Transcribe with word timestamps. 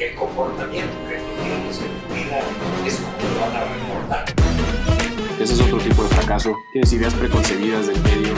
el 0.00 0.14
comportamiento 0.14 0.96
que 1.06 1.16
tú 1.16 1.42
tienes 1.42 1.78
en 1.78 1.92
tu 2.00 2.14
vida 2.14 2.40
es 2.86 2.96
como 2.96 3.34
lo 3.34 3.40
van 3.40 3.54
a 3.54 3.64
recordar. 3.64 4.24
Ese 5.38 5.52
es 5.52 5.60
otro 5.60 5.76
tipo 5.76 6.02
de 6.04 6.08
fracaso. 6.08 6.56
Tienes 6.72 6.90
ideas 6.94 7.12
preconcebidas 7.12 7.86
del 7.88 8.00
medio. 8.00 8.32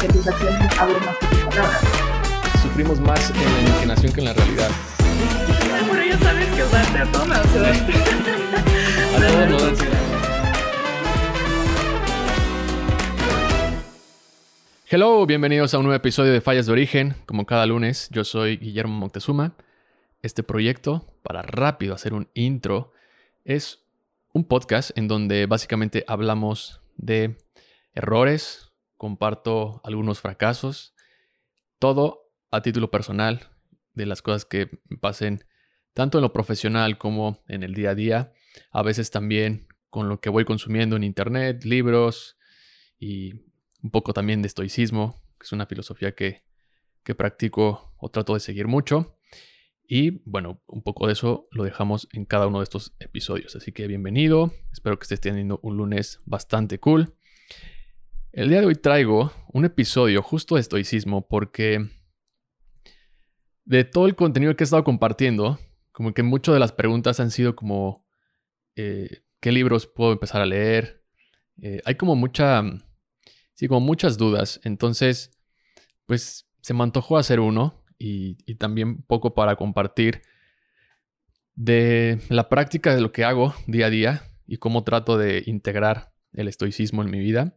Que 0.00 0.08
tus 0.08 0.26
acciones 0.26 0.78
hablen 0.78 1.04
más 1.04 1.16
que 1.18 1.26
tus 1.26 1.38
palabras. 1.44 1.80
Sufrimos 2.62 2.98
más 2.98 3.30
en 3.30 3.36
la 3.36 3.60
imaginación 3.60 4.12
que 4.12 4.20
en 4.20 4.24
la 4.24 4.32
realidad. 4.32 4.70
Pero 5.88 6.04
ya 6.04 6.18
sabes 6.18 6.48
que 6.48 6.64
usarte 6.64 6.98
a 6.98 7.12
todos, 7.12 7.28
A 7.30 7.44
todos 9.20 9.50
nos 9.50 9.62
da 9.62 9.68
ansiedad. 9.68 9.98
Hello, 14.88 15.26
bienvenidos 15.26 15.74
a 15.74 15.78
un 15.78 15.84
nuevo 15.84 15.96
episodio 15.96 16.32
de 16.32 16.40
Fallas 16.40 16.66
de 16.66 16.72
Origen. 16.72 17.14
Como 17.24 17.46
cada 17.46 17.66
lunes, 17.66 18.08
yo 18.10 18.24
soy 18.24 18.56
Guillermo 18.56 18.94
Moctezuma. 18.98 19.52
Este 20.22 20.44
proyecto, 20.44 21.18
para 21.24 21.42
rápido 21.42 21.94
hacer 21.94 22.14
un 22.14 22.28
intro, 22.32 22.92
es 23.44 23.84
un 24.32 24.44
podcast 24.44 24.96
en 24.96 25.08
donde 25.08 25.46
básicamente 25.46 26.04
hablamos 26.06 26.80
de 26.96 27.38
errores, 27.92 28.70
comparto 28.96 29.80
algunos 29.82 30.20
fracasos, 30.20 30.94
todo 31.80 32.30
a 32.52 32.62
título 32.62 32.88
personal, 32.88 33.50
de 33.94 34.06
las 34.06 34.22
cosas 34.22 34.44
que 34.44 34.70
pasen 35.00 35.44
tanto 35.92 36.18
en 36.18 36.22
lo 36.22 36.32
profesional 36.32 36.98
como 36.98 37.42
en 37.48 37.64
el 37.64 37.74
día 37.74 37.90
a 37.90 37.94
día, 37.96 38.32
a 38.70 38.82
veces 38.82 39.10
también 39.10 39.66
con 39.90 40.08
lo 40.08 40.20
que 40.20 40.30
voy 40.30 40.44
consumiendo 40.44 40.94
en 40.94 41.02
internet, 41.02 41.64
libros 41.64 42.38
y 42.96 43.34
un 43.82 43.90
poco 43.90 44.12
también 44.12 44.40
de 44.40 44.46
estoicismo, 44.46 45.20
que 45.36 45.46
es 45.46 45.52
una 45.52 45.66
filosofía 45.66 46.14
que, 46.14 46.44
que 47.02 47.16
practico 47.16 47.92
o 47.96 48.08
trato 48.08 48.34
de 48.34 48.40
seguir 48.40 48.68
mucho. 48.68 49.18
Y 49.94 50.22
bueno, 50.24 50.62
un 50.68 50.80
poco 50.80 51.06
de 51.06 51.12
eso 51.12 51.48
lo 51.50 51.64
dejamos 51.64 52.08
en 52.14 52.24
cada 52.24 52.46
uno 52.46 52.60
de 52.60 52.64
estos 52.64 52.94
episodios. 52.98 53.56
Así 53.56 53.72
que 53.72 53.86
bienvenido. 53.86 54.50
Espero 54.72 54.98
que 54.98 55.02
estés 55.02 55.20
teniendo 55.20 55.60
un 55.62 55.76
lunes 55.76 56.18
bastante 56.24 56.80
cool. 56.80 57.14
El 58.32 58.48
día 58.48 58.60
de 58.60 58.68
hoy 58.68 58.74
traigo 58.74 59.34
un 59.52 59.66
episodio 59.66 60.22
justo 60.22 60.54
de 60.54 60.62
estoicismo 60.62 61.28
porque 61.28 61.90
de 63.66 63.84
todo 63.84 64.06
el 64.06 64.16
contenido 64.16 64.56
que 64.56 64.62
he 64.62 64.64
estado 64.64 64.82
compartiendo, 64.82 65.58
como 65.92 66.14
que 66.14 66.22
muchas 66.22 66.54
de 66.54 66.60
las 66.60 66.72
preguntas 66.72 67.20
han 67.20 67.30
sido 67.30 67.54
como, 67.54 68.06
eh, 68.76 69.24
¿qué 69.40 69.52
libros 69.52 69.86
puedo 69.86 70.12
empezar 70.12 70.40
a 70.40 70.46
leer? 70.46 71.04
Eh, 71.60 71.82
hay 71.84 71.96
como 71.96 72.16
mucha, 72.16 72.62
sí, 73.52 73.68
como 73.68 73.80
muchas 73.80 74.16
dudas. 74.16 74.58
Entonces, 74.64 75.38
pues 76.06 76.48
se 76.62 76.72
me 76.72 76.82
antojó 76.82 77.18
hacer 77.18 77.40
uno 77.40 77.81
y, 78.02 78.54
también 78.56 79.02
poco 79.02 79.34
para 79.34 79.56
compartir 79.56 80.22
de 81.54 82.20
la 82.28 82.48
práctica 82.48 82.94
de 82.94 83.00
lo 83.00 83.12
que 83.12 83.24
hago 83.24 83.54
día 83.66 83.86
a 83.86 83.90
día 83.90 84.22
y 84.46 84.56
cómo 84.56 84.82
trato 84.84 85.18
de 85.18 85.42
integrar 85.46 86.12
el 86.32 86.48
estoicismo 86.48 87.02
en 87.02 87.10
mi 87.10 87.20
vida. 87.20 87.56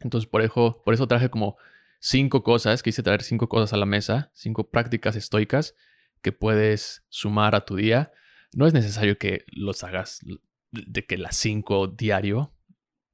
Entonces 0.00 0.28
por 0.28 0.42
eso, 0.42 0.82
por 0.84 0.94
eso 0.94 1.06
traje 1.06 1.30
como 1.30 1.56
cinco 2.00 2.42
cosas, 2.42 2.82
quise 2.82 3.02
traer 3.02 3.22
cinco 3.22 3.48
cosas 3.48 3.72
a 3.72 3.76
la 3.76 3.86
mesa, 3.86 4.30
cinco 4.34 4.70
prácticas 4.70 5.16
estoicas 5.16 5.74
que 6.20 6.32
puedes 6.32 7.04
sumar 7.08 7.54
a 7.54 7.64
tu 7.64 7.76
día. 7.76 8.12
No 8.52 8.66
es 8.66 8.74
necesario 8.74 9.16
que 9.18 9.44
los 9.46 9.84
hagas 9.84 10.20
de 10.70 11.06
que 11.06 11.16
las 11.16 11.36
cinco 11.36 11.86
diario. 11.86 12.52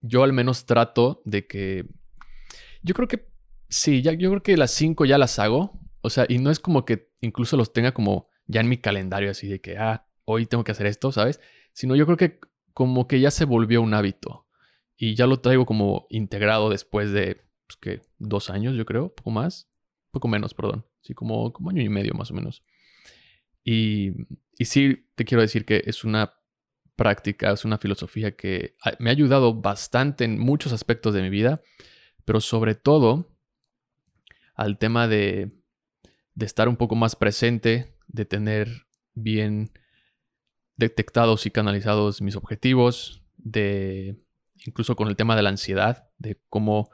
Yo 0.01 0.25
al 0.25 0.33
menos 0.33 0.67
trato 0.67 1.23
de 1.25 1.47
que... 1.47 1.87
Yo 2.83 2.95
creo 2.95 3.09
que 3.09 3.29
sí, 3.69 4.03
ya, 4.03 4.13
yo 4.13 4.31
creo 4.31 4.43
que 4.43 4.57
las 4.57 4.71
cinco 4.71 5.05
ya 5.05 5.19
las 5.19 5.39
hago 5.39 5.79
o 6.09 6.11
sea, 6.11 6.25
y 6.27 6.39
no 6.39 6.51
es 6.51 6.59
como 6.59 6.87
que 6.87 7.11
incluso 7.21 7.57
los 7.59 7.75
tenga 7.75 7.93
como 7.93 8.29
ya 8.47 8.63
en 8.63 8.69
mi 8.69 8.79
calendario 8.79 9.31
así 9.31 9.47
de 9.47 9.61
que, 9.61 9.77
ah, 9.77 10.07
hoy 10.25 10.47
tengo 10.47 10.65
que 10.65 10.73
hacer 10.73 10.87
esto, 10.87 11.13
¿sabes? 11.13 11.39
Sino 11.73 11.95
yo 11.97 12.07
creo 12.07 12.17
que 12.17 12.41
como 12.73 13.07
que 13.07 13.21
ya 13.21 13.31
se 13.31 13.45
volvió 13.45 13.83
un 13.83 13.93
hábito. 13.93 14.47
Y 14.97 15.15
ya 15.15 15.27
lo 15.27 15.41
traigo 15.41 15.67
como 15.67 16.07
integrado 16.09 16.71
después 16.71 17.13
de, 17.13 17.43
pues 17.67 17.77
que, 17.77 18.01
dos 18.19 18.49
años, 18.49 18.75
yo 18.75 18.87
creo, 18.87 19.15
poco 19.15 19.31
más, 19.31 19.71
poco 20.11 20.29
menos, 20.29 20.55
perdón. 20.55 20.87
Sí, 21.03 21.13
como, 21.13 21.53
como 21.53 21.71
año 21.71 21.83
y 21.83 21.91
medio 21.91 22.15
más 22.15 22.31
o 22.31 22.35
menos. 22.35 22.65
Y, 23.63 24.13
y 24.59 24.65
sí, 24.65 25.07
te 25.15 25.27
quiero 25.27 25.43
decir 25.43 25.67
que 25.67 25.83
es 25.85 26.05
una 26.05 26.33
práctica, 26.97 27.53
es 27.53 27.67
una 27.67 27.77
filosofía 27.77 28.35
que 28.35 28.77
me 28.99 29.11
ha 29.11 29.13
ayudado 29.13 29.55
bastante 29.55 30.25
en 30.25 30.39
muchos 30.39 30.73
aspectos 30.73 31.13
de 31.13 31.23
mi 31.23 31.29
vida, 31.29 31.61
pero 32.25 32.41
sobre 32.41 32.75
todo 32.75 33.31
al 34.55 34.79
tema 34.79 35.07
de 35.07 35.58
de 36.39 36.47
estar 36.47 36.69
un 36.69 36.77
poco 36.77 36.95
más 36.95 37.17
presente, 37.17 37.97
de 38.07 38.25
tener 38.25 38.87
bien 39.15 39.73
detectados 40.77 41.47
y 41.47 41.51
canalizados 41.51 42.23
mis 42.23 42.37
objetivos, 42.37 43.25
de 43.37 44.23
incluso 44.65 44.95
con 44.95 45.09
el 45.09 45.17
tema 45.17 45.35
de 45.35 45.43
la 45.43 45.49
ansiedad, 45.49 46.09
de 46.19 46.41
cómo 46.49 46.91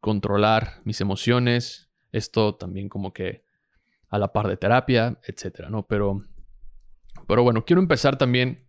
controlar 0.00 0.80
mis 0.84 1.02
emociones, 1.02 1.90
esto 2.10 2.54
también 2.54 2.88
como 2.88 3.12
que 3.12 3.44
a 4.08 4.18
la 4.18 4.32
par 4.32 4.48
de 4.48 4.56
terapia, 4.56 5.20
etcétera, 5.24 5.68
¿no? 5.68 5.86
Pero, 5.86 6.22
pero 7.28 7.42
bueno, 7.42 7.66
quiero 7.66 7.82
empezar 7.82 8.16
también, 8.16 8.64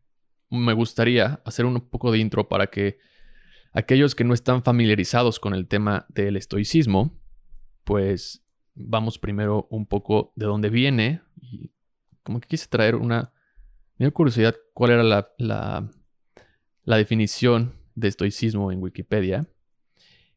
me 0.50 0.74
gustaría 0.74 1.42
hacer 1.46 1.66
un 1.66 1.80
poco 1.80 2.12
de 2.12 2.18
intro 2.18 2.50
para 2.50 2.68
que 2.68 3.00
aquellos 3.72 4.14
que 4.14 4.26
no 4.26 4.34
están 4.34 4.62
familiarizados 4.62 5.40
con 5.40 5.54
el 5.54 5.70
tema 5.70 6.06
del 6.10 6.36
estoicismo, 6.36 7.18
pues 7.86 8.44
vamos 8.78 9.20
primero 9.20 9.68
un 9.70 9.86
poco 9.86 10.34
de 10.36 10.46
dónde 10.46 10.70
viene 10.70 11.22
y 11.42 11.72
como 12.24 12.40
que 12.40 12.48
quise 12.48 12.68
traer 12.68 12.96
una... 12.96 13.34
Me 13.98 14.12
curiosidad 14.12 14.56
cuál 14.74 14.92
era 14.92 15.04
la, 15.04 15.30
la, 15.40 15.90
la 16.84 16.98
definición 16.98 17.74
de 17.96 18.08
estoicismo 18.08 18.72
en 18.72 18.82
Wikipedia. 18.82 19.48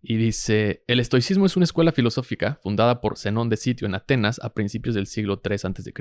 Y 0.02 0.16
dice, 0.16 0.82
el 0.86 0.98
estoicismo 0.98 1.44
es 1.44 1.56
una 1.56 1.64
escuela 1.64 1.92
filosófica 1.92 2.58
fundada 2.62 3.02
por 3.02 3.18
Zenón 3.18 3.50
de 3.50 3.58
Sitio 3.58 3.86
en 3.86 3.94
Atenas 3.94 4.40
a 4.42 4.54
principios 4.54 4.94
del 4.94 5.06
siglo 5.06 5.42
III 5.44 5.56
a.C. 5.56 5.92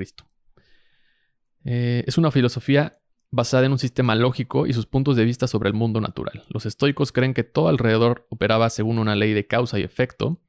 Eh, 1.66 2.04
es 2.06 2.16
una 2.16 2.30
filosofía 2.30 2.98
basada 3.30 3.66
en 3.66 3.72
un 3.72 3.78
sistema 3.78 4.14
lógico 4.14 4.66
y 4.66 4.72
sus 4.72 4.86
puntos 4.86 5.16
de 5.16 5.24
vista 5.24 5.46
sobre 5.46 5.68
el 5.68 5.74
mundo 5.74 6.00
natural. 6.00 6.44
Los 6.48 6.64
estoicos 6.66 7.12
creen 7.12 7.34
que 7.34 7.44
todo 7.44 7.68
alrededor 7.68 8.26
operaba 8.30 8.70
según 8.70 8.98
una 8.98 9.14
ley 9.14 9.34
de 9.34 9.46
causa 9.46 9.78
y 9.78 9.82
efecto, 9.82 10.40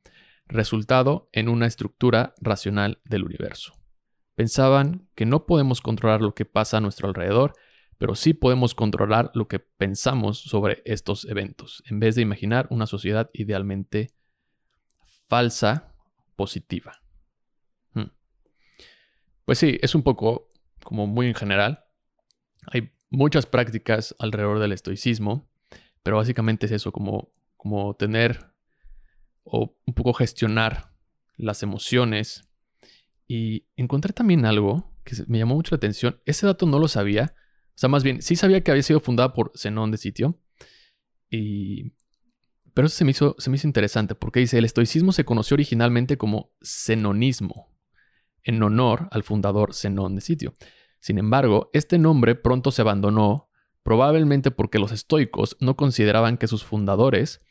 resultado 0.48 1.30
en 1.32 1.50
una 1.50 1.66
estructura 1.66 2.34
racional 2.42 3.00
del 3.06 3.24
universo. 3.24 3.74
Pensaban 4.36 5.08
que 5.16 5.26
no 5.26 5.46
podemos 5.46 5.82
controlar 5.82 6.22
lo 6.22 6.34
que 6.34 6.46
pasa 6.46 6.78
a 6.78 6.82
nuestro 6.82 7.08
alrededor, 7.08 7.54
pero 7.98 8.16
sí 8.16 8.34
podemos 8.34 8.74
controlar 8.74 9.32
lo 9.36 9.48
que 9.48 9.60
pensamos 9.60 10.40
sobre 10.40 10.82
estos 10.86 11.26
eventos, 11.26 11.84
en 11.86 12.00
vez 12.00 12.16
de 12.16 12.24
imaginar 12.24 12.68
una 12.72 12.88
sociedad 12.88 13.30
idealmente 13.34 14.14
falsa, 15.28 15.94
positiva. 16.36 17.02
Hmm. 17.94 18.10
Pues 19.46 19.60
sí, 19.60 19.78
es 19.82 19.94
un 19.94 20.04
poco 20.04 20.50
como 20.84 21.08
muy 21.08 21.28
en 21.28 21.36
general. 21.36 21.86
Hay 22.68 22.92
muchas 23.10 23.46
prácticas 23.46 24.16
alrededor 24.18 24.60
del 24.60 24.72
estoicismo, 24.72 25.48
pero 26.04 26.18
básicamente 26.18 26.66
es 26.66 26.72
eso, 26.72 26.92
como, 26.92 27.32
como 27.58 27.96
tener 27.96 28.51
o 29.44 29.76
un 29.86 29.94
poco 29.94 30.14
gestionar 30.14 30.92
las 31.38 31.64
emociones. 31.64 32.48
Y 33.28 33.66
encontré 33.76 34.14
también 34.14 34.46
algo 34.46 34.92
que 35.04 35.16
me 35.28 35.40
llamó 35.40 35.56
mucho 35.56 35.76
la 35.76 35.78
atención. 35.78 36.20
Ese 36.26 36.46
dato 36.46 36.66
no 36.66 36.80
lo 36.80 36.88
sabía. 36.88 37.34
O 37.70 37.78
sea, 37.82 37.90
más 37.90 38.04
bien, 38.04 38.22
sí 38.22 38.36
sabía 38.36 38.62
que 38.62 38.72
había 38.72 38.84
sido 38.84 39.00
fundada 39.00 39.34
por 39.34 39.52
Zenón 39.56 39.92
de 39.92 39.98
Sitio. 39.98 40.40
Y... 41.30 41.94
Pero 42.74 42.88
eso 42.88 42.96
se 42.96 43.04
me, 43.04 43.12
hizo, 43.12 43.36
se 43.38 43.50
me 43.50 43.58
hizo 43.58 43.68
interesante 43.68 44.16
porque 44.16 44.40
dice, 44.40 44.58
el 44.58 44.64
estoicismo 44.64 45.12
se 45.12 45.26
conoció 45.26 45.56
originalmente 45.56 46.18
como 46.18 46.54
zenonismo, 46.64 47.70
en 48.44 48.64
honor 48.64 49.10
al 49.12 49.24
fundador 49.24 49.74
Zenón 49.74 50.16
de 50.16 50.22
Sitio. 50.22 50.54
Sin 51.02 51.18
embargo, 51.18 51.70
este 51.74 51.98
nombre 51.98 52.36
pronto 52.36 52.72
se 52.72 52.82
abandonó, 52.82 53.50
probablemente 53.84 54.52
porque 54.52 54.80
los 54.80 54.94
estoicos 54.94 55.58
no 55.60 55.76
consideraban 55.76 56.38
que 56.38 56.48
sus 56.48 56.64
fundadores 56.64 57.42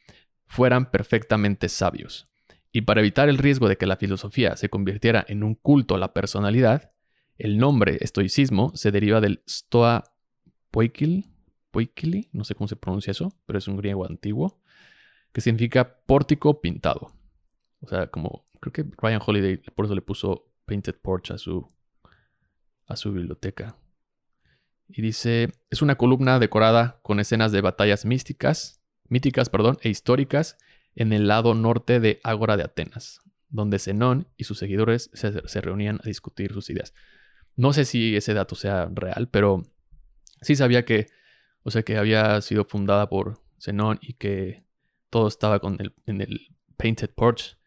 fueran 0.50 0.90
perfectamente 0.90 1.68
sabios. 1.68 2.26
Y 2.72 2.80
para 2.80 3.00
evitar 3.00 3.28
el 3.28 3.38
riesgo 3.38 3.68
de 3.68 3.76
que 3.76 3.86
la 3.86 3.96
filosofía 3.96 4.56
se 4.56 4.68
convirtiera 4.68 5.24
en 5.28 5.44
un 5.44 5.54
culto 5.54 5.94
a 5.94 5.98
la 5.98 6.12
personalidad, 6.12 6.90
el 7.38 7.56
nombre 7.56 7.98
estoicismo 8.00 8.72
se 8.74 8.90
deriva 8.90 9.20
del 9.20 9.44
stoa 9.46 10.12
poikili, 10.72 11.24
poikili, 11.70 12.30
no 12.32 12.42
sé 12.42 12.56
cómo 12.56 12.66
se 12.66 12.74
pronuncia 12.74 13.12
eso, 13.12 13.32
pero 13.46 13.60
es 13.60 13.68
un 13.68 13.76
griego 13.76 14.04
antiguo, 14.04 14.60
que 15.32 15.40
significa 15.40 16.00
pórtico 16.04 16.60
pintado. 16.60 17.12
O 17.80 17.88
sea, 17.88 18.08
como 18.08 18.44
creo 18.58 18.72
que 18.72 18.84
Ryan 19.00 19.22
Holiday 19.24 19.56
por 19.56 19.84
eso 19.84 19.94
le 19.94 20.02
puso 20.02 20.50
Painted 20.66 20.96
Porch 21.00 21.30
a 21.30 21.38
su, 21.38 21.64
a 22.88 22.96
su 22.96 23.12
biblioteca. 23.12 23.76
Y 24.88 25.00
dice, 25.00 25.52
es 25.70 25.80
una 25.80 25.94
columna 25.94 26.40
decorada 26.40 26.98
con 27.02 27.20
escenas 27.20 27.52
de 27.52 27.60
batallas 27.60 28.04
místicas 28.04 28.79
míticas 29.10 29.50
perdón, 29.50 29.76
e 29.82 29.90
históricas 29.90 30.56
en 30.94 31.12
el 31.12 31.28
lado 31.28 31.54
norte 31.54 32.00
de 32.00 32.20
Ágora 32.24 32.56
de 32.56 32.62
Atenas, 32.62 33.20
donde 33.48 33.78
Zenón 33.78 34.28
y 34.36 34.44
sus 34.44 34.58
seguidores 34.58 35.10
se, 35.12 35.60
reunían 35.60 36.00
a 36.02 36.08
discutir 36.08 36.52
sus 36.54 36.70
ideas. 36.70 36.94
No 37.56 37.72
sé 37.74 37.84
si 37.84 38.16
ese 38.16 38.32
dato 38.32 38.54
sea 38.54 38.88
real, 38.92 39.28
pero 39.28 39.64
sí 40.40 40.56
sabía 40.56 40.84
que, 40.84 41.08
o 41.62 41.70
sea, 41.70 41.82
que 41.82 41.98
había 41.98 42.40
sido 42.40 42.64
fundada 42.64 43.08
por 43.08 43.42
Zenón 43.60 43.98
y 44.00 44.14
que 44.14 44.64
todo 45.10 45.28
estaba 45.28 45.58
con 45.58 45.76
el, 45.80 45.94
en 46.06 46.20
el 46.20 46.56
Painted 46.76 47.10
Porch, 47.10 47.58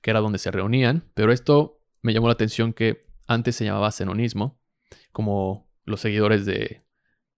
que 0.00 0.10
era 0.10 0.20
donde 0.20 0.38
se 0.38 0.50
reunían. 0.50 1.10
Pero 1.14 1.32
esto 1.32 1.80
me 2.02 2.12
llamó 2.12 2.28
la 2.28 2.34
atención 2.34 2.72
que 2.72 3.06
antes 3.26 3.56
se 3.56 3.64
llamaba 3.64 3.90
zenonismo, 3.90 4.60
como 5.12 5.68
los 5.84 6.00
seguidores 6.00 6.46
de, 6.46 6.82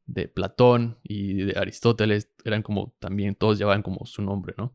de 0.06 0.29
Platón 0.29 0.99
y 1.03 1.45
de 1.45 1.59
Aristóteles 1.59 2.31
eran 2.45 2.62
como 2.62 2.95
también, 2.99 3.35
todos 3.35 3.59
llevaban 3.59 3.83
como 3.83 4.06
su 4.06 4.23
nombre, 4.23 4.55
¿no? 4.59 4.75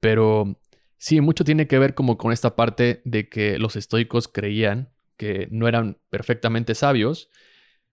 Pero 0.00 0.60
sí, 0.96 1.20
mucho 1.20 1.44
tiene 1.44 1.66
que 1.66 1.78
ver 1.78 1.94
como 1.94 2.16
con 2.16 2.32
esta 2.32 2.56
parte 2.56 3.02
de 3.04 3.28
que 3.28 3.58
los 3.58 3.76
estoicos 3.76 4.28
creían 4.28 4.90
que 5.16 5.48
no 5.50 5.68
eran 5.68 5.98
perfectamente 6.10 6.74
sabios, 6.74 7.30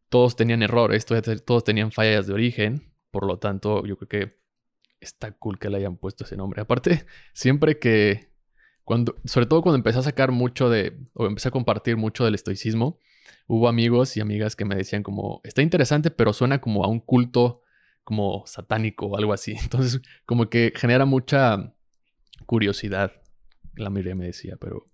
todos 0.09 0.35
tenían 0.35 0.63
errores, 0.63 1.05
todos 1.05 1.63
tenían 1.63 1.91
fallas 1.91 2.27
de 2.27 2.33
origen, 2.33 2.91
por 3.11 3.25
lo 3.25 3.37
tanto 3.39 3.85
yo 3.85 3.97
creo 3.97 4.09
que 4.09 4.41
está 4.99 5.31
cool 5.31 5.59
que 5.59 5.69
le 5.69 5.77
hayan 5.77 5.97
puesto 5.97 6.23
ese 6.23 6.37
nombre. 6.37 6.61
Aparte, 6.61 7.05
siempre 7.33 7.79
que, 7.79 8.29
cuando, 8.83 9.15
sobre 9.25 9.45
todo 9.45 9.61
cuando 9.61 9.77
empecé 9.77 9.99
a 9.99 10.03
sacar 10.03 10.31
mucho 10.31 10.69
de, 10.69 10.97
o 11.13 11.27
empecé 11.27 11.47
a 11.47 11.51
compartir 11.51 11.97
mucho 11.97 12.25
del 12.25 12.35
estoicismo, 12.35 12.99
hubo 13.47 13.67
amigos 13.67 14.17
y 14.17 14.21
amigas 14.21 14.55
que 14.55 14.65
me 14.65 14.75
decían 14.75 15.03
como, 15.03 15.41
está 15.43 15.61
interesante, 15.61 16.11
pero 16.11 16.33
suena 16.33 16.61
como 16.61 16.83
a 16.83 16.87
un 16.87 16.99
culto 16.99 17.61
como 18.03 18.43
satánico 18.45 19.07
o 19.07 19.17
algo 19.17 19.33
así. 19.33 19.53
Entonces, 19.61 20.01
como 20.25 20.49
que 20.49 20.73
genera 20.75 21.05
mucha 21.05 21.73
curiosidad, 22.45 23.11
la 23.75 23.89
mayoría 23.89 24.15
me 24.15 24.25
decía, 24.25 24.57
pero, 24.59 24.89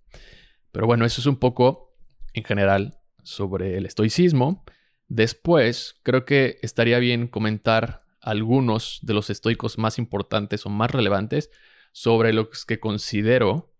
pero 0.71 0.87
bueno, 0.87 1.05
eso 1.05 1.21
es 1.21 1.27
un 1.27 1.37
poco 1.37 1.95
en 2.33 2.43
general 2.43 2.99
sobre 3.23 3.77
el 3.77 3.85
estoicismo. 3.85 4.63
Después, 5.07 5.99
creo 6.03 6.25
que 6.25 6.57
estaría 6.61 6.99
bien 6.99 7.27
comentar 7.27 8.03
algunos 8.21 8.99
de 9.03 9.13
los 9.13 9.29
estoicos 9.29 9.77
más 9.77 9.97
importantes 9.97 10.65
o 10.65 10.69
más 10.69 10.91
relevantes 10.91 11.49
sobre 11.93 12.33
los 12.33 12.65
que 12.65 12.79
considero 12.79 13.73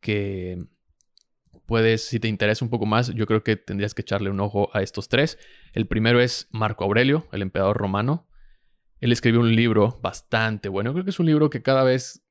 que 0.00 0.58
puedes, 1.68 2.02
si 2.06 2.18
te 2.18 2.28
interesa 2.28 2.64
un 2.64 2.70
poco 2.70 2.86
más, 2.86 3.14
yo 3.14 3.26
creo 3.26 3.44
que 3.44 3.54
tendrías 3.54 3.94
que 3.94 4.00
echarle 4.00 4.30
un 4.30 4.40
ojo 4.40 4.70
a 4.72 4.80
estos 4.80 5.08
tres. 5.10 5.38
El 5.74 5.86
primero 5.86 6.18
es 6.18 6.48
Marco 6.50 6.82
Aurelio, 6.82 7.28
el 7.30 7.42
emperador 7.42 7.76
romano. 7.76 8.26
Él 9.00 9.12
escribió 9.12 9.40
un 9.40 9.54
libro 9.54 10.00
bastante 10.02 10.70
bueno. 10.70 10.94
Creo 10.94 11.04
que 11.04 11.10
es 11.10 11.20
un 11.20 11.26
libro 11.26 11.50
que 11.50 11.62
cada 11.62 11.84
vez 11.84 12.24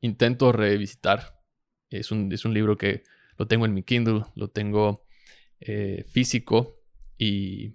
intento 0.00 0.52
revisitar. 0.52 1.42
Es 1.90 2.12
un, 2.12 2.32
es 2.32 2.44
un 2.44 2.54
libro 2.54 2.78
que 2.78 3.02
lo 3.36 3.48
tengo 3.48 3.66
en 3.66 3.74
mi 3.74 3.82
Kindle, 3.82 4.22
lo 4.36 4.48
tengo 4.48 5.04
eh, 5.58 6.04
físico 6.08 6.80
y, 7.18 7.74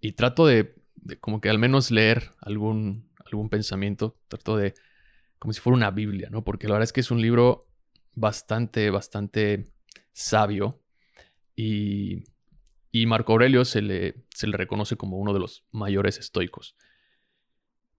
y 0.00 0.12
trato 0.12 0.46
de, 0.46 0.76
como 1.18 1.40
que 1.40 1.50
al 1.50 1.58
menos 1.58 1.90
leer 1.90 2.30
algún, 2.40 3.10
algún 3.26 3.50
pensamiento. 3.50 4.16
Trato 4.28 4.56
de, 4.56 4.74
como 5.40 5.52
si 5.52 5.60
fuera 5.60 5.76
una 5.76 5.90
Biblia, 5.90 6.28
¿no? 6.30 6.44
Porque 6.44 6.68
la 6.68 6.74
verdad 6.74 6.84
es 6.84 6.92
que 6.92 7.00
es 7.00 7.10
un 7.10 7.20
libro 7.20 7.66
bastante, 8.14 8.90
bastante 8.90 9.72
sabio 10.18 10.82
y, 11.54 12.24
Marco 13.06 13.32
Aurelio 13.32 13.64
se 13.64 13.80
le, 13.80 14.26
se 14.34 14.48
le 14.48 14.56
reconoce 14.56 14.96
como 14.96 15.18
uno 15.18 15.32
de 15.32 15.38
los 15.38 15.64
mayores 15.70 16.18
estoicos. 16.18 16.76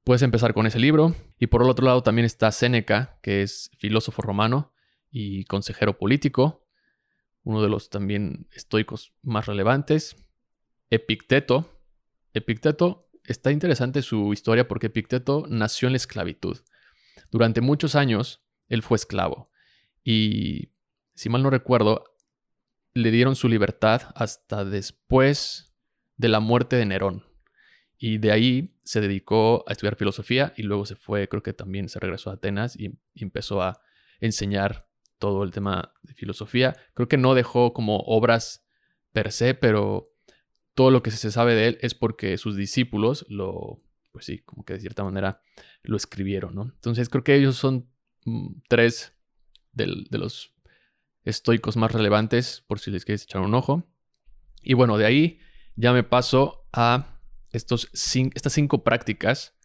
Puedes 0.03 0.21
empezar 0.23 0.53
con 0.53 0.67
ese 0.67 0.77
libro 0.77 1.15
y 1.39 1.47
por 1.47 1.63
el 1.63 1.69
otro 1.69 1.85
lado 1.85 2.03
también 2.03 2.25
está 2.25 2.51
Séneca, 2.51 3.17
que 3.21 3.41
es 3.41 3.71
filósofo 3.77 4.21
romano 4.21 4.73
y 5.09 5.45
consejero 5.45 5.97
político, 5.97 6.67
uno 7.43 7.61
de 7.61 7.69
los 7.69 7.89
también 7.89 8.47
estoicos 8.51 9.13
más 9.21 9.45
relevantes. 9.45 10.17
Epicteto. 10.89 11.81
Epicteto 12.33 13.09
está 13.23 13.51
interesante 13.51 14.01
su 14.01 14.33
historia 14.33 14.67
porque 14.67 14.87
Epicteto 14.87 15.45
nació 15.47 15.87
en 15.87 15.93
la 15.93 15.97
esclavitud. 15.97 16.57
Durante 17.31 17.61
muchos 17.61 17.95
años 17.95 18.43
él 18.67 18.81
fue 18.81 18.97
esclavo 18.97 19.49
y 20.03 20.71
si 21.19 21.27
mal 21.27 21.43
no 21.43 21.49
recuerdo, 21.49 22.05
le 22.93 23.11
dieron 23.11 23.35
su 23.35 23.49
libertad 23.49 24.03
hasta 24.15 24.63
después 24.63 25.75
de 26.15 26.29
la 26.29 26.39
muerte 26.39 26.77
de 26.77 26.85
Nerón. 26.85 27.25
Y 27.97 28.19
de 28.19 28.31
ahí 28.31 28.79
se 28.85 29.01
dedicó 29.01 29.65
a 29.67 29.73
estudiar 29.73 29.97
filosofía 29.97 30.53
y 30.55 30.63
luego 30.63 30.85
se 30.85 30.95
fue, 30.95 31.27
creo 31.27 31.43
que 31.43 31.51
también 31.51 31.89
se 31.89 31.99
regresó 31.99 32.29
a 32.29 32.35
Atenas 32.35 32.79
y, 32.79 32.97
empezó 33.15 33.61
a 33.61 33.81
enseñar 34.21 34.87
todo 35.17 35.43
el 35.43 35.51
tema 35.51 35.93
de 36.03 36.13
filosofía. 36.13 36.77
Creo 36.93 37.09
que 37.09 37.17
no 37.17 37.35
dejó 37.35 37.73
como 37.73 37.97
obras 37.97 38.65
per 39.11 39.33
se, 39.33 39.55
pero 39.55 40.13
todo 40.73 40.89
lo 40.89 41.03
que 41.03 41.11
se 41.11 41.31
sabe 41.31 41.53
de 41.53 41.67
él 41.67 41.77
es 41.81 41.95
porque 41.95 42.37
sus 42.37 42.55
discípulos 42.55 43.25
lo, 43.27 43.83
pues 44.13 44.23
sí, 44.23 44.39
como 44.39 44.63
que 44.63 44.75
de 44.75 44.79
cierta 44.79 45.03
manera 45.03 45.41
lo 45.83 45.97
escribieron, 45.97 46.55
¿no? 46.55 46.63
Entonces 46.63 47.09
creo 47.09 47.25
que 47.25 47.35
ellos 47.35 47.57
son 47.57 47.89
mm, 48.23 48.61
tres 48.69 49.17
de 49.73 50.17
los 50.17 50.53
estoicos 51.23 51.77
más 51.77 51.91
relevantes, 51.91 52.63
por 52.67 52.79
si 52.79 52.91
les 52.91 53.05
quieres 53.05 53.23
echar 53.23 53.41
un 53.41 53.53
ojo. 53.53 53.87
Y 54.61 54.73
bueno, 54.73 54.97
de 54.97 55.05
ahí 55.05 55.39
ya 55.75 55.93
me 55.93 56.03
paso 56.03 56.67
a 56.73 57.19
estos 57.51 57.89
estas 57.93 58.53
cinco 58.53 58.83
prácticas 58.83 59.55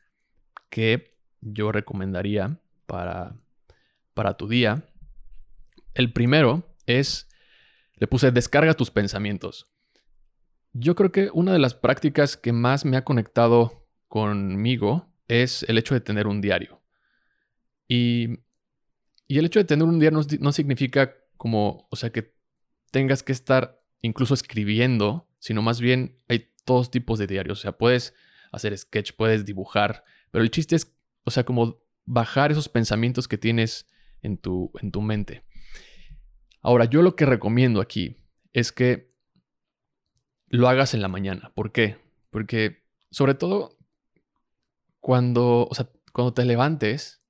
que 0.71 1.19
yo 1.41 1.73
recomendaría 1.73 2.61
para, 2.87 3.37
para 4.15 4.37
tu 4.37 4.49
día. 4.49 4.89
El 5.95 6.13
primero 6.13 6.77
es, 6.87 7.29
le 7.97 8.07
puse 8.07 8.33
descarga 8.33 8.75
tus 8.75 8.91
pensamientos. 8.91 9.71
Yo 10.73 10.95
creo 10.97 11.13
que 11.13 11.31
una 11.33 11.53
de 11.53 11.59
las 11.59 11.75
prácticas 11.75 12.37
que 12.37 12.53
más 12.53 12.85
me 12.85 12.97
ha 12.97 13.05
conectado 13.05 13.87
conmigo 14.09 15.13
es 15.29 15.65
el 15.69 15.79
hecho 15.79 15.95
de 15.95 16.01
tener 16.01 16.27
un 16.27 16.41
diario. 16.41 16.83
Y, 17.87 18.41
y 19.29 19.39
el 19.39 19.47
hecho 19.47 19.61
de 19.61 19.65
tener 19.65 19.87
un 19.87 20.01
diario 20.01 20.19
no, 20.19 20.27
no 20.41 20.53
significa 20.53 21.15
como, 21.37 21.89
o 21.91 21.97
sea, 21.97 22.11
que 22.11 22.35
tengas 22.91 23.23
que 23.23 23.33
estar 23.33 23.83
incluso 24.01 24.35
escribiendo, 24.35 25.29
sino 25.39 25.63
más 25.63 25.81
bien 25.81 26.19
hay 26.29 26.51
todos 26.65 26.91
tipos 26.91 27.19
de 27.19 27.27
diarios. 27.27 27.59
O 27.59 27.63
sea, 27.63 27.73
puedes 27.73 28.15
hacer 28.53 28.77
sketch, 28.77 29.13
puedes 29.17 29.45
dibujar, 29.45 30.05
pero 30.31 30.45
el 30.45 30.51
chiste 30.51 30.77
es, 30.77 30.95
o 31.25 31.31
sea, 31.31 31.45
como 31.45 31.83
bajar 32.05 32.53
esos 32.53 32.69
pensamientos 32.69 33.29
que 33.29 33.39
tienes 33.39 33.87
en 34.23 34.39
tu, 34.39 34.71
en 34.81 34.91
tu 34.91 35.01
mente. 35.01 35.45
Ahora, 36.61 36.87
yo 36.87 37.03
lo 37.03 37.17
que 37.17 37.27
recomiendo 37.27 37.81
aquí 37.81 38.17
es 38.53 38.73
que 38.73 39.13
lo 40.49 40.69
hagas 40.69 40.95
en 40.95 41.03
la 41.03 41.09
mañana. 41.09 41.53
¿Por 41.55 41.73
qué? 41.73 41.99
Porque 42.31 42.85
sobre 43.11 43.35
todo 43.35 43.77
cuando, 45.01 45.67
o 45.69 45.75
sea, 45.75 45.91
cuando 46.13 46.33
te 46.33 46.45
levantes, 46.45 47.23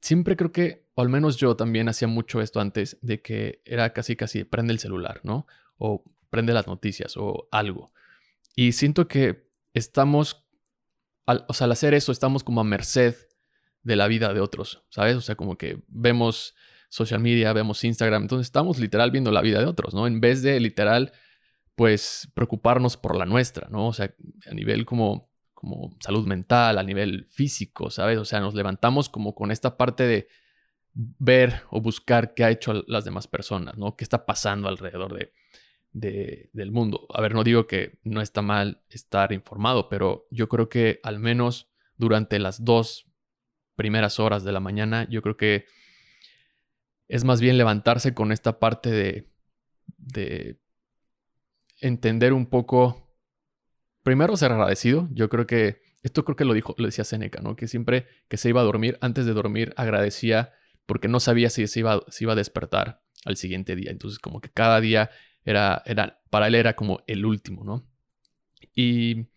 siempre 0.00 0.36
creo 0.36 0.52
que 0.52 0.89
al 1.00 1.08
menos 1.08 1.36
yo 1.36 1.56
también 1.56 1.88
hacía 1.88 2.08
mucho 2.08 2.40
esto 2.40 2.60
antes, 2.60 2.98
de 3.02 3.22
que 3.22 3.62
era 3.64 3.92
casi 3.92 4.16
casi 4.16 4.44
prende 4.44 4.72
el 4.72 4.78
celular, 4.78 5.20
¿no? 5.24 5.46
O 5.78 6.04
prende 6.30 6.52
las 6.52 6.66
noticias 6.66 7.16
o 7.16 7.48
algo. 7.50 7.92
Y 8.54 8.72
siento 8.72 9.08
que 9.08 9.50
estamos, 9.74 10.44
o 11.26 11.54
sea, 11.54 11.66
al 11.66 11.72
hacer 11.72 11.94
eso, 11.94 12.12
estamos 12.12 12.44
como 12.44 12.60
a 12.60 12.64
merced 12.64 13.14
de 13.82 13.96
la 13.96 14.08
vida 14.08 14.32
de 14.32 14.40
otros, 14.40 14.84
¿sabes? 14.90 15.16
O 15.16 15.20
sea, 15.20 15.36
como 15.36 15.56
que 15.56 15.82
vemos 15.88 16.54
social 16.88 17.20
media, 17.20 17.52
vemos 17.52 17.84
Instagram, 17.84 18.22
entonces 18.22 18.48
estamos 18.48 18.78
literal 18.78 19.10
viendo 19.10 19.30
la 19.30 19.42
vida 19.42 19.60
de 19.60 19.66
otros, 19.66 19.94
¿no? 19.94 20.06
En 20.06 20.20
vez 20.20 20.42
de 20.42 20.58
literal, 20.60 21.12
pues, 21.76 22.28
preocuparnos 22.34 22.96
por 22.96 23.16
la 23.16 23.26
nuestra, 23.26 23.68
¿no? 23.70 23.86
O 23.86 23.92
sea, 23.92 24.12
a 24.50 24.54
nivel 24.54 24.84
como, 24.84 25.30
como 25.54 25.96
salud 26.00 26.26
mental, 26.26 26.78
a 26.78 26.82
nivel 26.82 27.26
físico, 27.30 27.90
¿sabes? 27.90 28.18
O 28.18 28.24
sea, 28.24 28.40
nos 28.40 28.54
levantamos 28.54 29.08
como 29.08 29.34
con 29.34 29.50
esta 29.50 29.76
parte 29.76 30.02
de 30.06 30.28
ver 30.94 31.62
o 31.70 31.80
buscar 31.80 32.34
qué 32.34 32.44
ha 32.44 32.50
hecho 32.50 32.84
las 32.86 33.04
demás 33.04 33.26
personas, 33.26 33.76
¿no? 33.76 33.96
¿Qué 33.96 34.04
está 34.04 34.26
pasando 34.26 34.68
alrededor 34.68 35.16
de, 35.92 36.50
del 36.52 36.72
mundo? 36.72 37.06
A 37.14 37.20
ver, 37.20 37.34
no 37.34 37.44
digo 37.44 37.66
que 37.66 37.98
no 38.04 38.20
está 38.20 38.42
mal 38.42 38.82
estar 38.88 39.32
informado, 39.32 39.88
pero 39.88 40.26
yo 40.30 40.48
creo 40.48 40.68
que 40.68 41.00
al 41.02 41.18
menos 41.18 41.70
durante 41.96 42.38
las 42.38 42.64
dos 42.64 43.06
primeras 43.76 44.18
horas 44.20 44.44
de 44.44 44.52
la 44.52 44.60
mañana, 44.60 45.06
yo 45.08 45.22
creo 45.22 45.36
que 45.36 45.66
es 47.08 47.24
más 47.24 47.40
bien 47.40 47.58
levantarse 47.58 48.14
con 48.14 48.32
esta 48.32 48.58
parte 48.58 48.90
de, 48.90 49.26
de 49.96 50.60
entender 51.80 52.32
un 52.32 52.46
poco, 52.46 53.16
primero 54.02 54.36
ser 54.36 54.52
agradecido, 54.52 55.08
yo 55.12 55.28
creo 55.28 55.46
que, 55.46 55.82
esto 56.02 56.24
creo 56.24 56.36
que 56.36 56.44
lo 56.44 56.54
dijo, 56.54 56.74
lo 56.78 56.86
decía 56.86 57.04
Seneca. 57.04 57.42
Que 57.56 57.68
siempre 57.68 58.06
que 58.28 58.36
se 58.36 58.48
iba 58.48 58.60
a 58.60 58.64
dormir, 58.64 58.98
antes 59.00 59.26
de 59.26 59.32
dormir, 59.32 59.74
agradecía 59.76 60.52
porque 60.90 61.06
no 61.06 61.20
sabía 61.20 61.50
si 61.50 61.68
se 61.68 61.78
iba, 61.78 62.02
iba 62.18 62.32
a 62.32 62.34
despertar 62.34 63.00
al 63.24 63.36
siguiente 63.36 63.76
día. 63.76 63.92
Entonces 63.92 64.18
como 64.18 64.40
que 64.40 64.50
cada 64.50 64.80
día 64.80 65.08
era, 65.44 65.84
era, 65.86 66.20
para 66.30 66.48
él 66.48 66.56
era 66.56 66.74
como 66.74 67.04
el 67.06 67.24
último, 67.24 67.62
¿no? 67.62 67.88
Y 68.74 69.28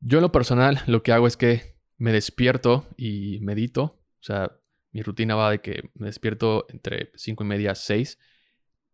yo 0.00 0.18
en 0.18 0.22
lo 0.22 0.30
personal 0.30 0.82
lo 0.86 1.02
que 1.02 1.12
hago 1.12 1.26
es 1.26 1.38
que 1.38 1.78
me 1.96 2.12
despierto 2.12 2.86
y 2.98 3.38
medito. 3.40 4.04
O 4.20 4.22
sea, 4.22 4.52
mi 4.90 5.00
rutina 5.00 5.34
va 5.34 5.50
de 5.50 5.62
que 5.62 5.88
me 5.94 6.08
despierto 6.08 6.66
entre 6.68 7.10
5 7.14 7.42
y 7.42 7.46
media, 7.46 7.74
6. 7.74 8.18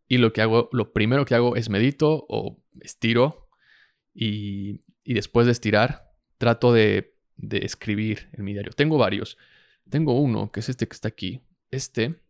y 0.07 0.19
lo 0.19 0.33
que 0.33 0.41
hago, 0.41 0.69
lo 0.71 0.93
primero 0.93 1.25
que 1.25 1.35
hago 1.35 1.57
es 1.57 1.69
medito 1.69 2.27
o 2.29 2.63
estiro 2.81 3.49
y, 4.15 4.83
y 5.03 5.15
después 5.15 5.47
de 5.47 5.53
estirar 5.53 6.13
trato 6.39 6.73
de, 6.73 7.17
de 7.37 7.59
escribir 7.65 8.29
en 8.35 8.45
mi 8.45 8.53
diario. 8.53 8.71
Tengo 8.71 8.99
varios. 8.99 9.37
Tengo 9.91 10.21
uno 10.21 10.51
que 10.53 10.61
es 10.61 10.69
este 10.69 10.87
que 10.87 10.95
está 10.95 11.09
aquí. 11.09 11.43
Este, 11.71 12.21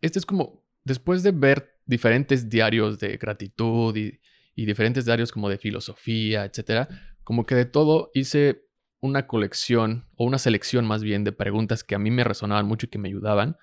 este 0.00 0.18
es 0.18 0.26
como 0.26 0.64
después 0.84 1.22
de 1.22 1.32
ver 1.32 1.78
diferentes 1.86 2.48
diarios 2.48 2.98
de 2.98 3.16
gratitud 3.16 3.96
y, 3.96 4.20
diferentes 4.56 5.04
diarios 5.04 5.30
como 5.30 5.48
de 5.48 5.56
filosofía, 5.56 6.44
etcétera, 6.44 6.88
como 7.22 7.46
que 7.46 7.54
de 7.54 7.64
todo 7.64 8.10
hice 8.12 8.64
una 9.00 9.28
colección 9.28 10.08
o 10.16 10.24
una 10.24 10.38
selección 10.38 10.84
más 10.84 11.04
bien 11.04 11.22
de 11.22 11.30
preguntas 11.30 11.84
que 11.84 11.94
a 11.94 12.00
mí 12.00 12.10
me 12.10 12.24
resonaban 12.24 12.66
mucho 12.66 12.86
y 12.86 12.88
que 12.88 12.98
me 12.98 13.08
ayudaban. 13.08 13.56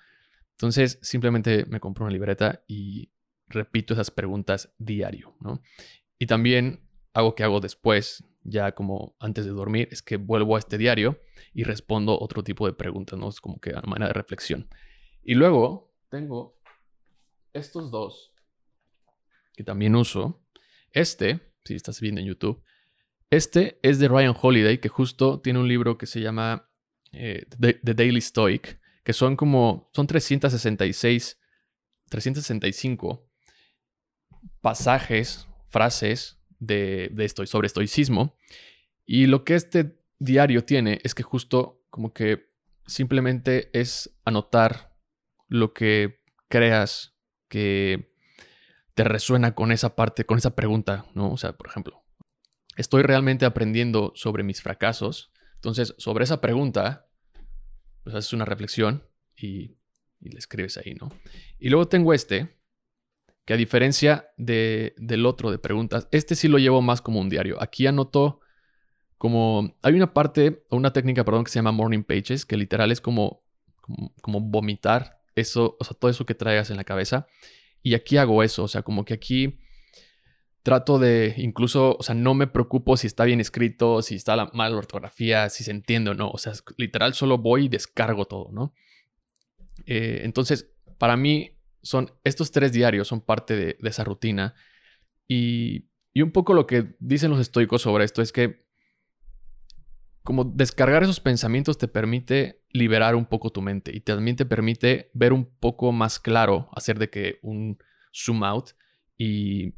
Entonces 0.52 0.98
simplemente 1.02 1.66
me 1.66 1.80
compro 1.80 2.06
una 2.06 2.14
libreta 2.14 2.64
y 2.66 3.10
repito 3.46 3.92
esas 3.92 4.10
preguntas 4.10 4.72
diario, 4.78 5.36
¿no? 5.40 5.60
Y 6.18 6.26
también 6.26 6.88
algo 7.12 7.34
que 7.34 7.44
hago 7.44 7.60
después, 7.60 8.24
ya 8.48 8.72
como 8.72 9.16
antes 9.18 9.44
de 9.44 9.50
dormir, 9.50 9.88
es 9.90 10.02
que 10.02 10.16
vuelvo 10.16 10.56
a 10.56 10.58
este 10.58 10.78
diario 10.78 11.20
y 11.52 11.64
respondo 11.64 12.18
otro 12.18 12.42
tipo 12.42 12.66
de 12.66 12.72
preguntas, 12.72 13.18
¿no? 13.18 13.28
Es 13.28 13.40
como 13.40 13.60
que 13.60 13.70
a 13.70 13.82
manera 13.82 14.08
de 14.08 14.14
reflexión. 14.14 14.68
Y 15.22 15.34
luego 15.34 15.92
tengo 16.08 16.60
estos 17.52 17.90
dos 17.90 18.32
que 19.54 19.64
también 19.64 19.96
uso. 19.96 20.42
Este, 20.92 21.52
si 21.64 21.74
estás 21.74 22.00
viendo 22.00 22.20
en 22.20 22.28
YouTube, 22.28 22.62
este 23.30 23.80
es 23.82 23.98
de 23.98 24.08
Ryan 24.08 24.34
Holiday, 24.40 24.78
que 24.78 24.88
justo 24.88 25.40
tiene 25.40 25.58
un 25.58 25.68
libro 25.68 25.98
que 25.98 26.06
se 26.06 26.20
llama 26.20 26.70
eh, 27.12 27.46
The, 27.58 27.94
Daily 27.94 28.20
Stoic, 28.20 28.78
que 29.02 29.12
son 29.12 29.36
como, 29.36 29.90
son 29.92 30.06
366, 30.06 31.40
365 32.08 33.28
pasajes, 34.60 35.48
frases 35.68 36.35
de, 36.58 37.10
de 37.12 37.24
esto, 37.24 37.46
sobre 37.46 37.66
estoicismo. 37.66 38.36
Y 39.04 39.26
lo 39.26 39.44
que 39.44 39.54
este 39.54 40.00
diario 40.18 40.64
tiene 40.64 41.00
es 41.04 41.14
que 41.14 41.22
justo 41.22 41.84
como 41.90 42.12
que 42.12 42.50
simplemente 42.86 43.70
es 43.72 44.16
anotar 44.24 44.96
lo 45.48 45.72
que 45.72 46.20
creas 46.48 47.14
que 47.48 48.12
te 48.94 49.04
resuena 49.04 49.54
con 49.54 49.72
esa 49.72 49.94
parte, 49.94 50.24
con 50.24 50.38
esa 50.38 50.56
pregunta, 50.56 51.06
¿no? 51.14 51.30
O 51.30 51.36
sea, 51.36 51.52
por 51.52 51.68
ejemplo, 51.68 52.02
estoy 52.76 53.02
realmente 53.02 53.44
aprendiendo 53.44 54.12
sobre 54.14 54.42
mis 54.42 54.62
fracasos. 54.62 55.30
Entonces, 55.54 55.94
sobre 55.98 56.24
esa 56.24 56.40
pregunta, 56.40 57.08
pues 58.02 58.16
haces 58.16 58.32
una 58.32 58.44
reflexión 58.44 59.06
y, 59.36 59.76
le 60.20 60.38
escribes 60.38 60.76
ahí, 60.78 60.94
¿no? 60.94 61.12
Y 61.58 61.68
luego 61.68 61.88
tengo 61.88 62.12
este, 62.12 62.55
que 63.46 63.54
a 63.54 63.56
diferencia 63.56 64.28
de, 64.36 64.94
del 64.98 65.24
otro 65.24 65.50
de 65.50 65.58
preguntas, 65.58 66.08
este 66.10 66.34
sí 66.34 66.48
lo 66.48 66.58
llevo 66.58 66.82
más 66.82 67.00
como 67.00 67.20
un 67.20 67.30
diario. 67.30 67.56
Aquí 67.62 67.86
anoto 67.86 68.40
como, 69.18 69.74
hay 69.82 69.94
una 69.94 70.12
parte, 70.12 70.64
o 70.68 70.76
una 70.76 70.92
técnica, 70.92 71.24
perdón, 71.24 71.44
que 71.44 71.50
se 71.52 71.60
llama 71.60 71.72
Morning 71.72 72.02
Pages, 72.02 72.44
que 72.44 72.56
literal 72.56 72.90
es 72.90 73.00
como, 73.00 73.42
como, 74.20 74.40
vomitar 74.40 75.20
eso, 75.36 75.76
o 75.78 75.84
sea, 75.84 75.96
todo 75.96 76.10
eso 76.10 76.26
que 76.26 76.34
traigas 76.34 76.70
en 76.70 76.76
la 76.76 76.84
cabeza. 76.84 77.28
Y 77.82 77.94
aquí 77.94 78.16
hago 78.16 78.42
eso, 78.42 78.64
o 78.64 78.68
sea, 78.68 78.82
como 78.82 79.04
que 79.04 79.14
aquí 79.14 79.58
trato 80.64 80.98
de 80.98 81.34
incluso, 81.36 81.96
o 81.96 82.02
sea, 82.02 82.16
no 82.16 82.34
me 82.34 82.48
preocupo 82.48 82.96
si 82.96 83.06
está 83.06 83.24
bien 83.24 83.40
escrito, 83.40 84.02
si 84.02 84.16
está 84.16 84.34
la 84.34 84.50
ortografía, 84.76 85.48
si 85.50 85.62
se 85.62 85.70
entiende 85.70 86.10
o 86.10 86.14
no. 86.14 86.28
O 86.30 86.38
sea, 86.38 86.52
literal 86.76 87.14
solo 87.14 87.38
voy 87.38 87.66
y 87.66 87.68
descargo 87.68 88.24
todo, 88.24 88.50
¿no? 88.50 88.74
Eh, 89.86 90.22
entonces, 90.24 90.68
para 90.98 91.16
mí, 91.16 91.55
son 91.86 92.10
estos 92.24 92.50
tres 92.50 92.72
diarios 92.72 93.06
son 93.08 93.20
parte 93.20 93.54
de, 93.54 93.78
esa 93.82 94.04
rutina. 94.04 94.54
Y, 95.28 95.88
y, 96.12 96.22
un 96.22 96.32
poco 96.32 96.52
lo 96.52 96.66
que 96.66 96.96
dicen 96.98 97.30
los 97.30 97.40
estoicos 97.40 97.82
sobre 97.82 98.04
esto 98.04 98.22
es 98.22 98.32
que 98.32 98.66
como 100.22 100.44
descargar 100.44 101.04
esos 101.04 101.20
pensamientos 101.20 101.78
te 101.78 101.86
permite 101.86 102.64
liberar 102.70 103.14
un 103.14 103.26
poco 103.26 103.50
tu 103.50 103.62
mente 103.62 103.92
y 103.94 104.00
también 104.00 104.36
te 104.36 104.44
permite 104.44 105.10
ver 105.14 105.32
un 105.32 105.44
poco 105.44 105.92
más 105.92 106.18
claro, 106.18 106.68
hacer 106.72 106.98
de 106.98 107.08
que 107.10 107.38
un 107.42 107.78
zoom 108.12 108.42
out 108.42 108.70
y 109.16 109.74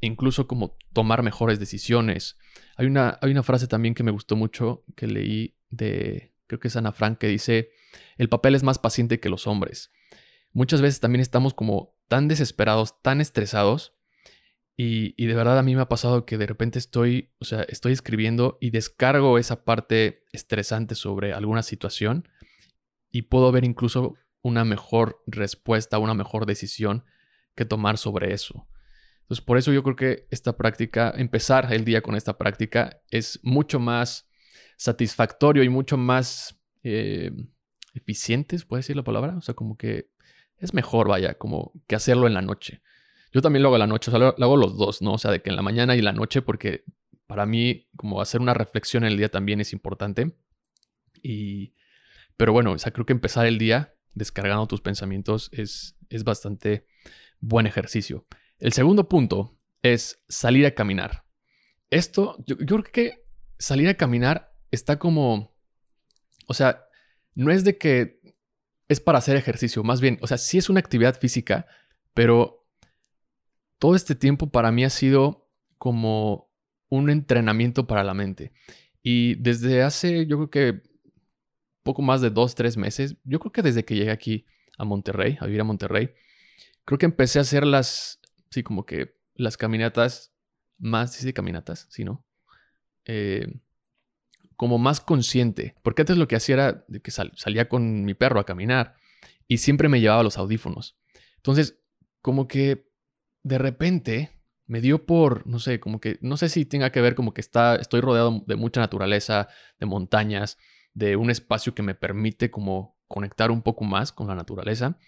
incluso 0.00 0.48
como 0.48 0.76
tomar 0.92 1.22
mejores 1.22 1.60
decisiones. 1.60 2.36
Hay 2.76 2.86
una, 2.86 3.18
hay 3.22 3.30
una 3.30 3.44
frase 3.44 3.68
también 3.68 3.94
que 3.94 4.02
me 4.02 4.10
gustó 4.10 4.34
mucho 4.34 4.84
que 4.96 5.06
leí 5.06 5.56
de, 5.70 6.34
creo 6.48 6.58
que 6.58 6.68
es 6.68 6.76
Ana 6.76 6.90
Frank, 6.90 7.18
que 7.18 7.28
dice, 7.28 7.70
el 8.18 8.28
papel 8.28 8.56
es 8.56 8.64
más 8.64 8.80
paciente 8.80 9.20
que 9.20 9.28
los 9.28 9.46
hombres. 9.46 9.92
Muchas 10.54 10.80
veces 10.80 11.00
también 11.00 11.20
estamos 11.20 11.52
como 11.52 11.94
tan 12.08 12.26
desesperados, 12.28 13.02
tan 13.02 13.20
estresados, 13.20 13.92
y, 14.76 15.14
y, 15.22 15.26
de 15.26 15.34
verdad 15.34 15.58
a 15.58 15.62
mí 15.62 15.76
me 15.76 15.82
ha 15.82 15.88
pasado 15.88 16.26
que 16.26 16.36
de 16.36 16.46
repente 16.46 16.80
estoy, 16.80 17.32
o 17.38 17.44
sea, 17.44 17.62
estoy 17.68 17.92
escribiendo 17.92 18.58
y 18.60 18.70
descargo 18.70 19.38
esa 19.38 19.64
parte 19.64 20.24
estresante 20.32 20.96
sobre 20.96 21.32
alguna 21.32 21.62
situación 21.62 22.28
y 23.08 23.22
puedo 23.22 23.52
ver 23.52 23.64
incluso 23.64 24.16
una 24.42 24.64
mejor 24.64 25.22
respuesta, 25.28 25.98
una 25.98 26.14
mejor 26.14 26.44
decisión 26.44 27.04
que 27.54 27.64
tomar 27.64 27.98
sobre 27.98 28.34
eso. 28.34 28.66
Entonces, 29.22 29.44
por 29.44 29.56
eso 29.56 29.72
yo 29.72 29.82
creo 29.82 29.96
que 29.96 30.26
esta 30.30 30.56
práctica, 30.56 31.14
empezar 31.16 31.72
el 31.72 31.84
día 31.84 32.02
con 32.02 32.14
esta 32.14 32.36
práctica 32.36 33.00
es 33.10 33.40
mucho 33.42 33.80
más 33.80 34.28
satisfactorio 34.76 35.62
y 35.62 35.68
mucho 35.68 35.96
más 35.96 36.60
eh, 36.82 37.30
eficiente, 37.94 38.58
puede 38.68 38.80
decir 38.80 38.96
la 38.96 39.04
palabra. 39.04 39.36
O 39.36 39.40
sea, 39.40 39.54
como 39.54 39.78
que 39.78 40.10
es 40.58 40.74
mejor, 40.74 41.08
vaya, 41.08 41.34
como 41.34 41.72
que 41.86 41.96
hacerlo 41.96 42.26
en 42.26 42.34
la 42.34 42.42
noche. 42.42 42.82
Yo 43.32 43.42
también 43.42 43.62
lo 43.62 43.68
hago 43.68 43.76
en 43.76 43.80
la 43.80 43.86
noche, 43.86 44.10
o 44.10 44.12
sea, 44.12 44.20
lo, 44.20 44.34
hago 44.38 44.56
los 44.56 44.76
dos, 44.76 45.02
¿no? 45.02 45.14
O 45.14 45.18
sea, 45.18 45.30
de 45.30 45.42
que 45.42 45.50
en 45.50 45.56
la 45.56 45.62
mañana 45.62 45.96
y 45.96 46.02
la 46.02 46.12
noche, 46.12 46.42
porque 46.42 46.84
para 47.26 47.46
mí, 47.46 47.88
como 47.96 48.20
hacer 48.20 48.40
una 48.40 48.54
reflexión 48.54 49.04
en 49.04 49.12
el 49.12 49.18
día 49.18 49.30
también 49.30 49.60
es 49.60 49.72
importante. 49.72 50.36
Y, 51.22 51.74
pero 52.36 52.52
bueno, 52.52 52.72
o 52.72 52.78
sea, 52.78 52.92
creo 52.92 53.06
que 53.06 53.12
empezar 53.12 53.46
el 53.46 53.58
día 53.58 53.94
descargando 54.12 54.66
tus 54.66 54.80
pensamientos 54.80 55.48
es, 55.52 55.96
es 56.10 56.24
bastante 56.24 56.86
buen 57.40 57.66
ejercicio. 57.66 58.26
El 58.58 58.72
segundo 58.72 59.08
punto 59.08 59.58
es 59.82 60.22
salir 60.28 60.66
a 60.66 60.74
caminar. 60.74 61.24
Esto, 61.90 62.36
yo, 62.46 62.56
creo 62.56 62.82
que 62.82 63.24
salir 63.58 63.88
a 63.88 63.94
caminar 63.94 64.52
está 64.70 64.98
como, 64.98 65.54
o 66.46 66.54
sea, 66.54 66.86
no 67.34 67.52
es 67.52 67.64
de 67.64 67.78
que 67.78 68.20
es 68.88 69.00
para 69.00 69.18
hacer 69.18 69.36
ejercicio, 69.36 69.82
más 69.82 70.00
bien, 70.00 70.18
o 70.20 70.26
sea, 70.26 70.38
sí 70.38 70.58
es 70.58 70.68
una 70.68 70.80
actividad 70.80 71.18
física, 71.18 71.66
pero 72.12 72.66
todo 73.78 73.94
este 73.94 74.14
tiempo 74.14 74.50
para 74.50 74.70
mí 74.70 74.84
ha 74.84 74.90
sido 74.90 75.50
como 75.78 76.50
un 76.88 77.10
entrenamiento 77.10 77.86
para 77.86 78.04
la 78.04 78.14
mente. 78.14 78.52
Y 79.02 79.34
desde 79.36 79.82
hace, 79.82 80.26
yo 80.26 80.36
creo 80.36 80.50
que 80.50 80.82
poco 81.82 82.02
más 82.02 82.20
de 82.20 82.30
dos, 82.30 82.54
tres 82.54 82.76
meses, 82.76 83.16
yo 83.24 83.38
creo 83.40 83.52
que 83.52 83.62
desde 83.62 83.84
que 83.84 83.94
llegué 83.94 84.10
aquí 84.10 84.46
a 84.78 84.84
Monterrey, 84.84 85.36
a 85.40 85.46
vivir 85.46 85.60
a 85.60 85.64
Monterrey, 85.64 86.14
creo 86.84 86.98
que 86.98 87.06
empecé 87.06 87.38
a 87.38 87.42
hacer 87.42 87.66
las, 87.66 88.20
sí, 88.50 88.62
como 88.62 88.86
que 88.86 89.16
las 89.34 89.56
caminatas 89.56 90.32
más, 90.78 91.12
sí, 91.12 91.32
caminatas, 91.32 91.86
sí, 91.90 92.04
¿no? 92.04 92.24
Eh, 93.04 93.60
como 94.56 94.78
más 94.78 95.00
consciente. 95.00 95.74
Porque 95.82 96.02
antes 96.02 96.16
lo 96.16 96.28
que 96.28 96.36
hacía 96.36 96.54
era 96.54 96.84
que 97.02 97.10
salía 97.10 97.68
con 97.68 98.04
mi 98.04 98.14
perro 98.14 98.40
a 98.40 98.46
caminar 98.46 98.94
y 99.48 99.58
siempre 99.58 99.88
me 99.88 100.00
llevaba 100.00 100.22
los 100.22 100.38
audífonos. 100.38 100.96
Entonces, 101.36 101.80
como 102.22 102.48
que 102.48 102.88
de 103.42 103.58
repente 103.58 104.30
me 104.66 104.80
dio 104.80 105.04
por, 105.04 105.46
no 105.46 105.58
sé, 105.58 105.78
como 105.78 106.00
que, 106.00 106.18
no 106.22 106.36
sé 106.36 106.48
si 106.48 106.64
tenga 106.64 106.90
que 106.90 107.00
ver 107.00 107.14
como 107.14 107.34
que 107.34 107.40
está, 107.40 107.76
estoy 107.76 108.00
rodeado 108.00 108.42
de 108.46 108.56
mucha 108.56 108.80
naturaleza, 108.80 109.48
de 109.78 109.86
montañas, 109.86 110.56
de 110.94 111.16
un 111.16 111.30
espacio 111.30 111.74
que 111.74 111.82
me 111.82 111.94
permite 111.94 112.50
como 112.50 112.98
conectar 113.06 113.50
un 113.50 113.62
poco 113.62 113.84
más 113.84 114.12
con 114.12 114.26
la 114.26 114.34
naturaleza. 114.34 114.98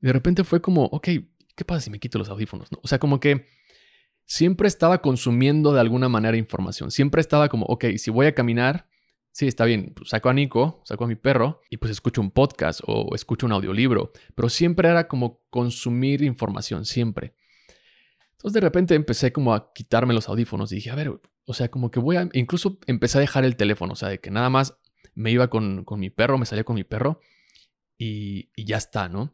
De 0.00 0.12
repente 0.12 0.44
fue 0.44 0.60
como, 0.60 0.84
ok, 0.84 1.08
¿qué 1.56 1.64
pasa 1.64 1.80
si 1.80 1.90
me 1.90 1.98
quito 1.98 2.18
los 2.18 2.28
audífonos? 2.28 2.68
O 2.82 2.88
sea, 2.88 2.98
como 2.98 3.20
que 3.20 3.46
siempre 4.30 4.68
estaba 4.68 5.02
consumiendo 5.02 5.72
de 5.72 5.80
alguna 5.80 6.08
manera 6.08 6.36
información. 6.36 6.92
Siempre 6.92 7.20
estaba 7.20 7.48
como, 7.48 7.66
ok, 7.66 7.86
si 7.96 8.12
voy 8.12 8.26
a 8.26 8.34
caminar, 8.34 8.86
sí, 9.32 9.48
está 9.48 9.64
bien, 9.64 9.92
pues 9.96 10.10
saco 10.10 10.28
a 10.28 10.32
Nico, 10.32 10.82
saco 10.84 11.02
a 11.02 11.08
mi 11.08 11.16
perro 11.16 11.62
y 11.68 11.78
pues 11.78 11.90
escucho 11.90 12.20
un 12.20 12.30
podcast 12.30 12.80
o 12.86 13.12
escucho 13.16 13.46
un 13.46 13.52
audiolibro, 13.52 14.12
pero 14.36 14.48
siempre 14.48 14.88
era 14.88 15.08
como 15.08 15.42
consumir 15.50 16.22
información, 16.22 16.84
siempre. 16.84 17.34
Entonces 18.30 18.52
de 18.52 18.60
repente 18.60 18.94
empecé 18.94 19.32
como 19.32 19.52
a 19.52 19.72
quitarme 19.72 20.14
los 20.14 20.28
audífonos 20.28 20.70
y 20.70 20.76
dije, 20.76 20.90
a 20.90 20.94
ver, 20.94 21.20
o 21.44 21.52
sea, 21.52 21.68
como 21.68 21.90
que 21.90 21.98
voy 21.98 22.14
a, 22.14 22.28
incluso 22.32 22.78
empecé 22.86 23.18
a 23.18 23.22
dejar 23.22 23.44
el 23.44 23.56
teléfono, 23.56 23.94
o 23.94 23.96
sea, 23.96 24.10
de 24.10 24.20
que 24.20 24.30
nada 24.30 24.48
más 24.48 24.78
me 25.12 25.32
iba 25.32 25.50
con, 25.50 25.84
mi 25.96 26.10
perro, 26.10 26.38
me 26.38 26.46
salía 26.46 26.62
con 26.62 26.76
mi 26.76 26.84
perro 26.84 27.20
y, 27.98 28.48
y 28.54 28.64
ya 28.64 28.76
está, 28.76 29.08
¿no? 29.08 29.32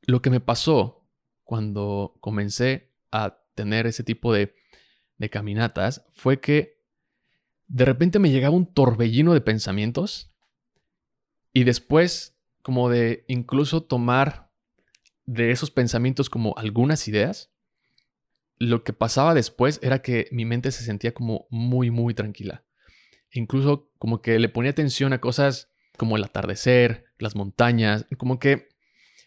Lo 0.00 0.22
que 0.22 0.30
me 0.30 0.40
pasó 0.40 1.06
cuando 1.44 2.16
comencé 2.20 2.94
a 3.12 3.39
tener 3.60 3.86
ese 3.86 4.02
tipo 4.02 4.32
de, 4.32 4.54
caminatas 5.30 6.06
fue 6.14 6.40
que 6.40 6.80
de 7.68 7.84
repente 7.84 8.18
me 8.18 8.30
llegaba 8.30 8.56
un 8.56 8.72
torbellino 8.72 9.34
de 9.34 9.42
pensamientos 9.42 10.32
y 11.52 11.64
después 11.64 12.38
como 12.62 12.88
de 12.88 13.26
incluso 13.28 13.82
tomar 13.82 14.50
de 15.26 15.50
esos 15.50 15.70
pensamientos 15.70 16.30
como 16.30 16.54
algunas 16.56 17.06
ideas, 17.06 17.52
lo 18.56 18.82
que 18.82 18.94
pasaba 18.94 19.34
después 19.34 19.78
era 19.82 20.00
que 20.00 20.26
mi 20.32 20.46
mente 20.46 20.72
se 20.72 20.84
sentía 20.84 21.12
como 21.12 21.46
muy, 21.50 21.90
muy 21.90 22.14
tranquila. 22.14 22.64
Incluso 23.30 23.90
como 23.98 24.22
que 24.22 24.38
le 24.38 24.48
ponía 24.48 24.70
atención 24.70 25.12
a 25.12 25.20
cosas 25.20 25.68
como 25.98 26.16
el 26.16 26.24
atardecer, 26.24 27.04
las 27.18 27.36
montañas, 27.36 28.06
como 28.16 28.38
que, 28.38 28.70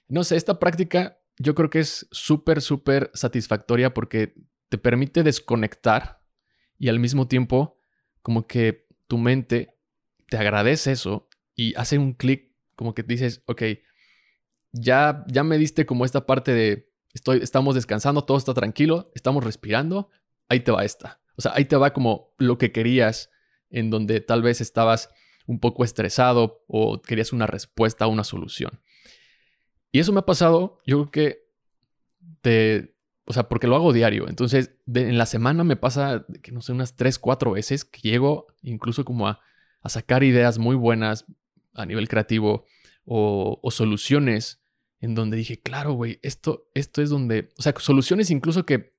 no 0.07 0.23
sé, 0.23 0.37
esta 0.37 0.57
práctica 0.57 1.19
yo 1.37 1.55
creo 1.55 1.69
que 1.69 1.79
es 1.79 2.07
súper, 2.11 2.61
súper 2.61 3.11
satisfactoria 3.13 3.93
porque 3.93 4.35
te 4.69 4.77
permite 4.77 5.23
desconectar 5.23 6.21
y 6.77 6.89
al 6.89 6.99
mismo 6.99 7.27
tiempo 7.27 7.79
como 8.21 8.47
que 8.47 8.87
tu 9.07 9.17
mente 9.17 9.75
te 10.29 10.37
agradece 10.37 10.91
eso 10.91 11.29
y 11.55 11.75
hace 11.75 11.97
un 11.97 12.13
clic 12.13 12.53
como 12.75 12.93
que 12.93 13.03
dices, 13.03 13.43
ok, 13.45 13.63
ya, 14.71 15.23
ya 15.27 15.43
me 15.43 15.57
diste 15.57 15.85
como 15.85 16.05
esta 16.05 16.25
parte 16.25 16.53
de 16.53 16.91
estoy, 17.13 17.39
estamos 17.41 17.75
descansando, 17.75 18.23
todo 18.23 18.37
está 18.37 18.53
tranquilo, 18.53 19.11
estamos 19.13 19.43
respirando, 19.43 20.09
ahí 20.49 20.61
te 20.61 20.71
va 20.71 20.83
esta. 20.83 21.21
O 21.35 21.41
sea, 21.41 21.53
ahí 21.55 21.65
te 21.65 21.75
va 21.75 21.93
como 21.93 22.33
lo 22.37 22.57
que 22.57 22.71
querías, 22.71 23.29
en 23.69 23.89
donde 23.89 24.19
tal 24.19 24.41
vez 24.41 24.61
estabas 24.61 25.09
un 25.45 25.59
poco 25.59 25.83
estresado 25.83 26.63
o 26.67 27.01
querías 27.01 27.33
una 27.33 27.47
respuesta, 27.47 28.07
una 28.07 28.23
solución. 28.23 28.81
Y 29.93 30.00
eso 30.00 30.12
me 30.12 30.19
ha 30.19 30.25
pasado, 30.25 30.79
yo 30.88 30.97
creo 30.97 31.12
que 31.12 31.43
de, 32.41 32.95
o 33.25 33.31
sea, 33.31 33.47
porque 33.47 33.67
lo 33.67 33.75
hago 33.75 33.93
diario. 33.93 34.27
Entonces, 34.27 34.71
en 34.91 35.19
la 35.19 35.27
semana 35.27 35.63
me 35.63 35.75
pasa, 35.75 36.25
que 36.41 36.51
no 36.51 36.62
sé, 36.62 36.71
unas 36.71 36.95
3, 36.95 37.19
4 37.19 37.51
veces 37.51 37.85
que 37.85 38.01
llego 38.01 38.47
incluso 38.63 39.05
como 39.05 39.27
a, 39.27 39.39
a 39.81 39.89
sacar 39.89 40.23
ideas 40.23 40.57
muy 40.57 40.75
buenas 40.75 41.25
a 41.75 41.85
nivel 41.85 42.09
creativo 42.09 42.65
o, 43.05 43.59
o 43.62 43.71
soluciones 43.71 44.63
en 45.00 45.13
donde 45.13 45.38
dije, 45.38 45.59
claro, 45.59 45.93
güey, 45.93 46.19
esto, 46.23 46.71
esto 46.73 47.03
es 47.03 47.12
donde, 47.12 47.50
o 47.59 47.62
sea, 47.62 47.75
soluciones 47.77 48.31
incluso 48.31 48.65
que 48.65 48.93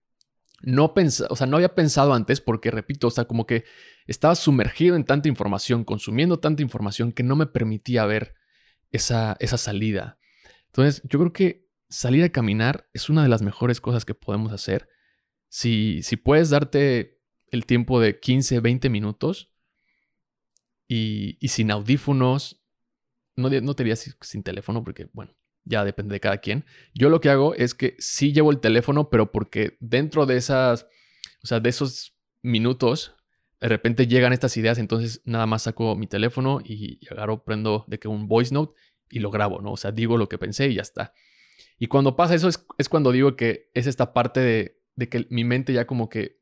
no 0.62 0.94
pensaba, 0.94 1.28
o 1.32 1.34
sea, 1.34 1.48
no 1.48 1.56
había 1.56 1.74
pensado 1.74 2.14
antes 2.14 2.40
porque, 2.40 2.70
repito, 2.70 3.08
o 3.08 3.10
sea, 3.10 3.24
como 3.24 3.48
que 3.48 3.64
estaba 4.06 4.36
sumergido 4.36 4.94
en 4.94 5.02
tanta 5.02 5.28
información, 5.28 5.82
consumiendo 5.82 6.38
tanta 6.38 6.62
información 6.62 7.10
que 7.10 7.24
no 7.24 7.34
me 7.34 7.46
permitía 7.46 8.06
ver 8.06 8.36
esa, 8.92 9.36
esa 9.40 9.58
salida. 9.58 10.18
Entonces, 10.74 11.02
yo 11.04 11.20
creo 11.20 11.32
que 11.32 11.68
salir 11.88 12.24
a 12.24 12.30
caminar 12.30 12.88
es 12.92 13.08
una 13.08 13.22
de 13.22 13.28
las 13.28 13.42
mejores 13.42 13.80
cosas 13.80 14.04
que 14.04 14.14
podemos 14.14 14.52
hacer. 14.52 14.88
Si, 15.48 16.02
si 16.02 16.16
puedes 16.16 16.50
darte 16.50 17.20
el 17.46 17.64
tiempo 17.64 18.00
de 18.00 18.18
15, 18.18 18.58
20 18.58 18.90
minutos 18.90 19.52
y, 20.88 21.38
y 21.38 21.48
sin 21.48 21.70
audífonos, 21.70 22.60
no, 23.36 23.50
no 23.50 23.74
te 23.76 23.84
diría 23.84 23.94
sin 23.94 24.42
teléfono 24.42 24.82
porque, 24.82 25.08
bueno, 25.12 25.36
ya 25.62 25.84
depende 25.84 26.14
de 26.14 26.20
cada 26.20 26.38
quien. 26.38 26.64
Yo 26.92 27.08
lo 27.08 27.20
que 27.20 27.30
hago 27.30 27.54
es 27.54 27.72
que 27.72 27.94
sí 28.00 28.32
llevo 28.32 28.50
el 28.50 28.58
teléfono, 28.58 29.10
pero 29.10 29.30
porque 29.30 29.76
dentro 29.78 30.26
de 30.26 30.38
esas, 30.38 30.88
o 31.44 31.46
sea, 31.46 31.60
de 31.60 31.68
esos 31.68 32.16
minutos, 32.42 33.14
de 33.60 33.68
repente 33.68 34.08
llegan 34.08 34.32
estas 34.32 34.56
ideas, 34.56 34.78
entonces 34.78 35.22
nada 35.24 35.46
más 35.46 35.62
saco 35.62 35.94
mi 35.94 36.08
teléfono 36.08 36.60
y, 36.64 36.98
agarro, 37.08 37.44
prendo 37.44 37.84
de 37.86 38.00
que 38.00 38.08
un 38.08 38.26
voice 38.26 38.52
note 38.52 38.74
y 39.14 39.20
lo 39.20 39.30
grabo, 39.30 39.60
¿no? 39.60 39.72
O 39.72 39.76
sea, 39.76 39.92
digo 39.92 40.18
lo 40.18 40.28
que 40.28 40.38
pensé 40.38 40.68
y 40.68 40.74
ya 40.74 40.82
está. 40.82 41.12
Y 41.78 41.86
cuando 41.86 42.16
pasa 42.16 42.34
eso 42.34 42.48
es, 42.48 42.66
es 42.78 42.88
cuando 42.88 43.12
digo 43.12 43.36
que 43.36 43.70
es 43.72 43.86
esta 43.86 44.12
parte 44.12 44.40
de, 44.40 44.82
de, 44.96 45.08
que 45.08 45.26
mi 45.30 45.44
mente 45.44 45.72
ya 45.72 45.86
como 45.86 46.08
que 46.08 46.40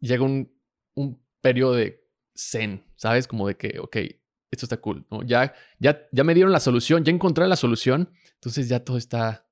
llega 0.00 0.24
un, 0.24 0.50
un 0.94 1.22
periodo 1.42 1.74
de 1.74 2.08
zen, 2.34 2.86
¿sabes? 2.96 3.28
Como 3.28 3.46
de 3.46 3.58
que, 3.58 3.78
ok, 3.78 3.96
esto 4.50 4.64
está 4.64 4.78
cool, 4.78 5.06
¿no? 5.10 5.22
Ya, 5.22 5.54
ya, 5.78 6.08
ya 6.10 6.24
me 6.24 6.32
dieron 6.32 6.52
la 6.52 6.60
solución, 6.60 7.04
ya 7.04 7.12
encontré 7.12 7.46
la 7.48 7.56
solución, 7.56 8.10
entonces 8.34 8.70
ya 8.70 8.82
todo 8.82 8.96
está 8.96 9.46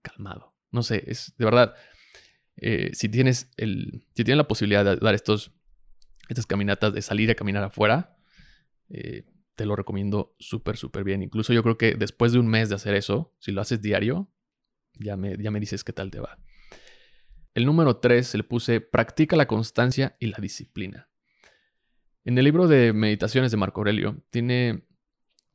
calmado. 0.00 0.56
No 0.70 0.82
sé, 0.82 1.04
es 1.06 1.34
de 1.36 1.44
verdad, 1.44 1.74
eh, 2.56 2.92
si, 2.94 3.10
tienes 3.10 3.50
el, 3.58 4.06
si 4.14 4.24
tienes 4.24 4.38
la 4.38 4.48
posibilidad 4.48 4.86
de 4.86 4.96
dar 4.96 5.14
estos, 5.14 5.52
estas 6.30 6.46
caminatas, 6.46 6.94
de 6.94 7.02
salir 7.02 7.30
a 7.30 7.34
caminar 7.34 7.62
afuera, 7.62 8.16
eh, 8.88 9.24
te 9.60 9.66
lo 9.66 9.76
recomiendo 9.76 10.34
súper, 10.38 10.78
súper 10.78 11.04
bien. 11.04 11.22
Incluso 11.22 11.52
yo 11.52 11.62
creo 11.62 11.76
que 11.76 11.92
después 11.92 12.32
de 12.32 12.38
un 12.38 12.46
mes 12.46 12.70
de 12.70 12.76
hacer 12.76 12.94
eso, 12.94 13.34
si 13.40 13.52
lo 13.52 13.60
haces 13.60 13.82
diario, 13.82 14.32
ya 14.94 15.18
me, 15.18 15.36
ya 15.36 15.50
me 15.50 15.60
dices 15.60 15.84
qué 15.84 15.92
tal 15.92 16.10
te 16.10 16.18
va. 16.18 16.38
El 17.52 17.66
número 17.66 17.98
3 17.98 18.36
le 18.36 18.42
puse 18.42 18.80
practica 18.80 19.36
la 19.36 19.46
constancia 19.46 20.16
y 20.18 20.28
la 20.28 20.38
disciplina. 20.40 21.10
En 22.24 22.38
el 22.38 22.44
libro 22.46 22.68
de 22.68 22.94
meditaciones 22.94 23.50
de 23.50 23.58
Marco 23.58 23.82
Aurelio 23.82 24.24
tiene 24.30 24.88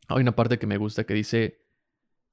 hay 0.08 0.22
una 0.22 0.36
parte 0.36 0.60
que 0.60 0.68
me 0.68 0.78
gusta 0.78 1.06
que 1.06 1.16
dice 1.16 1.66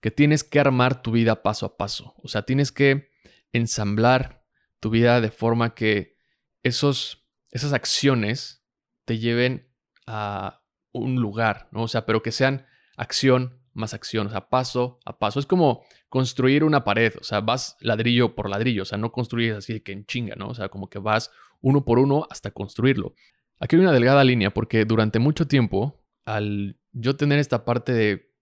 que 0.02 0.10
tienes 0.10 0.44
que 0.44 0.60
armar 0.60 1.00
tu 1.00 1.10
vida 1.10 1.42
paso 1.42 1.64
a 1.64 1.78
paso. 1.78 2.12
O 2.18 2.28
sea, 2.28 2.42
tienes 2.42 2.70
que 2.70 3.12
ensamblar 3.50 4.44
tu 4.78 4.90
vida 4.90 5.22
de 5.22 5.30
forma 5.30 5.74
que 5.74 6.18
esos, 6.62 7.26
esas 7.50 7.72
acciones 7.72 8.62
te 9.06 9.18
lleven 9.18 9.72
a 10.06 10.61
un 10.92 11.16
lugar, 11.16 11.68
¿no? 11.72 11.82
O 11.82 11.88
sea, 11.88 12.06
pero 12.06 12.22
que 12.22 12.32
sean 12.32 12.66
acción 12.96 13.58
más 13.74 13.94
acción, 13.94 14.26
o 14.26 14.30
sea, 14.30 14.50
paso 14.50 15.00
a 15.06 15.18
paso. 15.18 15.40
Es 15.40 15.46
como 15.46 15.82
construir 16.10 16.62
una 16.62 16.84
pared, 16.84 17.14
o 17.18 17.24
sea, 17.24 17.40
vas 17.40 17.78
ladrillo 17.80 18.34
por 18.34 18.50
ladrillo, 18.50 18.82
o 18.82 18.84
sea, 18.84 18.98
no 18.98 19.12
construyes 19.12 19.56
así 19.56 19.72
de 19.72 19.82
que 19.82 19.92
en 19.92 20.04
chinga, 20.04 20.36
¿no? 20.36 20.48
O 20.48 20.54
sea, 20.54 20.68
como 20.68 20.90
que 20.90 20.98
vas 20.98 21.30
uno 21.62 21.82
por 21.82 21.98
uno 21.98 22.26
hasta 22.28 22.50
construirlo. 22.50 23.14
Aquí 23.58 23.76
hay 23.76 23.82
una 23.82 23.92
delgada 23.92 24.24
línea 24.24 24.52
porque 24.52 24.84
durante 24.84 25.20
mucho 25.20 25.46
tiempo, 25.46 26.04
al 26.26 26.76
yo 26.92 27.16
tener 27.16 27.38
esta 27.38 27.64
parte 27.64 27.92
de 27.94 28.32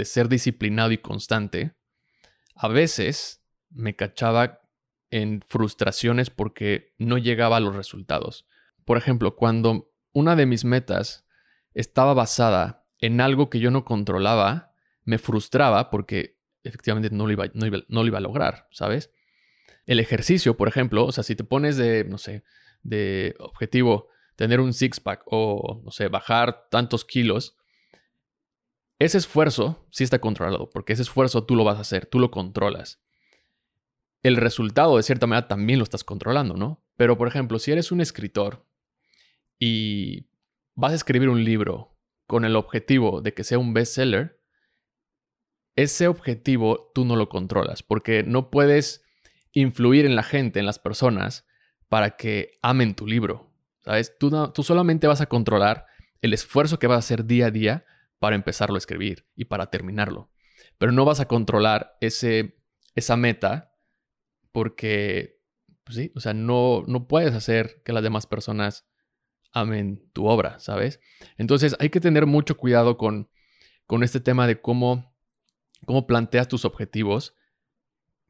de 0.00 0.06
ser 0.06 0.28
disciplinado 0.30 0.92
y 0.92 0.98
constante, 0.98 1.74
a 2.54 2.68
veces 2.68 3.44
me 3.68 3.96
cachaba 3.96 4.62
en 5.10 5.42
frustraciones 5.46 6.30
porque 6.30 6.94
no 6.98 7.18
llegaba 7.18 7.58
a 7.58 7.60
los 7.60 7.76
resultados. 7.76 8.46
Por 8.86 8.96
ejemplo, 8.96 9.36
cuando 9.36 9.92
una 10.12 10.36
de 10.36 10.46
mis 10.46 10.64
metas 10.64 11.26
estaba 11.80 12.14
basada 12.14 12.86
en 12.98 13.20
algo 13.20 13.50
que 13.50 13.58
yo 13.60 13.70
no 13.70 13.84
controlaba, 13.84 14.72
me 15.04 15.18
frustraba 15.18 15.90
porque 15.90 16.38
efectivamente 16.62 17.10
no 17.10 17.26
lo 17.26 17.32
iba, 17.32 17.46
no 17.54 18.02
lo 18.02 18.06
iba 18.06 18.18
a 18.18 18.22
lograr, 18.22 18.68
¿sabes? 18.70 19.10
El 19.86 19.98
ejercicio, 19.98 20.56
por 20.56 20.68
ejemplo, 20.68 21.06
o 21.06 21.12
sea, 21.12 21.24
si 21.24 21.34
te 21.34 21.44
pones 21.44 21.76
de, 21.76 22.04
no 22.04 22.18
sé, 22.18 22.44
de 22.82 23.34
objetivo 23.38 24.08
tener 24.36 24.60
un 24.60 24.72
six-pack 24.72 25.22
o, 25.26 25.82
no 25.84 25.90
sé, 25.90 26.08
bajar 26.08 26.68
tantos 26.70 27.04
kilos, 27.04 27.56
ese 28.98 29.18
esfuerzo 29.18 29.86
sí 29.90 30.04
está 30.04 30.18
controlado, 30.18 30.68
porque 30.70 30.92
ese 30.92 31.02
esfuerzo 31.02 31.44
tú 31.44 31.56
lo 31.56 31.64
vas 31.64 31.78
a 31.78 31.82
hacer, 31.82 32.06
tú 32.06 32.18
lo 32.18 32.30
controlas. 32.30 33.02
El 34.22 34.36
resultado, 34.36 34.98
de 34.98 35.02
cierta 35.02 35.26
manera, 35.26 35.48
también 35.48 35.78
lo 35.78 35.82
estás 35.82 36.04
controlando, 36.04 36.54
¿no? 36.54 36.84
Pero, 36.96 37.16
por 37.16 37.26
ejemplo, 37.26 37.58
si 37.58 37.72
eres 37.72 37.90
un 37.90 38.02
escritor 38.02 38.66
y 39.58 40.29
vas 40.74 40.92
a 40.92 40.96
escribir 40.96 41.28
un 41.28 41.44
libro 41.44 41.98
con 42.26 42.44
el 42.44 42.56
objetivo 42.56 43.20
de 43.20 43.34
que 43.34 43.44
sea 43.44 43.58
un 43.58 43.74
bestseller, 43.74 44.40
ese 45.76 46.08
objetivo 46.08 46.90
tú 46.94 47.04
no 47.04 47.16
lo 47.16 47.28
controlas, 47.28 47.82
porque 47.82 48.22
no 48.22 48.50
puedes 48.50 49.04
influir 49.52 50.06
en 50.06 50.16
la 50.16 50.22
gente, 50.22 50.60
en 50.60 50.66
las 50.66 50.78
personas, 50.78 51.46
para 51.88 52.16
que 52.16 52.52
amen 52.62 52.94
tu 52.94 53.06
libro. 53.06 53.50
¿Sabes? 53.80 54.16
Tú, 54.18 54.30
tú 54.52 54.62
solamente 54.62 55.06
vas 55.06 55.20
a 55.20 55.26
controlar 55.26 55.86
el 56.20 56.34
esfuerzo 56.34 56.78
que 56.78 56.86
vas 56.86 56.96
a 56.96 56.98
hacer 56.98 57.24
día 57.24 57.46
a 57.46 57.50
día 57.50 57.84
para 58.18 58.36
empezarlo 58.36 58.74
a 58.74 58.78
escribir 58.78 59.26
y 59.34 59.46
para 59.46 59.70
terminarlo. 59.70 60.30
Pero 60.78 60.92
no 60.92 61.04
vas 61.04 61.20
a 61.20 61.26
controlar 61.26 61.96
ese, 62.00 62.58
esa 62.94 63.16
meta 63.16 63.74
porque, 64.52 65.40
pues 65.84 65.96
sí, 65.96 66.12
o 66.14 66.20
sea, 66.20 66.34
no, 66.34 66.84
no 66.86 67.08
puedes 67.08 67.34
hacer 67.34 67.82
que 67.84 67.92
las 67.92 68.02
demás 68.02 68.26
personas 68.26 68.86
amen 69.52 70.02
tu 70.12 70.26
obra, 70.26 70.58
¿sabes? 70.60 71.00
Entonces 71.36 71.76
hay 71.78 71.90
que 71.90 72.00
tener 72.00 72.26
mucho 72.26 72.56
cuidado 72.56 72.96
con, 72.96 73.28
con 73.86 74.02
este 74.02 74.20
tema 74.20 74.46
de 74.46 74.60
cómo, 74.60 75.14
cómo 75.86 76.06
planteas 76.06 76.48
tus 76.48 76.64
objetivos. 76.64 77.34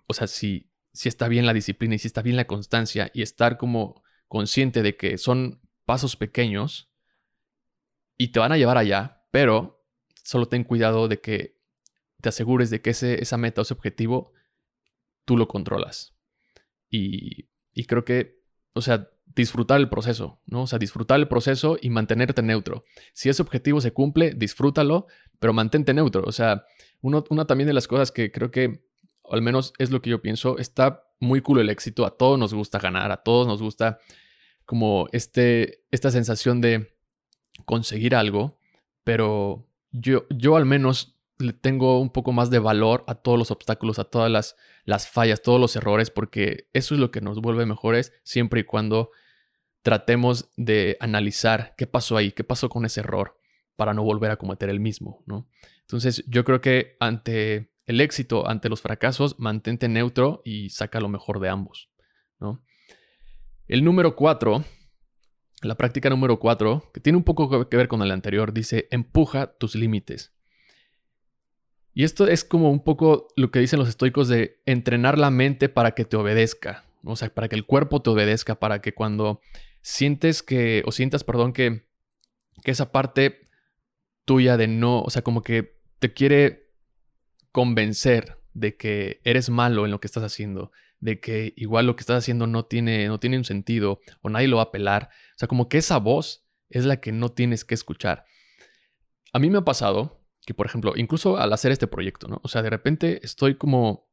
O 0.06 0.14
sea, 0.14 0.26
si, 0.26 0.70
si 0.92 1.08
está 1.08 1.28
bien 1.28 1.46
la 1.46 1.52
disciplina 1.52 1.94
y 1.94 1.98
si 1.98 2.08
está 2.08 2.22
bien 2.22 2.36
la 2.36 2.46
constancia 2.46 3.10
y 3.14 3.22
estar 3.22 3.56
como 3.58 4.02
consciente 4.28 4.82
de 4.82 4.96
que 4.96 5.18
son 5.18 5.60
pasos 5.84 6.16
pequeños 6.16 6.90
y 8.16 8.28
te 8.28 8.40
van 8.40 8.52
a 8.52 8.56
llevar 8.56 8.78
allá, 8.78 9.24
pero 9.30 9.80
Solo 10.30 10.46
ten 10.46 10.62
cuidado 10.62 11.08
de 11.08 11.20
que 11.20 11.58
te 12.20 12.28
asegures 12.28 12.70
de 12.70 12.80
que 12.80 12.90
ese, 12.90 13.20
esa 13.22 13.36
meta 13.36 13.60
o 13.60 13.62
ese 13.62 13.74
objetivo 13.74 14.32
tú 15.24 15.36
lo 15.36 15.48
controlas. 15.48 16.14
Y, 16.88 17.48
y 17.72 17.84
creo 17.86 18.04
que, 18.04 18.40
o 18.72 18.80
sea, 18.80 19.10
disfrutar 19.34 19.80
el 19.80 19.88
proceso, 19.88 20.40
¿no? 20.46 20.62
O 20.62 20.66
sea, 20.66 20.78
disfrutar 20.78 21.20
el 21.20 21.28
proceso 21.28 21.78
y 21.80 21.90
mantenerte 21.90 22.42
neutro. 22.42 22.82
Si 23.12 23.28
ese 23.28 23.42
objetivo 23.42 23.80
se 23.80 23.92
cumple, 23.92 24.34
disfrútalo, 24.34 25.06
pero 25.38 25.52
mantente 25.52 25.94
neutro. 25.94 26.22
O 26.26 26.32
sea, 26.32 26.64
uno, 27.00 27.24
una 27.30 27.46
también 27.46 27.66
de 27.66 27.74
las 27.74 27.88
cosas 27.88 28.12
que 28.12 28.30
creo 28.30 28.50
que, 28.50 28.84
al 29.30 29.42
menos 29.42 29.72
es 29.78 29.90
lo 29.90 30.02
que 30.02 30.10
yo 30.10 30.20
pienso, 30.22 30.58
está 30.58 31.04
muy 31.20 31.40
cool 31.40 31.60
el 31.60 31.70
éxito. 31.70 32.04
A 32.04 32.16
todos 32.16 32.38
nos 32.38 32.54
gusta 32.54 32.78
ganar, 32.78 33.12
a 33.12 33.22
todos 33.22 33.46
nos 33.46 33.62
gusta 33.62 33.98
como 34.64 35.08
este, 35.12 35.84
esta 35.90 36.10
sensación 36.10 36.60
de 36.60 36.94
conseguir 37.64 38.14
algo, 38.14 38.58
pero 39.04 39.66
yo, 39.90 40.26
yo 40.30 40.56
al 40.56 40.66
menos 40.66 41.19
le 41.40 41.52
tengo 41.52 42.00
un 42.00 42.10
poco 42.10 42.32
más 42.32 42.50
de 42.50 42.58
valor 42.58 43.04
a 43.06 43.14
todos 43.14 43.38
los 43.38 43.50
obstáculos, 43.50 43.98
a 43.98 44.04
todas 44.04 44.30
las, 44.30 44.56
las 44.84 45.08
fallas, 45.08 45.42
todos 45.42 45.60
los 45.60 45.74
errores, 45.76 46.10
porque 46.10 46.68
eso 46.72 46.94
es 46.94 47.00
lo 47.00 47.10
que 47.10 47.20
nos 47.20 47.40
vuelve 47.40 47.66
mejores 47.66 48.12
siempre 48.22 48.60
y 48.60 48.64
cuando 48.64 49.10
tratemos 49.82 50.50
de 50.56 50.96
analizar 51.00 51.74
qué 51.76 51.86
pasó 51.86 52.16
ahí, 52.16 52.32
qué 52.32 52.44
pasó 52.44 52.68
con 52.68 52.84
ese 52.84 53.00
error 53.00 53.38
para 53.76 53.94
no 53.94 54.02
volver 54.02 54.30
a 54.30 54.36
cometer 54.36 54.68
el 54.68 54.80
mismo, 54.80 55.22
¿no? 55.26 55.48
Entonces, 55.80 56.22
yo 56.28 56.44
creo 56.44 56.60
que 56.60 56.96
ante 57.00 57.72
el 57.86 58.00
éxito, 58.00 58.46
ante 58.46 58.68
los 58.68 58.82
fracasos, 58.82 59.38
mantente 59.38 59.88
neutro 59.88 60.42
y 60.44 60.70
saca 60.70 61.00
lo 61.00 61.08
mejor 61.08 61.40
de 61.40 61.48
ambos, 61.48 61.90
¿no? 62.38 62.62
El 63.66 63.84
número 63.84 64.16
cuatro, 64.16 64.64
la 65.62 65.76
práctica 65.76 66.10
número 66.10 66.38
cuatro, 66.38 66.90
que 66.92 67.00
tiene 67.00 67.16
un 67.16 67.24
poco 67.24 67.68
que 67.68 67.76
ver 67.76 67.88
con 67.88 68.02
el 68.02 68.10
anterior, 68.10 68.52
dice, 68.52 68.86
empuja 68.90 69.56
tus 69.58 69.74
límites. 69.74 70.34
Y 71.92 72.04
esto 72.04 72.26
es 72.26 72.44
como 72.44 72.70
un 72.70 72.84
poco 72.84 73.28
lo 73.36 73.50
que 73.50 73.58
dicen 73.58 73.78
los 73.78 73.88
estoicos 73.88 74.28
de 74.28 74.60
entrenar 74.66 75.18
la 75.18 75.30
mente 75.30 75.68
para 75.68 75.92
que 75.92 76.04
te 76.04 76.16
obedezca, 76.16 76.84
o 77.04 77.16
sea, 77.16 77.34
para 77.34 77.48
que 77.48 77.56
el 77.56 77.66
cuerpo 77.66 78.00
te 78.02 78.10
obedezca, 78.10 78.60
para 78.60 78.80
que 78.80 78.94
cuando 78.94 79.40
sientes 79.82 80.42
que, 80.42 80.82
o 80.86 80.92
sientas, 80.92 81.24
perdón, 81.24 81.52
que, 81.52 81.86
que 82.62 82.70
esa 82.70 82.92
parte 82.92 83.48
tuya 84.24 84.56
de 84.56 84.68
no, 84.68 85.02
o 85.02 85.10
sea, 85.10 85.22
como 85.22 85.42
que 85.42 85.80
te 85.98 86.12
quiere 86.12 86.70
convencer 87.52 88.38
de 88.54 88.76
que 88.76 89.20
eres 89.24 89.50
malo 89.50 89.84
en 89.84 89.90
lo 89.90 90.00
que 90.00 90.06
estás 90.06 90.22
haciendo, 90.22 90.70
de 91.00 91.18
que 91.18 91.54
igual 91.56 91.86
lo 91.86 91.96
que 91.96 92.02
estás 92.02 92.18
haciendo 92.18 92.46
no 92.46 92.64
tiene, 92.66 93.08
no 93.08 93.18
tiene 93.18 93.38
un 93.38 93.44
sentido 93.44 94.00
o 94.20 94.28
nadie 94.28 94.48
lo 94.48 94.58
va 94.58 94.64
a 94.64 94.72
pelar. 94.72 95.10
O 95.34 95.38
sea, 95.38 95.48
como 95.48 95.68
que 95.68 95.78
esa 95.78 95.98
voz 95.98 96.44
es 96.68 96.84
la 96.84 97.00
que 97.00 97.12
no 97.12 97.30
tienes 97.30 97.64
que 97.64 97.74
escuchar. 97.74 98.24
A 99.32 99.38
mí 99.38 99.50
me 99.50 99.58
ha 99.58 99.64
pasado 99.64 100.19
por 100.54 100.66
ejemplo, 100.66 100.94
incluso 100.96 101.36
al 101.36 101.52
hacer 101.52 101.72
este 101.72 101.86
proyecto, 101.86 102.28
¿no? 102.28 102.40
O 102.42 102.48
sea, 102.48 102.62
de 102.62 102.70
repente 102.70 103.20
estoy 103.22 103.56
como, 103.56 104.08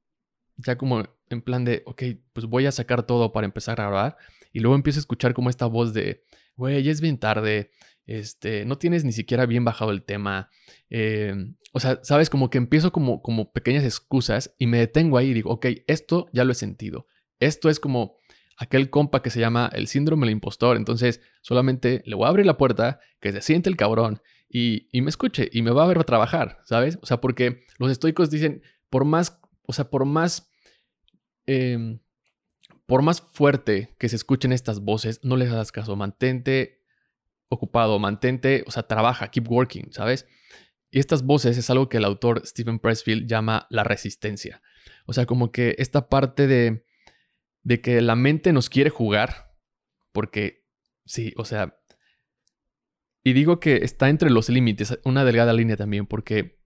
ya 0.58 0.78
como 0.78 1.04
en 1.30 1.42
plan 1.42 1.66
de, 1.66 1.84
ok, 1.86 2.04
pues 2.34 2.46
voy 2.46 2.66
a 2.66 2.72
sacar 2.72 3.04
todo 3.04 3.32
para 3.32 3.46
empezar 3.46 3.80
a 3.82 3.86
grabar 3.86 4.18
y 4.54 4.60
luego 4.60 4.76
empiezo 4.76 5.00
a 5.00 5.02
escuchar 5.02 5.34
como 5.34 5.50
esta 5.50 5.66
voz 5.66 5.94
de, 5.94 6.24
güey, 6.56 6.82
ya 6.84 6.92
es 6.92 7.02
bien 7.02 7.18
tarde, 7.18 7.72
este, 8.06 8.66
no 8.66 8.78
tienes 8.78 9.04
ni 9.04 9.12
siquiera 9.12 9.46
bien 9.46 9.66
bajado 9.66 9.92
el 9.92 10.04
tema. 10.04 10.50
Eh, 10.90 11.36
o 11.74 11.80
sea, 11.80 12.00
sabes, 12.04 12.30
como 12.30 12.50
que 12.50 12.58
empiezo 12.58 12.92
como, 12.92 13.22
como 13.22 13.52
pequeñas 13.52 13.84
excusas 13.84 14.56
y 14.58 14.68
me 14.68 14.80
detengo 14.80 15.18
ahí 15.18 15.30
y 15.30 15.34
digo, 15.34 15.52
ok, 15.52 15.68
esto 15.88 16.28
ya 16.32 16.46
lo 16.46 16.54
he 16.54 16.56
sentido. 16.56 17.06
Esto 17.40 17.70
es 17.70 17.80
como 17.80 18.18
aquel 18.58 18.90
compa 18.90 19.22
que 19.22 19.30
se 19.30 19.40
llama 19.40 19.70
el 19.74 19.88
síndrome 19.88 20.26
del 20.26 20.34
impostor. 20.34 20.78
Entonces, 20.78 21.22
solamente 21.42 22.02
le 22.06 22.16
voy 22.16 22.26
a 22.26 22.30
abrir 22.30 22.46
la 22.46 22.58
puerta, 22.58 23.00
que 23.20 23.32
se 23.32 23.42
siente 23.42 23.70
el 23.70 23.76
cabrón 23.76 24.22
y, 24.50 24.88
me 24.94 25.10
escuche 25.10 25.50
y 25.52 25.62
me 25.62 25.72
va 25.72 25.84
a 25.84 25.88
ver 25.88 26.04
trabajar, 26.04 26.62
¿sabes? 26.66 26.98
O 27.02 27.06
sea, 27.06 27.20
porque 27.20 27.66
los 27.78 27.92
estoicos 27.92 28.30
dicen, 28.30 28.62
por 28.90 29.06
más, 29.06 29.40
o 29.64 29.74
sea, 29.74 29.90
por 29.90 30.06
más, 30.06 30.52
em, 31.46 32.00
por 32.86 33.02
más 33.02 33.22
fuerte 33.22 33.96
que 34.00 34.10
se 34.10 34.16
escuchen 34.16 34.54
estas 34.54 34.80
voces, 34.80 35.20
no 35.24 35.36
les 35.36 35.52
hagas 35.52 35.72
caso, 35.72 35.96
mantente 35.96 36.78
ocupado, 37.50 37.98
mantente, 38.00 38.64
o 38.68 38.72
sea, 38.72 38.84
trabaja, 38.84 39.30
keep 39.30 39.50
working, 39.50 39.92
¿sabes? 39.92 40.28
Y 40.90 41.00
estas 41.00 41.24
voces 41.24 41.58
es 41.58 41.70
algo 41.70 41.90
que 41.90 41.98
el 41.98 42.06
autor 42.06 42.46
Stephen 42.46 42.80
Pressfield 42.80 43.28
llama 43.28 43.68
la 43.70 43.84
resistencia. 43.84 44.62
O 45.06 45.14
sea, 45.14 45.26
como 45.26 45.52
que 45.52 45.76
esta 45.78 46.10
parte 46.10 46.48
de, 46.48 46.86
de 47.64 47.82
que 47.82 48.02
la 48.02 48.16
mente 48.16 48.54
nos 48.54 48.70
quiere 48.70 48.90
jugar, 48.90 49.54
porque 50.12 50.66
sí, 51.06 51.34
o 51.38 51.46
sea, 51.46 51.77
y 53.28 53.34
digo 53.34 53.60
que 53.60 53.84
está 53.84 54.08
entre 54.08 54.30
los 54.30 54.48
límites, 54.48 54.98
una 55.04 55.26
delgada 55.26 55.52
línea 55.52 55.76
también, 55.76 56.08
porque 56.08 56.62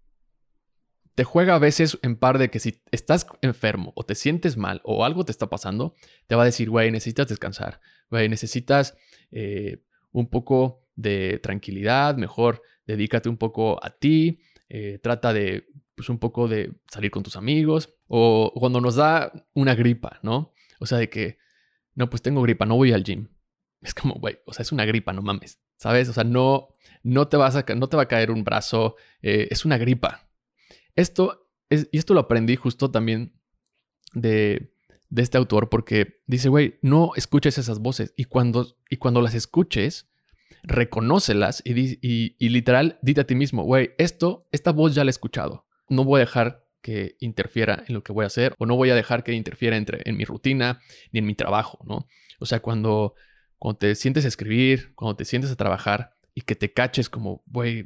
te 1.16 1.24
juega 1.24 1.56
a 1.56 1.58
veces 1.58 1.98
en 2.04 2.16
par 2.18 2.38
de 2.38 2.52
que 2.52 2.60
si 2.60 2.84
estás 2.92 3.26
enfermo 3.42 3.94
o 3.96 4.04
te 4.04 4.14
sientes 4.14 4.58
mal 4.58 4.80
o 4.84 5.04
algo 5.04 5.26
te 5.26 5.32
está 5.32 5.50
pasando, 5.50 5.96
te 6.28 6.36
va 6.36 6.44
a 6.44 6.46
decir, 6.46 6.70
güey, 6.70 6.92
necesitas 6.92 7.28
descansar, 7.28 7.82
güey, 8.12 8.30
necesitas 8.30 8.96
eh, 9.32 9.84
un 10.12 10.30
poco 10.30 10.88
de 10.96 11.40
tranquilidad, 11.40 12.16
mejor 12.18 12.62
dedícate 12.86 13.28
un 13.28 13.38
poco 13.38 13.84
a 13.84 13.98
ti, 13.98 14.42
eh, 14.70 15.00
trata 15.02 15.34
de, 15.34 15.66
pues 15.96 16.10
un 16.10 16.20
poco 16.20 16.48
de 16.48 16.76
salir 16.92 17.10
con 17.10 17.24
tus 17.24 17.38
amigos, 17.38 17.92
o 18.06 18.54
cuando 18.54 18.82
nos 18.82 18.98
da 18.98 19.34
una 19.56 19.74
gripa, 19.74 20.20
¿no? 20.22 20.54
O 20.80 20.86
sea, 20.86 21.00
de 21.00 21.10
que, 21.10 21.40
no, 21.96 22.08
pues 22.08 22.22
tengo 22.22 22.44
gripa, 22.44 22.68
no 22.68 22.76
voy 22.76 22.92
al 22.92 23.04
gym. 23.04 23.30
Es 23.82 23.96
como, 23.96 24.14
güey, 24.14 24.38
o 24.46 24.54
sea, 24.54 24.62
es 24.62 24.72
una 24.72 24.86
gripa, 24.86 25.12
no 25.12 25.24
mames, 25.24 25.60
¿sabes? 25.82 26.08
O 26.10 26.14
sea, 26.14 26.24
no, 26.24 26.76
no, 27.02 27.28
te, 27.28 27.38
a, 27.38 27.66
no 27.76 27.90
te 27.90 27.98
va 27.98 28.04
a 28.04 28.08
caer 28.08 28.30
un 28.30 28.44
brazo, 28.44 28.98
eh, 29.24 29.48
es 29.50 29.66
una 29.66 29.80
gripa. 29.80 30.30
Esto, 30.96 31.50
es, 31.72 31.90
y 31.92 31.98
esto 31.98 32.14
lo 32.14 32.20
aprendí 32.20 32.56
justo 32.56 32.92
también 32.92 33.34
de, 34.14 34.76
de 35.10 35.22
este 35.24 35.40
autor 35.40 35.70
porque 35.70 36.22
dice, 36.28 36.50
güey, 36.50 36.78
no 36.84 37.14
escuches 37.16 37.58
esas 37.58 37.80
voces 37.80 38.14
y 38.16 38.26
cuando, 38.26 38.78
y 38.92 38.98
cuando 38.98 39.22
las 39.22 39.34
escuches, 39.34 40.08
reconócelas 40.62 41.64
y, 41.66 41.98
y, 42.00 42.50
literal, 42.50 43.00
dite 43.02 43.22
a 43.22 43.26
ti 43.26 43.34
mismo, 43.34 43.64
güey, 43.64 43.96
esto, 43.98 44.48
esta 44.52 44.72
voz 44.72 44.94
ya 44.94 45.04
la 45.04 45.10
he 45.10 45.18
escuchado. 45.18 45.66
No 45.90 46.04
voy 46.04 46.20
a 46.20 46.26
dejar 46.26 46.68
que 46.84 47.16
interfiera 47.20 47.84
en 47.88 47.96
lo 47.96 48.04
que 48.04 48.14
voy 48.14 48.26
a 48.26 48.28
hacer 48.28 48.54
o 48.60 48.68
no 48.68 48.76
voy 48.76 48.92
a 48.92 48.96
dejar 48.96 49.24
que 49.24 49.34
interfiera 49.34 49.78
entre, 49.78 50.08
en 50.08 50.16
mi 50.16 50.26
rutina 50.26 50.80
ni 51.12 51.20
en 51.20 51.26
mi 51.26 51.34
trabajo, 51.34 51.80
¿no? 51.88 52.08
O 52.40 52.46
sea, 52.46 52.60
cuando, 52.60 53.16
cuando 53.62 53.78
te 53.78 53.94
sientes 53.94 54.26
a 54.26 54.28
escribir, 54.28 54.92
cuando 54.96 55.16
te 55.16 55.24
sientes 55.24 55.52
a 55.52 55.56
trabajar 55.56 56.16
y 56.34 56.42
que 56.42 56.56
te 56.56 56.74
caches 56.74 57.12
como, 57.12 57.44
güey, 57.46 57.86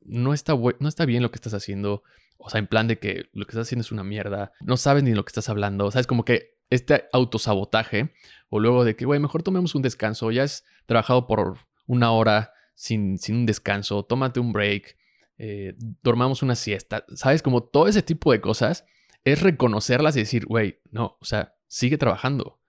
no 0.00 0.32
está, 0.32 0.54
no 0.54 0.88
está 0.88 1.04
bien 1.04 1.22
lo 1.22 1.30
que 1.30 1.36
estás 1.36 1.52
haciendo, 1.52 2.02
o 2.38 2.48
sea, 2.48 2.60
en 2.60 2.66
plan 2.66 2.88
de 2.88 2.98
que 2.98 3.26
lo 3.34 3.44
que 3.44 3.50
estás 3.50 3.66
haciendo 3.66 3.82
es 3.82 3.92
una 3.92 4.04
mierda, 4.04 4.52
no 4.62 4.78
sabes 4.78 5.02
ni 5.02 5.12
lo 5.12 5.22
que 5.22 5.28
estás 5.28 5.50
hablando, 5.50 5.84
o 5.84 5.90
sea, 5.90 6.00
es 6.00 6.06
como 6.06 6.24
que 6.24 6.56
este 6.70 7.10
autosabotaje, 7.12 8.14
o 8.48 8.58
luego 8.58 8.86
de 8.86 8.96
que, 8.96 9.04
güey, 9.04 9.20
mejor 9.20 9.42
tomemos 9.42 9.74
un 9.74 9.82
descanso, 9.82 10.30
ya 10.30 10.44
has 10.44 10.64
trabajado 10.86 11.26
por 11.26 11.58
una 11.84 12.10
hora 12.12 12.54
sin, 12.74 13.18
sin 13.18 13.36
un 13.36 13.44
descanso, 13.44 14.06
tómate 14.06 14.40
un 14.40 14.54
break, 14.54 14.96
eh, 15.36 15.74
dormamos 16.02 16.42
una 16.42 16.54
siesta, 16.54 17.04
¿sabes? 17.16 17.42
Como 17.42 17.64
todo 17.64 17.86
ese 17.86 18.00
tipo 18.00 18.32
de 18.32 18.40
cosas 18.40 18.86
es 19.24 19.42
reconocerlas 19.42 20.16
y 20.16 20.20
decir, 20.20 20.46
güey, 20.46 20.80
no, 20.90 21.18
o 21.20 21.24
sea, 21.26 21.54
sigue 21.66 21.98
trabajando. 21.98 22.60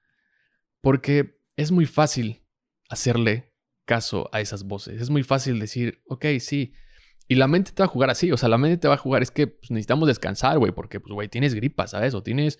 Porque 0.82 1.42
es 1.56 1.72
muy 1.72 1.86
fácil 1.86 2.44
hacerle 2.90 3.54
caso 3.86 4.30
a 4.32 4.42
esas 4.42 4.64
voces, 4.64 5.02
es 5.02 5.10
muy 5.10 5.24
fácil 5.24 5.60
decir, 5.60 6.02
ok, 6.08 6.26
sí, 6.40 6.74
y 7.28 7.36
la 7.36 7.48
mente 7.48 7.72
te 7.72 7.82
va 7.82 7.86
a 7.86 7.90
jugar 7.90 8.10
así, 8.10 8.32
o 8.32 8.38
sea, 8.38 8.50
la 8.50 8.58
mente 8.58 8.78
te 8.78 8.88
va 8.88 8.96
a 8.96 8.98
jugar, 8.98 9.22
es 9.24 9.32
que 9.32 9.48
pues, 9.48 9.72
necesitamos 9.72 10.08
descansar, 10.08 10.60
güey, 10.60 10.72
porque, 10.72 11.00
pues, 11.00 11.14
güey, 11.14 11.30
tienes 11.30 11.54
gripa, 11.54 11.88
¿sabes? 11.88 12.14
O 12.14 12.24
tienes, 12.24 12.60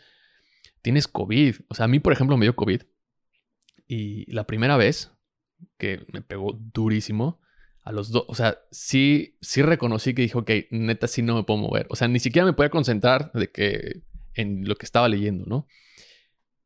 tienes 0.82 1.08
COVID. 1.08 1.56
O 1.68 1.76
sea, 1.76 1.86
a 1.86 1.88
mí, 1.88 2.00
por 2.00 2.14
ejemplo, 2.14 2.38
me 2.38 2.46
dio 2.46 2.56
COVID. 2.56 2.82
Y 3.88 4.32
la 4.32 4.46
primera 4.46 4.78
vez 4.78 5.12
que 5.78 6.06
me 6.12 6.22
pegó 6.22 6.54
durísimo, 6.54 7.42
a 7.84 7.92
los 7.92 8.12
dos, 8.12 8.24
o 8.30 8.36
sea, 8.36 8.60
sí, 8.72 9.38
sí 9.42 9.62
reconocí 9.62 10.14
que 10.14 10.22
dije, 10.22 10.38
ok, 10.38 10.50
neta, 10.72 11.08
sí 11.08 11.22
no 11.22 11.36
me 11.36 11.44
puedo 11.44 11.60
mover. 11.60 11.86
O 11.90 11.98
sea, 11.98 12.08
ni 12.08 12.20
siquiera 12.20 12.46
me 12.46 12.54
podía 12.54 12.70
concentrar 12.70 13.32
de 13.34 13.52
que, 13.52 14.04
en 14.34 14.68
lo 14.68 14.76
que 14.76 14.86
estaba 14.86 15.10
leyendo, 15.10 15.46
¿no? 15.46 15.68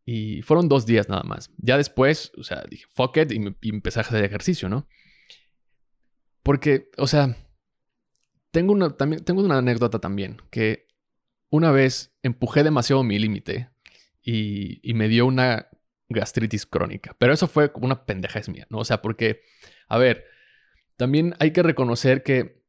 Y 0.10 0.42
fueron 0.42 0.70
dos 0.70 0.86
días 0.86 1.10
nada 1.10 1.24
más. 1.24 1.52
Ya 1.58 1.76
después, 1.76 2.32
o 2.38 2.44
sea, 2.46 2.64
dije, 2.70 2.86
fuck 2.90 3.18
it, 3.18 3.30
y, 3.34 3.40
me, 3.40 3.54
empecé 3.62 4.00
a 4.00 4.04
hacer 4.04 4.24
ejercicio, 4.24 4.70
¿no? 4.70 4.88
Porque, 6.44 6.90
o 6.98 7.08
sea, 7.08 7.36
tengo 8.52 8.72
una, 8.72 8.96
también, 8.96 9.26
tengo 9.26 9.42
una 9.44 9.58
anécdota 9.58 10.00
también, 10.00 10.38
que 10.50 10.88
una 11.50 11.72
vez 11.72 12.16
empujé 12.24 12.64
demasiado 12.64 13.04
mi 13.04 13.20
límite 13.20 13.70
y, 14.22 14.80
me 14.94 15.10
dio 15.10 15.26
una 15.26 15.68
gastritis 16.08 16.66
crónica. 16.66 17.14
Pero 17.20 17.34
eso 17.34 17.50
fue 17.50 17.74
como 17.74 17.88
una 17.88 18.06
pendejez 18.06 18.48
mía, 18.48 18.66
¿no? 18.70 18.78
O 18.78 18.86
sea, 18.86 19.02
porque, 19.02 19.42
a 19.90 19.98
ver, 19.98 20.24
también 20.96 21.36
hay 21.40 21.52
que 21.52 21.64
reconocer 21.64 22.24
que 22.24 22.64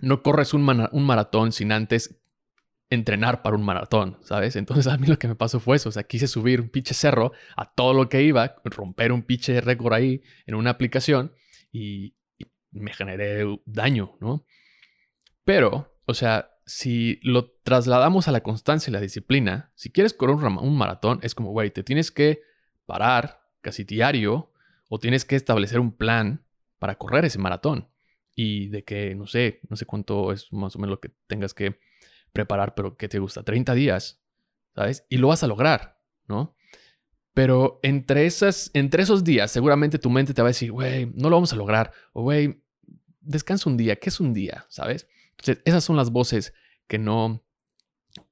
no 0.00 0.24
corres 0.24 0.54
un, 0.54 0.68
un 0.90 1.06
maratón 1.06 1.52
sin 1.52 1.70
antes 1.70 2.20
entrenar 2.94 3.42
para 3.42 3.56
un 3.56 3.64
maratón, 3.64 4.18
¿sabes? 4.22 4.56
Entonces 4.56 4.86
a 4.86 4.96
mí 4.96 5.06
lo 5.06 5.18
que 5.18 5.28
me 5.28 5.34
pasó 5.34 5.60
fue 5.60 5.76
eso, 5.76 5.88
o 5.88 5.92
sea, 5.92 6.04
quise 6.04 6.26
subir 6.26 6.60
un 6.60 6.68
pinche 6.68 6.94
cerro 6.94 7.32
a 7.56 7.72
todo 7.72 7.94
lo 7.94 8.08
que 8.08 8.22
iba, 8.22 8.56
romper 8.64 9.12
un 9.12 9.22
pinche 9.22 9.60
récord 9.60 9.92
ahí 9.92 10.22
en 10.46 10.54
una 10.54 10.70
aplicación 10.70 11.32
y 11.72 12.14
me 12.70 12.92
generé 12.92 13.44
daño, 13.66 14.16
¿no? 14.20 14.44
Pero, 15.44 15.94
o 16.06 16.14
sea, 16.14 16.50
si 16.66 17.20
lo 17.22 17.50
trasladamos 17.62 18.28
a 18.28 18.32
la 18.32 18.42
constancia 18.42 18.90
y 18.90 18.94
la 18.94 19.00
disciplina, 19.00 19.72
si 19.74 19.90
quieres 19.90 20.14
correr 20.14 20.36
un, 20.36 20.76
maratón, 20.76 21.20
es 21.22 21.34
como, 21.34 21.50
güey, 21.50 21.70
te 21.70 21.82
tienes 21.82 22.10
que 22.10 22.42
parar 22.86 23.42
casi 23.60 23.84
diario 23.84 24.52
o 24.88 24.98
tienes 24.98 25.24
que 25.24 25.36
establecer 25.36 25.80
un 25.80 25.92
plan 25.92 26.44
para 26.78 26.96
correr 26.96 27.24
ese 27.24 27.38
maratón. 27.38 27.88
Y 28.34 28.68
de 28.68 28.84
que, 28.84 29.14
no 29.14 29.26
sé, 29.26 29.60
no 29.68 29.76
sé 29.76 29.86
cuánto 29.86 30.32
es 30.32 30.52
más 30.52 30.74
o 30.74 30.78
menos 30.78 30.92
lo 30.92 31.00
que 31.00 31.12
tengas 31.26 31.54
que 31.54 31.78
preparar, 32.34 32.74
pero 32.74 32.98
que 32.98 33.08
te 33.08 33.18
gusta, 33.18 33.42
30 33.42 33.72
días, 33.72 34.20
¿sabes? 34.74 35.06
Y 35.08 35.16
lo 35.16 35.28
vas 35.28 35.42
a 35.42 35.46
lograr, 35.46 35.98
¿no? 36.28 36.54
Pero 37.32 37.80
entre, 37.82 38.28
entre 38.74 39.02
esos 39.02 39.24
días, 39.24 39.50
seguramente 39.50 39.98
tu 39.98 40.10
mente 40.10 40.34
te 40.34 40.42
va 40.42 40.48
a 40.48 40.50
decir, 40.50 40.70
güey, 40.70 41.06
no 41.14 41.30
lo 41.30 41.36
vamos 41.36 41.52
a 41.52 41.56
lograr. 41.56 41.92
O, 42.12 42.22
güey, 42.22 42.62
descansa 43.20 43.70
un 43.70 43.76
día. 43.76 43.96
¿Qué 43.96 44.10
es 44.10 44.20
un 44.20 44.34
día? 44.34 44.66
¿Sabes? 44.68 45.08
Entonces, 45.30 45.60
esas 45.64 45.82
son 45.82 45.96
las 45.96 46.10
voces 46.10 46.52
que 46.86 46.98
no, 46.98 47.44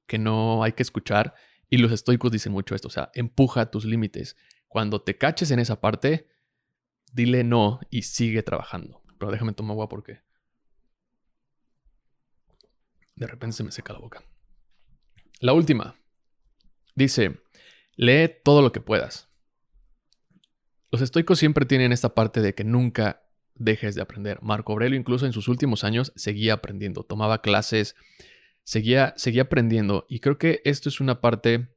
que 0.07 0.19
no 0.19 0.63
hay 0.63 0.73
que 0.73 0.83
escuchar. 0.83 1.33
Y 1.69 1.77
los 1.77 1.91
estoicos 1.91 2.31
dicen 2.31 2.53
mucho 2.53 2.75
esto, 2.75 2.87
o 2.87 2.91
sea, 2.91 3.11
empuja 3.13 3.71
tus 3.71 3.83
límites. 3.83 4.37
Cuando 4.67 5.01
te 5.01 5.17
caches 5.17 5.51
en 5.51 5.59
esa 5.59 5.81
parte, 5.81 6.27
dile 7.11 7.43
no 7.43 7.81
y 7.89 8.03
sigue 8.03 8.41
trabajando. 8.41 9.01
Pero 9.17 9.31
déjame 9.31 9.53
tomar 9.53 9.73
agua 9.73 9.89
porque 9.89 10.21
de 13.15 13.27
repente 13.27 13.55
se 13.55 13.63
me 13.63 13.71
seca 13.71 13.93
la 13.93 13.99
boca. 13.99 14.23
La 15.39 15.53
última. 15.53 15.95
Dice, 16.95 17.41
lee 17.95 18.31
todo 18.43 18.61
lo 18.61 18.71
que 18.71 18.81
puedas. 18.81 19.29
Los 20.91 21.01
estoicos 21.01 21.39
siempre 21.39 21.65
tienen 21.65 21.91
esta 21.91 22.13
parte 22.13 22.41
de 22.41 22.53
que 22.53 22.63
nunca 22.63 23.23
dejes 23.55 23.95
de 23.95 24.01
aprender. 24.01 24.39
Marco 24.41 24.73
Aurelio 24.73 24.99
incluso 24.99 25.25
en 25.25 25.33
sus 25.33 25.47
últimos 25.47 25.83
años 25.83 26.11
seguía 26.15 26.53
aprendiendo, 26.53 27.03
tomaba 27.03 27.41
clases, 27.41 27.95
seguía, 28.63 29.13
seguía 29.17 29.43
aprendiendo 29.43 30.05
y 30.09 30.19
creo 30.19 30.37
que 30.37 30.61
esto 30.65 30.89
es 30.89 30.99
una 30.99 31.21
parte 31.21 31.75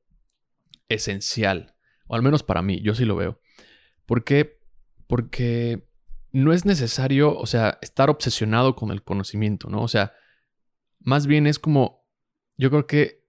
esencial, 0.89 1.75
o 2.07 2.15
al 2.15 2.23
menos 2.23 2.43
para 2.43 2.63
mí, 2.63 2.81
yo 2.83 2.95
sí 2.95 3.05
lo 3.05 3.17
veo. 3.17 3.41
¿Por 4.07 4.25
qué? 4.25 4.59
Porque 5.07 5.89
no 6.33 6.53
es 6.53 6.65
necesario, 6.65 7.37
o 7.37 7.47
sea, 7.47 7.79
estar 7.83 8.11
obsesionado 8.11 8.77
con 8.77 8.91
el 8.91 9.03
conocimiento, 9.03 9.69
¿no? 9.69 9.83
O 9.83 9.89
sea, 9.89 10.13
más 11.07 11.29
bien 11.29 11.47
es 11.47 11.61
como, 11.61 12.05
yo 12.57 12.69
creo 12.69 12.89
que 12.89 13.25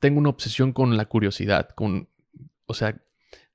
tengo 0.00 0.18
una 0.18 0.28
obsesión 0.28 0.74
con 0.74 0.98
la 0.98 1.06
curiosidad, 1.06 1.70
con, 1.70 2.10
o 2.66 2.74
sea, 2.74 3.02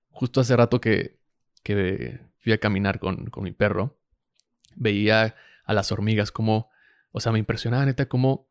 justo 0.10 0.42
hace 0.42 0.56
rato 0.56 0.82
que, 0.82 1.20
que 1.62 2.20
fui 2.40 2.54
a 2.54 2.58
caminar 2.58 3.00
con, 3.00 3.28
con 3.28 3.44
mi 3.44 3.52
perro, 3.52 4.00
veía 4.76 5.36
a 5.63 5.74
las 5.74 5.92
hormigas 5.92 6.32
como, 6.32 6.72
o 7.12 7.20
sea, 7.20 7.32
me 7.32 7.38
impresionaba 7.38 7.86
neta 7.86 8.10
cómo 8.10 8.50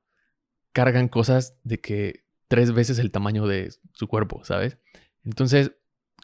cargan 0.72 1.08
cosas 1.08 1.58
de 1.64 1.80
que 1.80 2.24
tres 2.46 2.72
veces 2.72 3.00
el 3.00 3.10
tamaño 3.10 3.48
de 3.48 3.74
su 3.94 4.06
cuerpo, 4.06 4.44
¿sabes? 4.44 4.78
Entonces, 5.24 5.72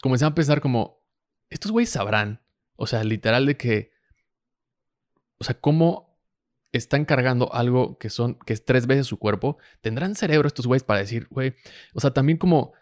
comencé 0.00 0.26
a 0.26 0.34
pensar 0.34 0.60
como, 0.60 1.02
estos 1.50 1.72
güeyes 1.72 1.90
sabrán, 1.90 2.40
o 2.76 2.86
sea, 2.86 3.02
literal 3.02 3.46
de 3.46 3.56
que, 3.56 3.90
o 5.38 5.44
sea, 5.44 5.58
cómo 5.60 6.11
están 6.72 7.04
cargando 7.04 7.52
algo 7.54 7.98
que 7.98 8.10
son, 8.10 8.38
que 8.46 8.52
es 8.52 8.64
tres 8.64 8.86
veces 8.86 9.06
su 9.06 9.18
cuerpo, 9.18 9.58
tendrán 9.80 10.14
cerebro 10.14 10.48
estos 10.48 10.66
güeyes 10.66 10.82
para 10.82 11.00
decir, 11.00 11.28
güey, 11.30 11.54
o 11.94 12.00
sea, 12.00 12.12
también 12.12 12.38
como 12.38 12.72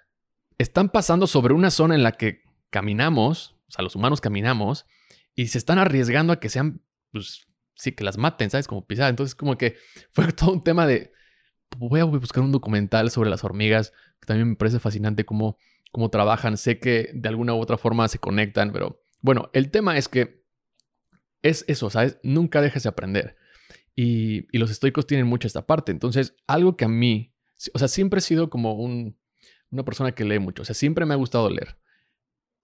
están 0.59 0.89
pasando 0.91 1.27
sobre 1.27 1.55
una 1.55 1.71
zona 1.71 1.95
en 1.95 2.03
la 2.03 2.13
que 2.13 2.43
caminamos, 2.71 3.57
o 3.69 3.73
sea, 3.73 3.83
los 3.83 3.97
humanos 3.97 4.21
caminamos, 4.21 4.87
y 5.35 5.49
se 5.49 5.59
están 5.59 5.79
arriesgando 5.79 6.33
a 6.33 6.41
que 6.41 6.49
sean, 6.49 6.83
pues, 7.13 7.47
sí, 7.75 7.93
que 7.93 8.05
las 8.05 8.19
maten, 8.19 8.51
¿sabes? 8.51 8.67
Como 8.67 8.87
pisar. 8.87 9.11
Entonces, 9.11 9.35
como 9.35 9.57
que 9.57 9.77
fue 10.11 10.33
todo 10.33 10.53
un 10.53 10.63
tema 10.63 10.87
de, 10.87 11.13
voy 11.77 12.01
a 12.01 12.05
buscar 12.05 12.43
un 12.43 12.53
documental 12.53 13.11
sobre 13.11 13.31
las 13.31 13.45
hormigas, 13.45 13.93
que 14.21 14.27
también 14.27 14.51
me 14.51 14.57
parece 14.57 14.79
fascinante 14.79 15.25
cómo, 15.25 15.57
cómo 15.93 16.11
trabajan. 16.11 16.57
Sé 16.57 16.79
que 16.79 17.11
de 17.15 17.29
alguna 17.29 17.55
u 17.55 17.59
otra 17.59 17.79
forma 17.79 18.07
se 18.09 18.19
conectan, 18.19 18.73
pero 18.73 19.03
bueno, 19.21 19.51
el 19.53 19.71
tema 19.71 19.97
es 19.97 20.09
que 20.09 20.45
es 21.43 21.65
eso, 21.69 21.91
¿sabes? 21.91 22.19
Nunca 22.23 22.61
dejes 22.61 22.83
de 22.83 22.91
aprender. 22.91 23.37
Y, 23.95 24.47
los 24.57 24.71
estoicos 24.71 25.07
tienen 25.07 25.27
mucho 25.27 25.47
esta 25.47 25.67
parte. 25.67 25.93
Entonces, 25.93 26.35
algo 26.47 26.77
que 26.77 26.85
a 26.85 26.89
mí, 26.89 27.35
o 27.75 27.79
sea, 27.79 27.89
siempre 27.89 28.19
he 28.19 28.23
sido 28.23 28.51
como 28.51 28.75
un, 28.75 29.19
una 29.71 29.85
persona 29.85 30.13
que 30.13 30.25
lee 30.25 30.39
mucho. 30.39 30.63
O 30.63 30.65
sea, 30.65 30.75
siempre 30.75 31.07
me 31.07 31.15
ha 31.15 31.19
gustado 31.19 31.51
leer. 31.51 31.79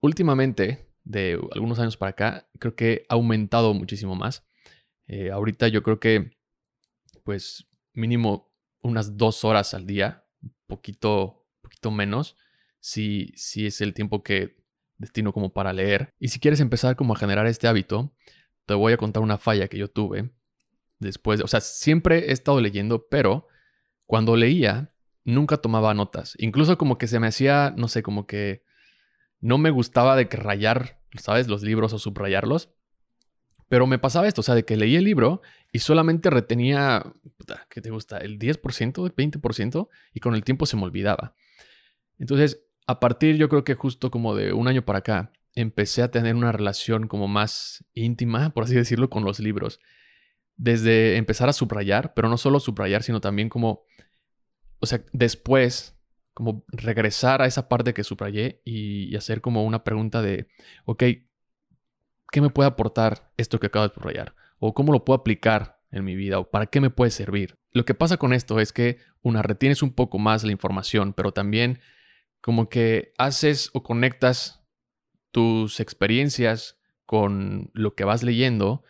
Últimamente, 0.01 0.89
de 1.03 1.39
algunos 1.51 1.79
años 1.79 1.97
para 1.97 2.11
acá, 2.11 2.49
creo 2.59 2.75
que 2.75 3.05
ha 3.09 3.15
aumentado 3.15 3.73
muchísimo 3.73 4.15
más. 4.15 4.45
Eh, 5.07 5.31
ahorita 5.31 5.67
yo 5.67 5.83
creo 5.83 5.99
que, 5.99 6.31
pues, 7.23 7.67
mínimo 7.93 8.53
unas 8.81 9.17
dos 9.17 9.43
horas 9.43 9.73
al 9.73 9.85
día, 9.85 10.25
un 10.41 10.53
poquito, 10.67 11.47
poquito 11.61 11.91
menos, 11.91 12.37
si, 12.79 13.31
si 13.35 13.65
es 13.65 13.81
el 13.81 13.93
tiempo 13.93 14.23
que 14.23 14.57
destino 14.97 15.33
como 15.33 15.53
para 15.53 15.73
leer. 15.73 16.13
Y 16.19 16.29
si 16.29 16.39
quieres 16.39 16.59
empezar 16.59 16.95
como 16.95 17.13
a 17.13 17.17
generar 17.17 17.47
este 17.47 17.67
hábito, 17.67 18.13
te 18.65 18.73
voy 18.73 18.93
a 18.93 18.97
contar 18.97 19.23
una 19.23 19.37
falla 19.37 19.67
que 19.67 19.77
yo 19.77 19.87
tuve 19.87 20.31
después. 20.99 21.41
O 21.41 21.47
sea, 21.47 21.61
siempre 21.61 22.29
he 22.29 22.31
estado 22.31 22.61
leyendo, 22.61 23.07
pero 23.09 23.47
cuando 24.05 24.35
leía, 24.35 24.93
nunca 25.23 25.57
tomaba 25.57 25.93
notas. 25.93 26.35
Incluso 26.39 26.77
como 26.77 26.97
que 26.97 27.07
se 27.07 27.19
me 27.19 27.27
hacía, 27.27 27.73
no 27.75 27.87
sé, 27.87 28.03
como 28.03 28.25
que 28.25 28.63
no 29.39 29.57
me 29.57 29.69
gustaba 29.69 30.15
de 30.15 30.27
que 30.27 30.37
rayar, 30.37 30.99
¿sabes? 31.19 31.47
Los 31.47 31.61
libros 31.63 31.93
o 31.93 31.99
subrayarlos. 31.99 32.73
Pero 33.69 33.85
me 33.85 33.99
pasaba 33.99 34.27
esto, 34.27 34.41
o 34.41 34.43
sea, 34.43 34.55
de 34.55 34.63
que 34.63 34.77
leía 34.77 34.99
el 34.99 35.03
libro 35.03 35.41
y 35.73 35.79
solamente 35.79 36.29
retenía, 36.29 37.03
¿qué 37.69 37.81
te 37.81 37.89
gusta? 37.89 38.17
El 38.17 38.39
10%, 38.39 39.05
el 39.05 39.13
20% 39.13 39.89
y 40.13 40.19
con 40.21 40.35
el 40.35 40.45
tiempo 40.45 40.65
se 40.65 40.77
me 40.77 40.83
olvidaba. 40.83 41.35
Entonces, 42.17 42.63
a 42.87 43.01
partir 43.01 43.35
yo 43.35 43.49
creo 43.49 43.65
que 43.65 43.75
justo 43.75 44.09
como 44.09 44.35
de 44.35 44.53
un 44.53 44.69
año 44.69 44.85
para 44.85 44.99
acá, 44.99 45.33
empecé 45.53 46.01
a 46.01 46.11
tener 46.11 46.35
una 46.35 46.51
relación 46.51 47.07
como 47.07 47.27
más 47.27 47.83
íntima, 47.93 48.51
por 48.51 48.63
así 48.63 48.75
decirlo, 48.75 49.09
con 49.09 49.25
los 49.25 49.39
libros. 49.39 49.81
Desde 50.57 51.17
empezar 51.17 51.49
a 51.49 51.53
subrayar, 51.53 52.13
pero 52.13 52.29
no 52.29 52.37
solo 52.37 52.59
subrayar, 52.59 53.03
sino 53.03 53.21
también 53.21 53.47
como, 53.47 53.83
o 54.79 54.85
sea, 54.85 55.03
después, 55.13 55.95
como 56.33 56.65
regresar 56.67 57.41
a 57.41 57.45
esa 57.45 57.69
parte 57.69 57.93
que 57.93 58.03
subrayé 58.03 58.61
y, 58.65 59.15
hacer 59.15 59.41
como 59.41 59.63
una 59.63 59.83
pregunta 59.83 60.21
de, 60.21 60.47
ok, 60.85 61.03
¿qué 62.31 62.41
me 62.41 62.49
puede 62.49 62.67
aportar 62.67 63.31
esto 63.37 63.59
que 63.59 63.67
acabo 63.67 63.87
de 63.87 63.93
subrayar? 63.93 64.35
¿O 64.59 64.73
cómo 64.73 64.91
lo 64.91 65.05
puedo 65.05 65.19
aplicar 65.19 65.79
en 65.91 66.03
mi 66.03 66.15
vida? 66.15 66.39
¿O 66.39 66.49
para 66.49 66.65
qué 66.65 66.81
me 66.81 66.89
puede 66.89 67.11
servir? 67.11 67.57
Lo 67.71 67.85
que 67.85 67.93
pasa 67.93 68.17
con 68.17 68.33
esto 68.33 68.59
es 68.59 68.73
que, 68.73 68.97
una, 69.21 69.43
retienes 69.43 69.83
un 69.83 69.93
poco 69.93 70.17
más 70.17 70.43
la 70.43 70.51
información, 70.51 71.13
pero 71.13 71.31
también 71.31 71.79
como 72.41 72.69
que 72.69 73.13
haces 73.17 73.69
o 73.73 73.83
conectas 73.83 74.63
tus 75.31 75.79
experiencias 75.79 76.79
con 77.05 77.69
lo 77.73 77.93
que 77.95 78.03
vas 78.03 78.23
leyendo 78.23 78.83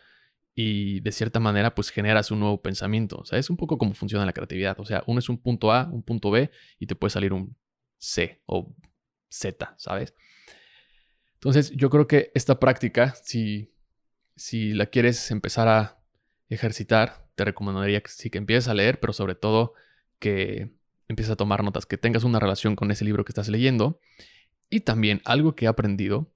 y 0.60 0.98
de 1.02 1.12
cierta 1.12 1.38
manera 1.38 1.72
pues 1.72 1.88
generas 1.90 2.32
un 2.32 2.40
nuevo 2.40 2.60
pensamiento. 2.60 3.18
O 3.18 3.24
sea, 3.24 3.38
es 3.38 3.48
un 3.48 3.56
poco 3.56 3.78
como 3.78 3.94
funciona 3.94 4.26
la 4.26 4.32
creatividad. 4.32 4.80
O 4.80 4.84
sea, 4.84 5.04
uno 5.06 5.20
es 5.20 5.28
un 5.28 5.38
punto 5.38 5.70
A, 5.70 5.88
un 5.88 6.02
punto 6.02 6.32
B 6.32 6.50
y 6.80 6.86
te 6.88 6.96
puede 6.96 7.12
salir 7.12 7.32
un 7.32 7.56
C 7.96 8.42
o 8.44 8.74
Z, 9.30 9.76
¿sabes? 9.78 10.14
Entonces 11.34 11.70
yo 11.76 11.90
creo 11.90 12.08
que 12.08 12.32
esta 12.34 12.58
práctica, 12.58 13.14
si, 13.22 13.72
si 14.34 14.72
la 14.72 14.86
quieres 14.86 15.30
empezar 15.30 15.68
a 15.68 16.02
ejercitar, 16.48 17.28
te 17.36 17.44
recomendaría 17.44 18.00
que 18.00 18.10
sí 18.10 18.28
que 18.28 18.38
empieces 18.38 18.66
a 18.66 18.74
leer, 18.74 18.98
pero 18.98 19.12
sobre 19.12 19.36
todo 19.36 19.74
que 20.18 20.72
empieces 21.06 21.30
a 21.30 21.36
tomar 21.36 21.62
notas, 21.62 21.86
que 21.86 21.98
tengas 21.98 22.24
una 22.24 22.40
relación 22.40 22.74
con 22.74 22.90
ese 22.90 23.04
libro 23.04 23.24
que 23.24 23.30
estás 23.30 23.48
leyendo. 23.48 24.00
Y 24.70 24.80
también 24.80 25.22
algo 25.24 25.54
que 25.54 25.66
he 25.66 25.68
aprendido 25.68 26.34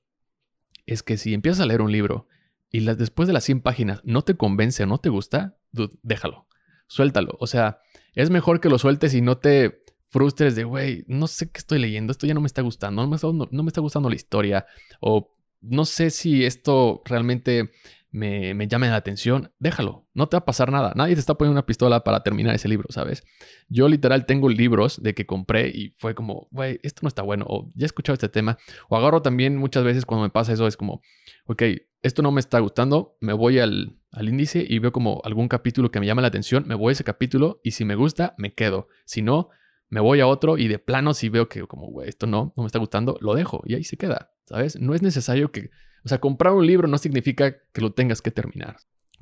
es 0.87 1.03
que 1.03 1.17
si 1.17 1.35
empiezas 1.35 1.59
a 1.59 1.67
leer 1.67 1.83
un 1.83 1.91
libro 1.91 2.29
y 2.73 2.81
después 2.81 3.27
de 3.27 3.35
las 3.35 3.45
100 3.45 3.61
páginas 3.61 4.01
no 4.03 4.23
te 4.23 4.35
convence 4.35 4.83
o 4.83 4.87
no 4.87 4.99
te 4.99 5.11
gusta, 5.11 5.59
déjalo, 6.03 6.49
suéltalo. 6.87 7.37
O 7.39 7.47
sea, 7.47 7.79
es 8.15 8.31
mejor 8.31 8.61
que 8.61 8.71
lo 8.71 8.79
sueltes 8.79 9.15
y 9.15 9.21
no 9.21 9.37
te 9.39 9.85
frustres 10.09 10.57
de, 10.57 10.65
güey, 10.65 11.05
no 11.07 11.27
sé 11.27 11.51
qué 11.51 11.59
estoy 11.59 11.79
leyendo, 11.79 12.11
esto 12.11 12.27
ya 12.27 12.35
no 12.35 12.41
me 12.41 12.47
está 12.47 12.63
gustando, 12.63 13.03
no 13.03 13.09
me 13.09 13.17
está, 13.17 13.29
no 13.29 13.63
me 13.63 13.69
está 13.69 13.81
gustando 13.81 14.09
la 14.09 14.15
historia, 14.15 14.67
o 15.01 15.37
no 15.61 15.85
sé 15.85 16.11
si 16.11 16.45
esto 16.45 17.03
realmente 17.05 17.71
me, 18.13 18.53
me 18.53 18.69
llame 18.69 18.89
la 18.89 18.97
atención, 18.97 19.53
déjalo, 19.59 20.07
no 20.13 20.29
te 20.29 20.37
va 20.37 20.41
a 20.41 20.45
pasar 20.45 20.71
nada, 20.71 20.93
nadie 20.95 21.15
te 21.15 21.21
está 21.21 21.35
poniendo 21.35 21.55
una 21.55 21.67
pistola 21.67 22.05
para 22.05 22.23
terminar 22.23 22.55
ese 22.55 22.69
libro, 22.69 22.87
¿sabes? 22.91 23.25
Yo 23.69 23.89
literal 23.89 24.27
tengo 24.27 24.51
libros 24.51 25.03
de 25.03 25.15
que 25.15 25.27
compré 25.27 25.69
y 25.69 25.95
fue 25.97 26.15
como, 26.15 26.47
güey, 26.51 26.79
esto 26.83 27.01
no 27.03 27.09
está 27.09 27.23
bueno, 27.23 27.47
o 27.49 27.71
ya 27.75 27.85
he 27.85 27.87
escuchado 27.87 28.15
este 28.15 28.29
tema, 28.29 28.59
o 28.91 28.97
agarro 28.97 29.23
también 29.23 29.57
muchas 29.57 29.83
veces 29.83 30.05
cuando 30.05 30.25
me 30.25 30.31
pasa 30.31 30.53
eso, 30.53 30.67
es 30.67 30.77
como, 30.77 31.01
ok, 31.47 31.63
esto 32.03 32.21
no 32.21 32.33
me 32.33 32.41
está 32.41 32.59
gustando, 32.59 33.17
me 33.21 33.33
voy 33.33 33.59
al, 33.59 33.97
al 34.11 34.29
índice 34.29 34.65
y 34.69 34.79
veo 34.79 34.93
como 34.93 35.23
algún 35.25 35.49
capítulo 35.49 35.91
que 35.91 35.99
me 35.99 36.07
llama 36.07 36.21
la 36.21 36.29
atención, 36.29 36.65
me 36.67 36.75
voy 36.75 36.91
a 36.91 36.93
ese 36.93 37.05
capítulo 37.05 37.61
y 37.65 37.71
si 37.71 37.87
me 37.87 37.95
gusta, 37.95 38.35
me 38.37 38.53
quedo, 38.53 38.89
si 39.07 39.23
no, 39.23 39.49
me 39.89 40.01
voy 40.01 40.21
a 40.21 40.27
otro 40.27 40.59
y 40.59 40.69
de 40.69 40.79
plano 40.79 41.15
si 41.15 41.31
veo 41.31 41.49
que 41.49 41.63
como, 41.67 41.87
güey, 41.87 42.11
esto 42.11 42.27
no, 42.27 42.53
no 42.57 42.63
me 42.63 42.67
está 42.67 42.79
gustando, 42.79 43.17
lo 43.23 43.35
dejo 43.35 43.63
y 43.65 43.75
ahí 43.75 43.85
se 43.85 43.97
queda, 43.97 44.33
¿sabes? 44.47 44.79
No 44.79 44.95
es 44.95 45.01
necesario 45.01 45.51
que, 45.51 45.71
o 46.05 46.09
sea, 46.09 46.19
comprar 46.19 46.53
un 46.53 46.67
libro 46.67 46.89
no 46.89 46.99
significa 46.99 47.57
que 47.73 47.81
lo 47.81 47.93
tengas 47.93 48.23
que 48.23 48.31
terminar. 48.31 48.77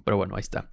Pero 0.04 0.16
bueno, 0.16 0.36
ahí 0.36 0.40
está. 0.40 0.70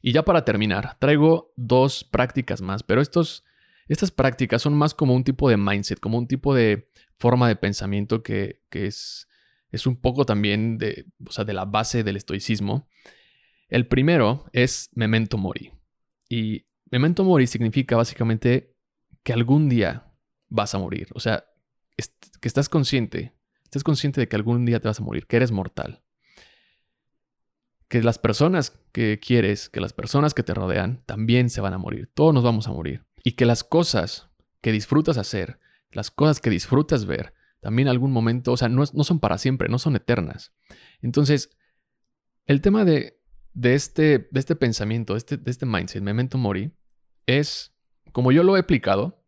Y 0.00 0.12
ya 0.12 0.24
para 0.24 0.44
terminar, 0.44 0.96
traigo 0.98 1.52
dos 1.56 2.04
prácticas 2.04 2.60
más, 2.60 2.82
pero 2.82 3.00
estos, 3.00 3.44
estas 3.88 4.10
prácticas 4.10 4.62
son 4.62 4.74
más 4.74 4.94
como 4.94 5.14
un 5.14 5.24
tipo 5.24 5.48
de 5.48 5.56
mindset, 5.56 6.00
como 6.00 6.18
un 6.18 6.26
tipo 6.26 6.54
de 6.54 6.90
forma 7.18 7.48
de 7.48 7.56
pensamiento 7.56 8.22
que, 8.22 8.62
que 8.70 8.86
es, 8.86 9.28
es 9.70 9.86
un 9.86 9.96
poco 9.96 10.26
también 10.26 10.78
de, 10.78 11.06
o 11.26 11.32
sea, 11.32 11.44
de 11.44 11.54
la 11.54 11.64
base 11.64 12.04
del 12.04 12.16
estoicismo. 12.16 12.88
El 13.68 13.86
primero 13.86 14.44
es 14.52 14.90
memento 14.94 15.38
mori. 15.38 15.72
Y 16.28 16.66
memento 16.90 17.24
mori 17.24 17.46
significa 17.46 17.96
básicamente 17.96 18.76
que 19.22 19.32
algún 19.32 19.68
día 19.68 20.12
vas 20.48 20.74
a 20.74 20.78
morir. 20.78 21.08
O 21.14 21.20
sea, 21.20 21.44
que 21.96 22.48
estás 22.48 22.68
consciente, 22.68 23.32
estás 23.74 23.84
consciente 23.84 24.20
de 24.20 24.28
que 24.28 24.36
algún 24.36 24.64
día 24.64 24.78
te 24.78 24.86
vas 24.86 25.00
a 25.00 25.02
morir, 25.02 25.26
que 25.26 25.34
eres 25.34 25.50
mortal. 25.50 26.02
Que 27.88 28.02
las 28.02 28.18
personas 28.18 28.78
que 28.92 29.18
quieres, 29.18 29.68
que 29.68 29.80
las 29.80 29.92
personas 29.92 30.32
que 30.32 30.44
te 30.44 30.54
rodean, 30.54 31.02
también 31.06 31.50
se 31.50 31.60
van 31.60 31.74
a 31.74 31.78
morir. 31.78 32.08
Todos 32.14 32.32
nos 32.32 32.44
vamos 32.44 32.68
a 32.68 32.72
morir. 32.72 33.04
Y 33.24 33.32
que 33.32 33.46
las 33.46 33.64
cosas 33.64 34.30
que 34.60 34.70
disfrutas 34.70 35.18
hacer, 35.18 35.58
las 35.90 36.12
cosas 36.12 36.40
que 36.40 36.50
disfrutas 36.50 37.04
ver, 37.04 37.34
también 37.60 37.88
algún 37.88 38.12
momento, 38.12 38.52
o 38.52 38.56
sea, 38.56 38.68
no, 38.68 38.84
no 38.92 39.04
son 39.04 39.18
para 39.18 39.38
siempre, 39.38 39.68
no 39.68 39.80
son 39.80 39.96
eternas. 39.96 40.52
Entonces, 41.02 41.50
el 42.46 42.60
tema 42.60 42.84
de, 42.84 43.20
de, 43.54 43.74
este, 43.74 44.28
de 44.30 44.40
este 44.40 44.54
pensamiento, 44.54 45.14
de 45.14 45.18
este, 45.18 45.36
de 45.36 45.50
este 45.50 45.66
mindset, 45.66 46.02
memento 46.02 46.38
mori, 46.38 46.72
es, 47.26 47.74
como 48.12 48.30
yo 48.30 48.44
lo 48.44 48.56
he 48.56 48.60
aplicado, 48.60 49.24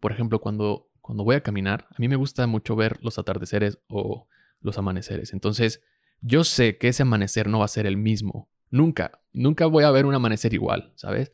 por 0.00 0.12
ejemplo, 0.12 0.40
cuando, 0.40 0.85
cuando 1.06 1.22
voy 1.22 1.36
a 1.36 1.42
caminar, 1.42 1.86
a 1.90 1.94
mí 1.98 2.08
me 2.08 2.16
gusta 2.16 2.46
mucho 2.48 2.74
ver 2.74 2.98
los 3.00 3.18
atardeceres 3.18 3.78
o 3.88 4.26
los 4.60 4.76
amaneceres. 4.76 5.32
Entonces, 5.32 5.82
yo 6.20 6.42
sé 6.42 6.78
que 6.78 6.88
ese 6.88 7.04
amanecer 7.04 7.48
no 7.48 7.60
va 7.60 7.64
a 7.64 7.68
ser 7.68 7.86
el 7.86 7.96
mismo. 7.96 8.50
Nunca, 8.70 9.22
nunca 9.32 9.66
voy 9.66 9.84
a 9.84 9.90
ver 9.92 10.04
un 10.04 10.14
amanecer 10.14 10.52
igual, 10.52 10.92
¿sabes? 10.96 11.30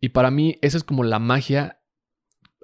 Y 0.00 0.08
para 0.08 0.30
mí, 0.30 0.58
eso 0.62 0.78
es 0.78 0.84
como 0.84 1.04
la 1.04 1.18
magia 1.18 1.82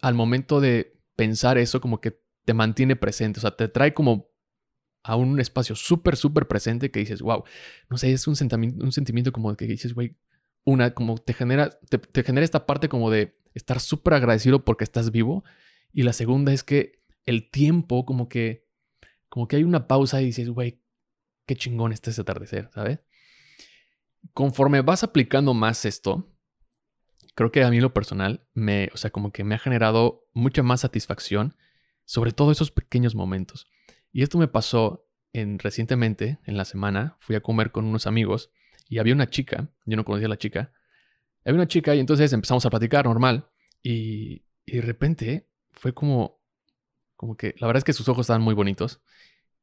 al 0.01 0.15
momento 0.15 0.61
de 0.61 0.99
pensar 1.17 1.59
eso, 1.59 1.83
como 1.83 2.01
que 2.01 2.19
te 2.47 2.55
mantiene 2.55 2.97
presente, 2.97 3.41
o 3.41 3.43
sea, 3.43 3.55
te 3.55 3.69
trae 3.69 3.93
como 3.93 4.31
a 5.03 5.17
un 5.17 5.39
espacio 5.39 5.77
súper, 5.77 6.17
súper 6.17 6.49
presente 6.49 6.91
que 6.91 7.01
dices, 7.01 7.21
wow, 7.21 7.45
no 7.91 7.99
sé, 7.99 8.11
es 8.11 8.27
un 8.27 8.37
sentimiento, 8.37 8.83
un 8.83 8.93
sentimiento 8.93 9.33
como 9.33 9.55
que 9.55 9.67
dices, 9.67 9.93
güey, 9.93 10.17
una, 10.65 10.95
como 10.95 11.19
te 11.19 11.35
genera, 11.35 11.79
te, 11.91 12.23
genera 12.25 12.45
esta 12.45 12.65
parte 12.65 12.89
como 12.89 13.11
de 13.11 13.37
estar 13.55 13.81
súper 13.81 14.15
agradecido 14.15 14.65
porque 14.65 14.85
estás 14.85 15.11
vivo. 15.11 15.45
Y 15.97 16.03
la 16.03 16.13
segunda 16.13 16.53
es 16.53 16.63
que 16.63 17.03
el 17.25 17.51
tiempo, 17.51 18.05
como 18.05 18.29
que, 18.29 18.69
como 19.31 19.49
que 19.49 19.57
hay 19.57 19.65
una 19.65 19.89
pausa 19.89 20.21
y 20.21 20.27
dices, 20.27 20.51
güey, 20.51 20.83
qué 21.47 21.57
chingón 21.57 21.91
está 21.91 22.11
ese 22.11 22.21
atardecer, 22.21 22.69
¿sabes? 22.75 23.01
Conforme 24.35 24.83
vas 24.83 25.05
aplicando 25.05 25.55
más 25.55 25.87
esto, 25.87 26.31
creo 27.35 27.51
que 27.51 27.65
a 27.65 27.71
mí 27.71 27.81
lo 27.81 27.95
personal, 27.95 28.47
me, 28.53 28.91
o 28.93 28.99
sea, 28.99 29.09
como 29.09 29.33
que 29.33 29.43
me 29.43 29.55
ha 29.55 29.59
generado 29.59 30.29
mucha 30.35 30.63
más 30.63 30.83
satisfacción, 30.83 31.57
sobre 32.05 32.33
todo 32.33 32.53
esos 32.53 32.71
pequeños 32.71 33.15
momentos. 33.15 33.67
Y 34.13 34.23
esto 34.23 34.37
me 34.37 34.49
pasó 34.49 35.09
en, 35.33 35.59
recientemente, 35.59 36.41
en 36.45 36.59
la 36.59 36.67
semana, 36.67 37.17
fui 37.21 37.37
a 37.37 37.43
comer 37.43 37.73
con 37.73 37.87
unos 37.87 38.07
amigos 38.07 38.51
y 38.87 38.99
había 38.99 39.15
una 39.15 39.31
chica, 39.31 39.71
yo 39.87 39.97
no 39.97 40.05
conocía 40.05 40.27
a 40.27 40.29
la 40.29 40.37
chica, 40.37 40.75
había 41.43 41.55
una 41.57 41.69
chica 41.69 41.95
y 41.95 42.01
entonces 42.01 42.35
empezamos 42.35 42.67
a 42.67 42.71
platicar 42.71 43.07
normal 43.07 43.49
y, 43.83 44.45
y 44.67 44.77
de 44.77 44.83
repente 44.83 45.49
fue 45.77 45.95
como, 45.95 46.41
como 47.17 47.37
que, 47.37 47.55
la 47.59 47.67
verdad 47.67 47.79
es 47.79 47.85
que 47.85 47.93
sus 47.93 48.09
ojos 48.09 48.25
estaban 48.25 48.43
muy 48.43 48.55
bonitos 48.55 49.01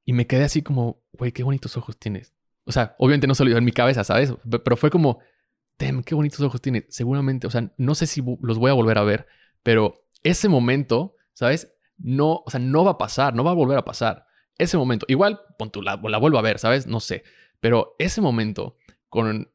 y 0.06 0.14
me 0.14 0.28
quedé 0.28 0.46
así 0.46 0.62
como, 0.62 1.02
güey, 1.14 1.32
qué 1.32 1.44
bonitos 1.44 1.76
ojos 1.78 1.98
tienes. 1.98 2.34
O 2.66 2.72
sea, 2.72 2.96
obviamente 2.98 3.28
no 3.28 3.36
se 3.36 3.44
lo 3.44 3.58
en 3.58 3.66
mi 3.66 3.72
cabeza, 3.72 4.04
¿sabes? 4.04 4.34
Pero 4.64 4.78
fue 4.78 4.90
como, 4.90 5.20
Tem, 5.78 6.04
qué 6.04 6.16
bonitos 6.16 6.40
ojos 6.42 6.62
tienes. 6.62 6.86
Seguramente, 6.90 7.48
o 7.48 7.50
sea, 7.50 7.72
no 7.78 7.96
sé 7.96 8.08
si 8.08 8.24
los 8.42 8.58
voy 8.58 8.70
a 8.70 8.74
volver 8.74 8.98
a 8.98 9.04
ver, 9.04 9.28
pero 9.64 10.06
ese 10.22 10.48
momento, 10.48 11.16
¿sabes? 11.34 11.74
No, 11.98 12.44
o 12.46 12.50
sea, 12.50 12.60
no 12.60 12.84
va 12.84 12.92
a 12.92 12.98
pasar, 12.98 13.34
no 13.34 13.44
va 13.44 13.52
a 13.52 13.56
volver 13.56 13.78
a 13.78 13.86
pasar. 13.86 14.26
Ese 14.58 14.78
momento, 14.78 15.06
igual, 15.10 15.42
pon 15.58 15.72
tu, 15.72 15.82
la, 15.82 16.00
la 16.02 16.18
vuelvo 16.18 16.38
a 16.38 16.44
ver, 16.44 16.60
¿sabes? 16.60 16.86
No 16.86 17.00
sé. 17.00 17.24
Pero 17.60 17.96
ese 17.98 18.22
momento 18.22 18.78
con, 19.10 19.52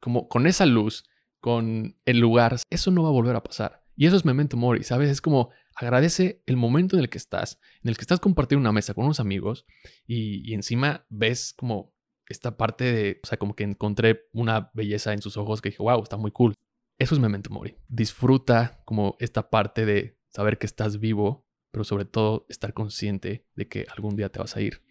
como, 0.00 0.28
con 0.28 0.46
esa 0.46 0.66
luz, 0.66 1.04
con 1.40 1.96
el 2.04 2.18
lugar, 2.18 2.56
eso 2.70 2.90
no 2.90 3.02
va 3.02 3.08
a 3.08 3.12
volver 3.12 3.36
a 3.36 3.42
pasar. 3.42 3.82
Y 3.96 4.06
eso 4.06 4.16
es 4.16 4.24
memento 4.24 4.56
mori, 4.56 4.84
¿sabes? 4.84 5.10
Es 5.10 5.20
como 5.20 5.50
agradece 5.74 6.42
el 6.46 6.56
momento 6.56 6.96
en 6.96 7.02
el 7.02 7.08
que 7.08 7.18
estás, 7.18 7.58
en 7.82 7.90
el 7.90 7.96
que 7.96 8.02
estás 8.02 8.20
compartiendo 8.20 8.60
una 8.60 8.72
mesa 8.72 8.94
con 8.94 9.04
unos 9.04 9.20
amigos 9.20 9.66
y, 10.06 10.52
encima 10.54 11.06
ves 11.08 11.54
como 11.56 11.92
esta 12.28 12.56
parte 12.56 12.84
de, 12.84 13.20
o 13.22 13.26
sea, 13.26 13.38
como 13.38 13.54
que 13.54 13.64
encontré 13.64 14.28
una 14.32 14.70
belleza 14.74 15.12
en 15.12 15.22
sus 15.22 15.36
ojos 15.36 15.60
que 15.60 15.70
dije, 15.70 15.82
wow, 15.82 16.02
está 16.02 16.16
muy 16.16 16.30
cool. 16.30 16.54
Eso 16.98 17.14
es 17.14 17.20
memento 17.20 17.50
mori. 17.50 17.76
Disfruta 17.88 18.80
como 18.84 19.16
esta 19.18 19.50
parte 19.50 19.84
de 19.84 20.16
saber 20.28 20.58
que 20.58 20.66
estás 20.66 20.98
vivo, 20.98 21.46
pero 21.70 21.84
sobre 21.84 22.04
todo 22.04 22.46
estar 22.48 22.72
consciente 22.74 23.44
de 23.54 23.68
que 23.68 23.86
algún 23.94 24.16
día 24.16 24.30
te 24.30 24.38
vas 24.38 24.56
a 24.56 24.60
ir. 24.60 24.82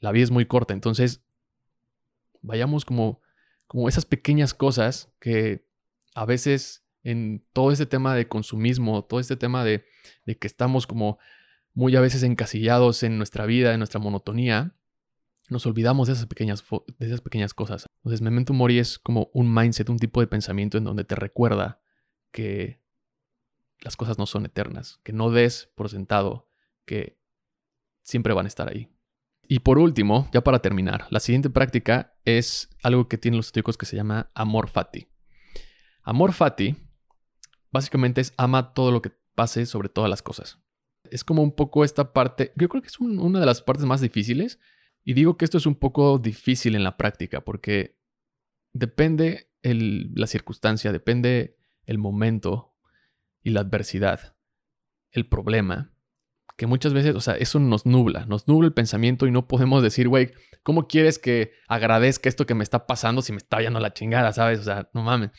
La 0.00 0.12
vida 0.12 0.24
es 0.24 0.30
muy 0.30 0.46
corta, 0.46 0.72
entonces 0.72 1.22
vayamos 2.40 2.84
como 2.84 3.20
como 3.68 3.88
esas 3.88 4.06
pequeñas 4.06 4.54
cosas 4.54 5.12
que 5.20 5.64
a 6.14 6.24
veces 6.24 6.84
en 7.02 7.44
todo 7.52 7.72
este 7.72 7.86
tema 7.86 8.14
de 8.14 8.28
consumismo, 8.28 9.04
todo 9.04 9.20
este 9.20 9.36
tema 9.36 9.64
de, 9.64 9.84
que 10.26 10.46
estamos 10.46 10.86
como 10.86 11.18
muy 11.74 11.94
a 11.96 12.00
veces 12.00 12.22
encasillados 12.22 13.02
en 13.02 13.18
nuestra 13.18 13.46
vida, 13.46 13.72
en 13.72 13.78
nuestra 13.78 14.00
monotonía, 14.00 14.74
nos 15.48 15.64
olvidamos 15.64 16.08
de 16.08 16.14
esas 16.14 16.26
pequeñas, 16.26 16.64
de 16.98 17.06
esas 17.06 17.20
pequeñas 17.20 17.54
cosas. 17.54 17.86
Entonces, 17.98 18.20
Memento 18.20 18.52
Mori 18.52 18.78
es 18.78 18.98
como 18.98 19.30
un 19.32 19.52
mindset, 19.52 19.88
un 19.88 19.98
tipo 19.98 20.20
de 20.20 20.26
pensamiento 20.26 20.76
en 20.76 20.84
donde 20.84 21.04
te 21.04 21.14
recuerda 21.14 21.80
que 22.32 22.82
las 23.80 23.96
cosas 23.96 24.18
no 24.18 24.26
son 24.26 24.44
eternas, 24.44 25.00
que 25.04 25.12
no 25.12 25.30
des 25.30 25.70
por 25.74 25.88
sentado 25.88 26.48
que 26.84 27.18
siempre 28.02 28.34
van 28.34 28.46
a 28.46 28.48
estar 28.48 28.68
ahí. 28.68 28.90
Y 29.46 29.60
por 29.60 29.78
último, 29.78 30.28
ya 30.32 30.42
para 30.42 30.58
terminar, 30.58 31.06
la 31.10 31.20
siguiente 31.20 31.48
práctica 31.48 32.18
es 32.24 32.68
algo 32.82 33.08
que 33.08 33.16
tienen 33.16 33.38
los 33.38 33.46
estoicos 33.46 33.78
que 33.78 33.86
se 33.86 33.96
llama 33.96 34.30
amor 34.34 34.68
fati. 34.68 35.08
Amor 36.02 36.32
fati 36.32 36.87
básicamente 37.70 38.20
es 38.20 38.34
ama 38.36 38.74
todo 38.74 38.90
lo 38.90 39.02
que 39.02 39.12
pase 39.34 39.66
sobre 39.66 39.88
todas 39.88 40.10
las 40.10 40.22
cosas. 40.22 40.58
Es 41.10 41.24
como 41.24 41.42
un 41.42 41.54
poco 41.54 41.84
esta 41.84 42.12
parte, 42.12 42.52
yo 42.56 42.68
creo 42.68 42.82
que 42.82 42.88
es 42.88 42.98
una 43.00 43.40
de 43.40 43.46
las 43.46 43.62
partes 43.62 43.84
más 43.84 44.00
difíciles. 44.00 44.58
Y 45.04 45.14
digo 45.14 45.38
que 45.38 45.44
esto 45.44 45.56
es 45.56 45.64
un 45.64 45.76
poco 45.76 46.18
difícil 46.18 46.74
en 46.74 46.84
la 46.84 46.96
práctica 46.96 47.42
porque 47.42 47.98
depende 48.74 49.50
la 49.62 50.26
circunstancia, 50.26 50.92
depende 50.92 51.56
el 51.84 51.98
momento 51.98 52.74
y 53.42 53.50
la 53.50 53.60
adversidad, 53.60 54.36
el 55.10 55.26
problema 55.26 55.94
que 56.58 56.66
muchas 56.66 56.92
veces, 56.92 57.14
o 57.14 57.20
sea, 57.20 57.34
eso 57.34 57.60
nos 57.60 57.86
nubla, 57.86 58.26
nos 58.26 58.48
nubla 58.48 58.66
el 58.66 58.74
pensamiento 58.74 59.28
y 59.28 59.30
no 59.30 59.46
podemos 59.46 59.80
decir, 59.80 60.08
güey, 60.08 60.32
¿cómo 60.64 60.88
quieres 60.88 61.20
que 61.20 61.52
agradezca 61.68 62.28
esto 62.28 62.46
que 62.46 62.54
me 62.54 62.64
está 62.64 62.84
pasando 62.84 63.22
si 63.22 63.30
me 63.30 63.38
está 63.38 63.60
yendo 63.62 63.78
la 63.78 63.94
chingada, 63.94 64.32
sabes? 64.32 64.58
O 64.58 64.64
sea, 64.64 64.90
no 64.92 65.04
mames. 65.04 65.30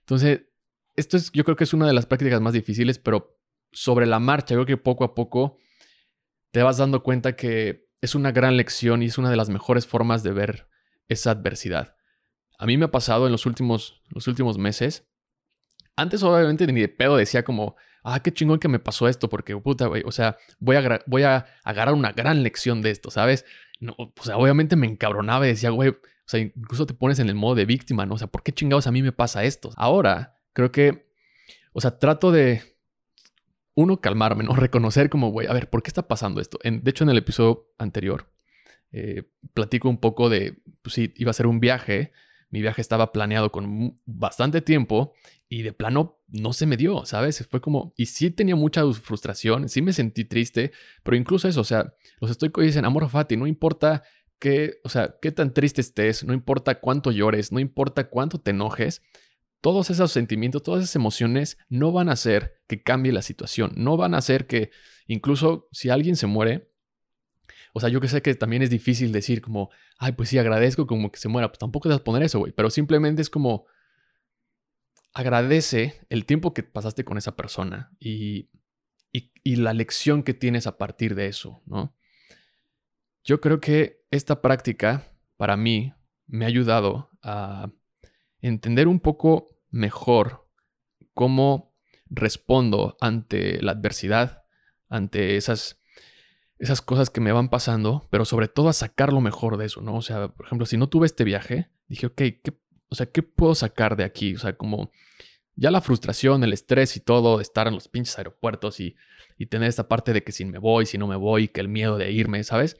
Entonces, 0.00 0.46
esto 0.96 1.16
es, 1.16 1.30
yo 1.32 1.44
creo 1.44 1.56
que 1.56 1.64
es 1.64 1.74
una 1.74 1.86
de 1.86 1.92
las 1.92 2.06
prácticas 2.06 2.40
más 2.40 2.52
difíciles, 2.52 2.98
pero 2.98 3.38
sobre 3.72 4.06
la 4.06 4.18
marcha, 4.18 4.54
creo 4.54 4.66
que 4.66 4.76
poco 4.76 5.04
a 5.04 5.14
poco 5.14 5.58
te 6.50 6.62
vas 6.62 6.76
dando 6.76 7.02
cuenta 7.02 7.34
que 7.34 7.88
es 8.00 8.14
una 8.14 8.32
gran 8.32 8.56
lección 8.56 9.02
y 9.02 9.06
es 9.06 9.18
una 9.18 9.30
de 9.30 9.36
las 9.36 9.48
mejores 9.48 9.86
formas 9.86 10.22
de 10.22 10.32
ver 10.32 10.68
esa 11.08 11.30
adversidad. 11.30 11.96
A 12.58 12.66
mí 12.66 12.76
me 12.76 12.84
ha 12.84 12.90
pasado 12.90 13.26
en 13.26 13.32
los 13.32 13.46
últimos, 13.46 14.02
los 14.10 14.28
últimos 14.28 14.58
meses. 14.58 15.08
Antes, 15.96 16.22
obviamente, 16.22 16.66
ni 16.66 16.80
de 16.80 16.88
pedo 16.88 17.16
decía 17.16 17.44
como, 17.44 17.76
ah, 18.04 18.20
qué 18.20 18.32
chingón 18.32 18.58
que 18.58 18.68
me 18.68 18.78
pasó 18.78 19.08
esto, 19.08 19.28
porque 19.28 19.56
puta, 19.56 19.86
güey, 19.86 20.02
o 20.04 20.12
sea, 20.12 20.36
voy 20.58 20.76
a, 20.76 21.02
voy 21.06 21.22
a 21.22 21.46
agarrar 21.64 21.94
una 21.94 22.12
gran 22.12 22.42
lección 22.42 22.82
de 22.82 22.90
esto, 22.90 23.10
¿sabes? 23.10 23.44
No, 23.80 23.94
o 23.98 24.22
sea, 24.22 24.36
obviamente 24.36 24.76
me 24.76 24.86
encabronaba 24.86 25.46
y 25.46 25.50
decía, 25.50 25.70
güey, 25.70 25.90
o 25.90 25.98
sea, 26.26 26.40
incluso 26.40 26.86
te 26.86 26.94
pones 26.94 27.18
en 27.18 27.28
el 27.28 27.34
modo 27.34 27.54
de 27.54 27.66
víctima, 27.66 28.06
¿no? 28.06 28.14
O 28.14 28.18
sea, 28.18 28.28
¿por 28.28 28.42
qué 28.42 28.52
chingados 28.52 28.86
a 28.86 28.92
mí 28.92 29.02
me 29.02 29.12
pasa 29.12 29.44
esto? 29.44 29.72
Ahora, 29.76 30.36
creo 30.52 30.72
que, 30.72 31.06
o 31.72 31.80
sea, 31.80 31.98
trato 31.98 32.32
de, 32.32 32.62
uno, 33.74 34.00
calmarme, 34.00 34.44
¿no? 34.44 34.54
Reconocer 34.56 35.08
como, 35.10 35.30
güey, 35.30 35.46
a 35.46 35.52
ver, 35.52 35.70
¿por 35.70 35.82
qué 35.82 35.88
está 35.88 36.08
pasando 36.08 36.40
esto? 36.40 36.58
de 36.62 36.90
hecho, 36.90 37.04
en 37.04 37.10
el 37.10 37.18
episodio 37.18 37.72
anterior, 37.78 38.32
eh, 38.92 39.24
platico 39.54 39.88
un 39.88 39.98
poco 39.98 40.28
de, 40.28 40.62
pues 40.82 40.94
sí, 40.94 41.12
iba 41.16 41.30
a 41.30 41.34
ser 41.34 41.46
un 41.46 41.60
viaje, 41.60 42.12
mi 42.50 42.60
viaje 42.60 42.82
estaba 42.82 43.12
planeado 43.12 43.50
con 43.50 43.98
bastante 44.04 44.60
tiempo 44.60 45.14
y 45.48 45.62
de 45.62 45.72
plano 45.72 46.22
no 46.28 46.52
se 46.52 46.66
me 46.66 46.76
dio, 46.76 47.06
¿sabes? 47.06 47.46
Fue 47.50 47.62
como, 47.62 47.94
y 47.96 48.06
sí 48.06 48.30
tenía 48.30 48.56
mucha 48.56 48.84
frustración, 48.92 49.70
sí 49.70 49.80
me 49.80 49.94
sentí 49.94 50.26
triste, 50.26 50.72
pero 51.02 51.16
incluso 51.16 51.48
eso, 51.48 51.62
o 51.62 51.64
sea, 51.64 51.94
los 52.20 52.30
estoicos 52.30 52.64
dicen, 52.64 52.84
amor 52.84 53.08
fati, 53.08 53.38
no 53.38 53.46
importa 53.46 54.02
qué, 54.38 54.80
o 54.84 54.90
sea, 54.90 55.16
qué 55.22 55.32
tan 55.32 55.54
triste 55.54 55.80
estés, 55.80 56.24
no 56.24 56.34
importa 56.34 56.78
cuánto 56.78 57.10
llores, 57.10 57.52
no 57.52 57.60
importa 57.60 58.10
cuánto 58.10 58.38
te 58.38 58.50
enojes, 58.50 59.02
todos 59.62 59.90
esos 59.90 60.12
sentimientos, 60.12 60.62
todas 60.62 60.82
esas 60.82 60.96
emociones 60.96 61.56
no 61.68 61.92
van 61.92 62.08
a 62.08 62.12
hacer 62.12 62.60
que 62.66 62.82
cambie 62.82 63.12
la 63.12 63.22
situación, 63.22 63.72
no 63.76 63.96
van 63.96 64.12
a 64.12 64.18
hacer 64.18 64.46
que 64.46 64.70
incluso 65.06 65.68
si 65.70 65.88
alguien 65.88 66.16
se 66.16 66.26
muere, 66.26 66.68
o 67.72 67.80
sea, 67.80 67.88
yo 67.88 68.00
que 68.00 68.08
sé 68.08 68.20
que 68.22 68.34
también 68.34 68.62
es 68.62 68.70
difícil 68.70 69.12
decir 69.12 69.40
como, 69.40 69.70
ay, 69.98 70.12
pues 70.12 70.28
sí, 70.28 70.36
agradezco 70.36 70.86
como 70.86 71.12
que 71.12 71.18
se 71.18 71.28
muera, 71.28 71.48
pues 71.48 71.60
tampoco 71.60 71.88
te 71.88 71.94
vas 71.94 72.00
a 72.00 72.04
poner 72.04 72.24
eso, 72.24 72.40
güey, 72.40 72.52
pero 72.52 72.70
simplemente 72.70 73.22
es 73.22 73.30
como, 73.30 73.66
agradece 75.14 76.04
el 76.08 76.26
tiempo 76.26 76.52
que 76.52 76.64
pasaste 76.64 77.04
con 77.04 77.16
esa 77.16 77.36
persona 77.36 77.92
y, 78.00 78.50
y, 79.12 79.56
la 79.56 79.74
lección 79.74 80.24
que 80.24 80.34
tienes 80.34 80.66
a 80.66 80.76
partir 80.76 81.14
de 81.14 81.28
eso, 81.28 81.62
¿no? 81.66 81.94
Yo 83.22 83.40
creo 83.40 83.60
que 83.60 84.02
esta 84.10 84.42
práctica, 84.42 85.04
para 85.36 85.56
mí, 85.56 85.92
me 86.26 86.46
ha 86.46 86.48
ayudado 86.48 87.10
a 87.22 87.70
entender 88.40 88.88
un 88.88 88.98
poco 88.98 89.51
mejor 89.72 90.48
cómo 91.14 91.74
respondo 92.08 92.96
ante 93.00 93.60
la 93.60 93.72
adversidad, 93.72 94.44
ante 94.88 95.36
esas, 95.36 95.80
esas 96.58 96.80
cosas 96.80 97.10
que 97.10 97.20
me 97.20 97.32
van 97.32 97.48
pasando, 97.48 98.06
pero 98.10 98.24
sobre 98.24 98.46
todo 98.46 98.68
a 98.68 98.72
sacar 98.72 99.12
lo 99.12 99.20
mejor 99.20 99.56
de 99.56 99.66
eso, 99.66 99.80
¿no? 99.80 99.96
O 99.96 100.02
sea, 100.02 100.28
por 100.28 100.46
ejemplo, 100.46 100.66
si 100.66 100.76
no 100.76 100.88
tuve 100.88 101.06
este 101.06 101.24
viaje, 101.24 101.70
dije, 101.88 102.06
ok, 102.06 102.22
¿qué 102.44 102.62
o 102.92 102.94
sea, 102.94 103.06
¿qué 103.06 103.22
puedo 103.22 103.54
sacar 103.54 103.96
de 103.96 104.04
aquí? 104.04 104.34
O 104.34 104.38
sea, 104.38 104.52
como 104.52 104.92
ya 105.56 105.70
la 105.70 105.80
frustración, 105.80 106.44
el 106.44 106.52
estrés 106.52 106.94
y 106.98 107.00
todo 107.00 107.38
de 107.38 107.42
estar 107.42 107.66
en 107.66 107.72
los 107.72 107.88
pinches 107.88 108.18
aeropuertos 108.18 108.80
y, 108.80 108.96
y 109.38 109.46
tener 109.46 109.70
esta 109.70 109.88
parte 109.88 110.12
de 110.12 110.22
que 110.22 110.30
si 110.30 110.44
me 110.44 110.58
voy, 110.58 110.84
si 110.84 110.98
no 110.98 111.06
me 111.06 111.16
voy, 111.16 111.48
que 111.48 111.62
el 111.62 111.68
miedo 111.68 111.96
de 111.96 112.12
irme, 112.12 112.44
¿sabes? 112.44 112.76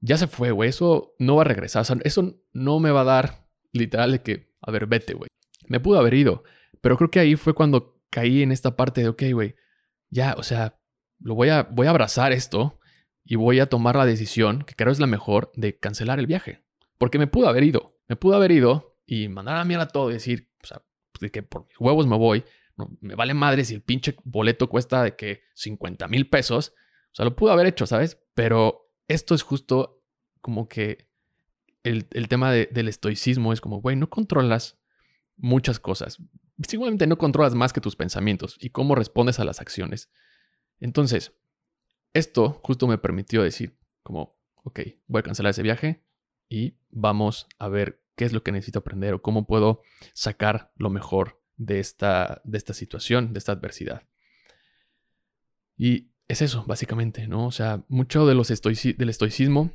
Ya 0.00 0.18
se 0.18 0.26
fue, 0.26 0.50
güey. 0.50 0.68
Eso 0.68 1.14
no 1.18 1.36
va 1.36 1.42
a 1.42 1.46
regresar. 1.46 1.86
Eso 2.04 2.42
no 2.52 2.78
me 2.78 2.90
va 2.90 3.00
a 3.00 3.04
dar 3.04 3.48
literal 3.72 4.12
de 4.12 4.22
que, 4.22 4.52
a 4.60 4.70
ver, 4.70 4.86
vete, 4.86 5.14
güey. 5.14 5.28
Me 5.68 5.80
pudo 5.80 5.98
haber 5.98 6.14
ido. 6.14 6.44
Pero 6.80 6.96
creo 6.96 7.10
que 7.10 7.20
ahí 7.20 7.36
fue 7.36 7.54
cuando 7.54 7.98
caí 8.10 8.42
en 8.42 8.52
esta 8.52 8.76
parte 8.76 9.00
de, 9.02 9.08
ok, 9.08 9.22
güey, 9.32 9.54
ya, 10.10 10.34
o 10.38 10.42
sea, 10.42 10.78
lo 11.20 11.34
voy 11.34 11.48
a, 11.48 11.62
voy 11.64 11.86
a 11.86 11.90
abrazar 11.90 12.32
esto 12.32 12.78
y 13.24 13.36
voy 13.36 13.58
a 13.60 13.66
tomar 13.68 13.96
la 13.96 14.06
decisión, 14.06 14.62
que 14.62 14.74
creo 14.74 14.92
es 14.92 15.00
la 15.00 15.06
mejor, 15.06 15.50
de 15.56 15.78
cancelar 15.78 16.18
el 16.20 16.26
viaje. 16.26 16.62
Porque 16.98 17.18
me 17.18 17.26
pudo 17.26 17.48
haber 17.48 17.64
ido. 17.64 17.98
Me 18.08 18.16
pudo 18.16 18.36
haber 18.36 18.52
ido 18.52 18.96
y 19.06 19.28
mandar 19.28 19.56
a 19.56 19.58
la 19.58 19.64
mierda 19.64 19.88
todo 19.88 20.10
y 20.10 20.14
decir, 20.14 20.48
o 20.62 20.66
sea, 20.66 20.82
pues, 21.12 21.20
de 21.20 21.30
que 21.30 21.42
por 21.42 21.66
mis 21.66 21.78
huevos 21.80 22.06
me 22.06 22.16
voy. 22.16 22.44
Me 23.00 23.14
vale 23.14 23.34
madre 23.34 23.64
si 23.64 23.74
el 23.74 23.82
pinche 23.82 24.14
boleto 24.24 24.68
cuesta 24.68 25.02
de 25.02 25.16
que 25.16 25.42
50 25.54 26.06
mil 26.08 26.28
pesos. 26.28 26.74
O 27.12 27.14
sea, 27.14 27.24
lo 27.24 27.34
pudo 27.34 27.50
haber 27.52 27.66
hecho, 27.66 27.86
¿sabes? 27.86 28.18
Pero 28.34 28.90
esto 29.08 29.34
es 29.34 29.42
justo 29.42 30.02
como 30.40 30.68
que 30.68 31.08
el, 31.82 32.06
el 32.12 32.28
tema 32.28 32.52
de- 32.52 32.68
del 32.70 32.88
estoicismo 32.88 33.52
es 33.52 33.60
como, 33.60 33.80
güey, 33.80 33.96
no 33.96 34.08
controlas 34.10 34.78
muchas 35.36 35.78
cosas. 35.78 36.18
Simplemente 36.66 37.06
no 37.06 37.18
controlas 37.18 37.54
más 37.54 37.72
que 37.72 37.80
tus 37.80 37.96
pensamientos 37.96 38.56
y 38.60 38.70
cómo 38.70 38.94
respondes 38.94 39.38
a 39.38 39.44
las 39.44 39.60
acciones. 39.60 40.10
Entonces, 40.80 41.32
esto 42.12 42.60
justo 42.62 42.86
me 42.86 42.98
permitió 42.98 43.42
decir, 43.42 43.78
como, 44.02 44.36
ok, 44.64 44.80
voy 45.06 45.20
a 45.20 45.22
cancelar 45.22 45.50
ese 45.50 45.62
viaje 45.62 46.04
y 46.48 46.78
vamos 46.90 47.46
a 47.58 47.68
ver 47.68 48.02
qué 48.14 48.24
es 48.24 48.32
lo 48.32 48.42
que 48.42 48.52
necesito 48.52 48.78
aprender 48.78 49.14
o 49.14 49.22
cómo 49.22 49.46
puedo 49.46 49.82
sacar 50.14 50.72
lo 50.76 50.90
mejor 50.90 51.42
de 51.56 51.80
esta, 51.80 52.40
de 52.44 52.58
esta 52.58 52.74
situación, 52.74 53.32
de 53.32 53.38
esta 53.38 53.52
adversidad. 53.52 54.02
Y 55.76 56.10
es 56.28 56.42
eso, 56.42 56.64
básicamente, 56.66 57.28
¿no? 57.28 57.46
O 57.46 57.52
sea, 57.52 57.84
mucho 57.88 58.26
de 58.26 58.34
los 58.34 58.48
del 58.48 59.08
estoicismo 59.08 59.72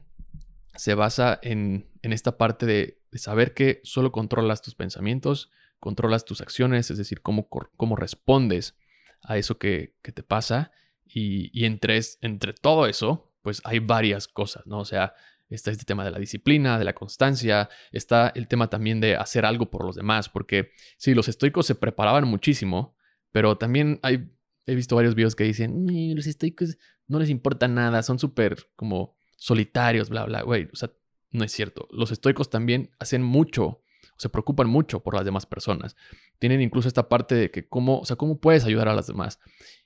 se 0.75 0.95
basa 0.95 1.39
en, 1.41 1.89
en 2.01 2.13
esta 2.13 2.37
parte 2.37 2.65
de, 2.65 3.00
de 3.11 3.19
saber 3.19 3.53
que 3.53 3.81
solo 3.83 4.11
controlas 4.11 4.61
tus 4.61 4.75
pensamientos, 4.75 5.51
controlas 5.79 6.25
tus 6.25 6.41
acciones, 6.41 6.91
es 6.91 6.97
decir, 6.97 7.21
cómo, 7.21 7.47
cómo 7.49 7.95
respondes 7.95 8.77
a 9.21 9.37
eso 9.37 9.57
que, 9.57 9.95
que 10.01 10.11
te 10.11 10.23
pasa. 10.23 10.71
Y, 11.05 11.49
y 11.59 11.65
entre, 11.65 11.99
entre 12.21 12.53
todo 12.53 12.87
eso, 12.87 13.33
pues 13.41 13.61
hay 13.65 13.79
varias 13.79 14.27
cosas, 14.27 14.65
¿no? 14.65 14.79
O 14.79 14.85
sea, 14.85 15.13
está 15.49 15.71
este 15.71 15.85
tema 15.85 16.05
de 16.05 16.11
la 16.11 16.19
disciplina, 16.19 16.79
de 16.79 16.85
la 16.85 16.93
constancia, 16.93 17.69
está 17.91 18.31
el 18.35 18.47
tema 18.47 18.69
también 18.69 19.01
de 19.01 19.15
hacer 19.15 19.45
algo 19.45 19.69
por 19.69 19.85
los 19.85 19.95
demás, 19.95 20.29
porque 20.29 20.71
sí, 20.97 21.13
los 21.13 21.27
estoicos 21.27 21.65
se 21.65 21.75
preparaban 21.75 22.25
muchísimo, 22.27 22.95
pero 23.31 23.57
también 23.57 23.99
hay, 24.03 24.31
he 24.65 24.75
visto 24.75 24.95
varios 24.95 25.15
videos 25.15 25.35
que 25.35 25.43
dicen, 25.43 25.83
"Mm, 25.85 26.15
los 26.15 26.27
estoicos 26.27 26.77
no 27.07 27.19
les 27.19 27.29
importa 27.29 27.67
nada, 27.67 28.03
son 28.03 28.19
súper 28.19 28.69
como 28.75 29.15
solitarios, 29.35 30.09
bla, 30.09 30.25
bla, 30.25 30.43
güey, 30.43 30.69
o 30.71 30.75
sea, 30.75 30.91
no 31.31 31.43
es 31.43 31.51
cierto. 31.51 31.87
Los 31.91 32.11
estoicos 32.11 32.49
también 32.49 32.91
hacen 32.99 33.23
mucho, 33.23 33.81
se 34.17 34.29
preocupan 34.29 34.69
mucho 34.69 35.01
por 35.01 35.15
las 35.15 35.25
demás 35.25 35.45
personas. 35.45 35.95
Tienen 36.39 36.61
incluso 36.61 36.87
esta 36.87 37.09
parte 37.09 37.35
de 37.35 37.51
que 37.51 37.67
cómo, 37.67 37.99
o 37.99 38.05
sea, 38.05 38.15
cómo 38.15 38.39
puedes 38.39 38.65
ayudar 38.65 38.87
a 38.87 38.93
las 38.93 39.07
demás. 39.07 39.39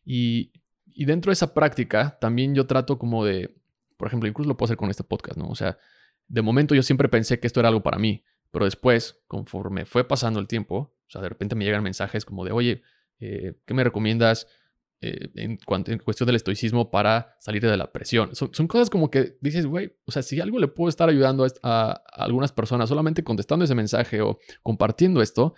Y, 0.03 0.51
y 0.93 1.05
dentro 1.05 1.29
de 1.29 1.33
esa 1.33 1.53
práctica, 1.53 2.17
también 2.19 2.55
yo 2.55 2.65
trato 2.65 2.97
como 2.97 3.25
de, 3.25 3.55
por 3.97 4.07
ejemplo, 4.07 4.27
incluso 4.27 4.47
lo 4.47 4.57
puedo 4.57 4.67
hacer 4.67 4.77
con 4.77 4.89
este 4.89 5.03
podcast, 5.03 5.37
¿no? 5.37 5.47
O 5.47 5.55
sea, 5.55 5.77
de 6.27 6.41
momento 6.41 6.75
yo 6.75 6.83
siempre 6.83 7.09
pensé 7.09 7.39
que 7.39 7.47
esto 7.47 7.59
era 7.59 7.69
algo 7.69 7.83
para 7.83 7.97
mí, 7.97 8.23
pero 8.51 8.65
después, 8.65 9.21
conforme 9.27 9.85
fue 9.85 10.07
pasando 10.07 10.39
el 10.39 10.47
tiempo, 10.47 10.95
o 11.07 11.11
sea, 11.11 11.21
de 11.21 11.29
repente 11.29 11.55
me 11.55 11.65
llegan 11.65 11.83
mensajes 11.83 12.25
como 12.25 12.45
de, 12.45 12.51
oye, 12.51 12.81
eh, 13.19 13.55
¿qué 13.65 13.73
me 13.73 13.83
recomiendas 13.83 14.47
eh, 15.01 15.29
en, 15.35 15.57
cuanto, 15.57 15.91
en 15.91 15.99
cuestión 15.99 16.27
del 16.27 16.35
estoicismo 16.35 16.91
para 16.91 17.35
salir 17.39 17.61
de 17.61 17.77
la 17.77 17.91
presión? 17.91 18.35
Son, 18.35 18.53
son 18.53 18.67
cosas 18.67 18.89
como 18.89 19.09
que 19.09 19.37
dices, 19.41 19.65
güey, 19.65 19.95
o 20.05 20.11
sea, 20.11 20.21
si 20.21 20.39
algo 20.39 20.59
le 20.59 20.67
puedo 20.67 20.89
estar 20.89 21.09
ayudando 21.09 21.45
a, 21.63 21.91
a 21.91 22.23
algunas 22.23 22.51
personas 22.51 22.89
solamente 22.89 23.23
contestando 23.23 23.65
ese 23.65 23.75
mensaje 23.75 24.21
o 24.21 24.39
compartiendo 24.63 25.21
esto, 25.21 25.53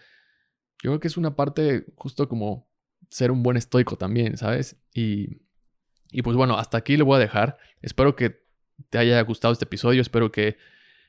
yo 0.84 0.92
creo 0.92 1.00
que 1.00 1.08
es 1.08 1.18
una 1.18 1.36
parte 1.36 1.86
justo 1.96 2.28
como 2.28 2.68
ser 3.10 3.32
un 3.32 3.44
buen 3.44 3.58
estoico 3.58 3.96
también, 3.96 4.38
¿sabes? 4.38 4.78
Y, 4.94 5.42
y 6.12 6.22
pues 6.22 6.36
bueno, 6.36 6.58
hasta 6.58 6.78
aquí 6.78 6.98
le 6.98 7.04
voy 7.04 7.18
a 7.18 7.20
dejar. 7.20 7.58
Espero 7.82 8.16
que 8.16 8.44
te 8.90 8.98
haya 8.98 9.22
gustado 9.22 9.52
este 9.54 9.66
episodio. 9.66 10.02
Espero 10.02 10.32
que 10.32 10.58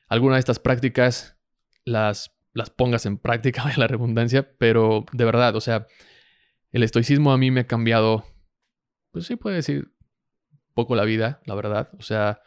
alguna 0.09 0.35
de 0.35 0.41
estas 0.41 0.59
prácticas 0.59 1.37
las, 1.85 2.37
las 2.53 2.71
pongas 2.71 3.07
en 3.07 3.19
práctica, 3.19 3.63
vaya 3.65 3.79
la 3.79 3.87
redundancia. 3.87 4.51
Pero 4.59 5.05
de 5.13 5.25
verdad, 5.25 5.55
o 5.57 5.61
sea, 5.61 5.87
el 6.73 6.83
estoicismo 6.83 7.33
a 7.33 7.39
mí 7.39 7.51
me 7.51 7.61
ha 7.61 7.67
cambiado, 7.67 8.25
pues 9.11 9.27
sí 9.27 9.37
puede 9.37 9.57
decir, 9.57 9.93
poco 10.75 10.95
la 10.95 11.05
vida, 11.05 11.41
la 11.45 11.55
verdad. 11.55 11.91
O 11.99 12.03
sea, 12.03 12.41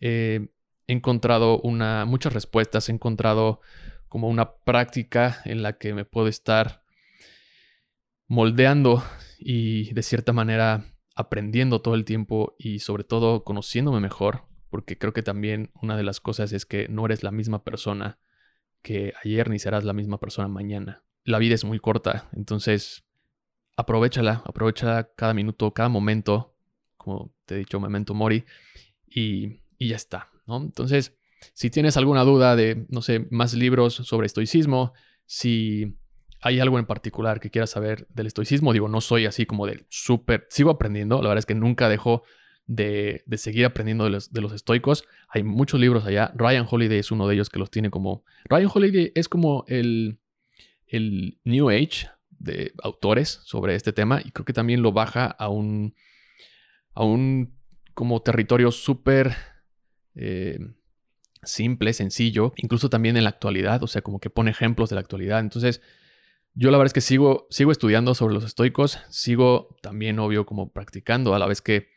he 0.00 0.48
encontrado 0.86 1.60
una, 1.60 2.04
muchas 2.04 2.32
respuestas, 2.32 2.88
he 2.88 2.92
encontrado 2.92 3.60
como 4.08 4.28
una 4.28 4.54
práctica 4.56 5.40
en 5.44 5.62
la 5.62 5.78
que 5.78 5.94
me 5.94 6.04
puedo 6.04 6.28
estar 6.28 6.84
moldeando 8.28 9.02
y 9.38 9.92
de 9.92 10.02
cierta 10.02 10.32
manera 10.32 10.84
aprendiendo 11.14 11.80
todo 11.80 11.94
el 11.94 12.04
tiempo 12.04 12.54
y 12.58 12.80
sobre 12.80 13.04
todo 13.04 13.44
conociéndome 13.44 14.00
mejor, 14.00 14.44
porque 14.70 14.98
creo 14.98 15.12
que 15.12 15.22
también 15.22 15.70
una 15.80 15.96
de 15.96 16.02
las 16.02 16.20
cosas 16.20 16.52
es 16.52 16.66
que 16.66 16.88
no 16.88 17.06
eres 17.06 17.22
la 17.22 17.30
misma 17.30 17.64
persona 17.64 18.18
que 18.82 19.14
ayer 19.24 19.48
ni 19.50 19.58
serás 19.58 19.84
la 19.84 19.92
misma 19.92 20.20
persona 20.20 20.48
mañana. 20.48 21.04
La 21.24 21.38
vida 21.38 21.54
es 21.54 21.64
muy 21.64 21.80
corta, 21.80 22.28
entonces 22.32 23.05
aprovechala, 23.76 24.42
aprovechala 24.44 25.10
cada 25.16 25.34
minuto, 25.34 25.72
cada 25.72 25.88
momento, 25.88 26.54
como 26.96 27.32
te 27.44 27.54
he 27.54 27.58
dicho, 27.58 27.78
memento 27.78 28.14
mori, 28.14 28.44
y, 29.06 29.60
y 29.78 29.88
ya 29.88 29.96
está, 29.96 30.30
¿no? 30.46 30.56
Entonces, 30.56 31.16
si 31.52 31.70
tienes 31.70 31.96
alguna 31.96 32.24
duda 32.24 32.56
de, 32.56 32.86
no 32.88 33.02
sé, 33.02 33.26
más 33.30 33.54
libros 33.54 33.94
sobre 33.94 34.26
estoicismo, 34.26 34.92
si 35.26 35.96
hay 36.40 36.60
algo 36.60 36.78
en 36.78 36.86
particular 36.86 37.40
que 37.40 37.50
quieras 37.50 37.70
saber 37.70 38.06
del 38.08 38.26
estoicismo, 38.26 38.72
digo, 38.72 38.88
no 38.88 39.00
soy 39.00 39.26
así 39.26 39.46
como 39.46 39.66
del 39.66 39.86
súper, 39.88 40.46
sigo 40.50 40.70
aprendiendo, 40.70 41.16
la 41.16 41.28
verdad 41.28 41.38
es 41.38 41.46
que 41.46 41.54
nunca 41.54 41.88
dejo 41.88 42.22
de, 42.66 43.22
de 43.26 43.38
seguir 43.38 43.64
aprendiendo 43.64 44.04
de 44.04 44.10
los, 44.10 44.32
de 44.32 44.40
los 44.40 44.52
estoicos. 44.52 45.04
Hay 45.28 45.42
muchos 45.44 45.78
libros 45.78 46.04
allá, 46.04 46.32
Ryan 46.34 46.66
Holiday 46.68 46.98
es 46.98 47.10
uno 47.10 47.28
de 47.28 47.34
ellos 47.34 47.48
que 47.48 47.58
los 47.58 47.70
tiene 47.70 47.90
como... 47.90 48.24
Ryan 48.46 48.70
Holiday 48.72 49.12
es 49.14 49.28
como 49.28 49.64
el, 49.68 50.18
el 50.86 51.38
New 51.44 51.70
Age 51.70 52.08
de 52.46 52.72
autores 52.82 53.40
sobre 53.44 53.74
este 53.74 53.92
tema 53.92 54.20
y 54.24 54.30
creo 54.30 54.44
que 54.44 54.52
también 54.52 54.82
lo 54.82 54.92
baja 54.92 55.26
a 55.26 55.48
un, 55.48 55.94
a 56.94 57.04
un 57.04 57.54
como 57.94 58.22
territorio 58.22 58.70
súper 58.72 59.34
eh, 60.14 60.58
simple, 61.42 61.92
sencillo, 61.92 62.52
incluso 62.56 62.90
también 62.90 63.16
en 63.16 63.24
la 63.24 63.30
actualidad, 63.30 63.82
o 63.82 63.86
sea, 63.86 64.02
como 64.02 64.20
que 64.20 64.30
pone 64.30 64.50
ejemplos 64.50 64.90
de 64.90 64.94
la 64.96 65.00
actualidad. 65.00 65.40
Entonces, 65.40 65.80
yo 66.54 66.70
la 66.70 66.78
verdad 66.78 66.88
es 66.88 66.92
que 66.94 67.00
sigo, 67.00 67.46
sigo 67.50 67.70
estudiando 67.72 68.14
sobre 68.14 68.34
los 68.34 68.44
estoicos, 68.44 68.98
sigo 69.10 69.76
también, 69.82 70.18
obvio, 70.18 70.46
como 70.46 70.72
practicando 70.72 71.34
a 71.34 71.38
la 71.38 71.46
vez 71.46 71.62
que, 71.62 71.88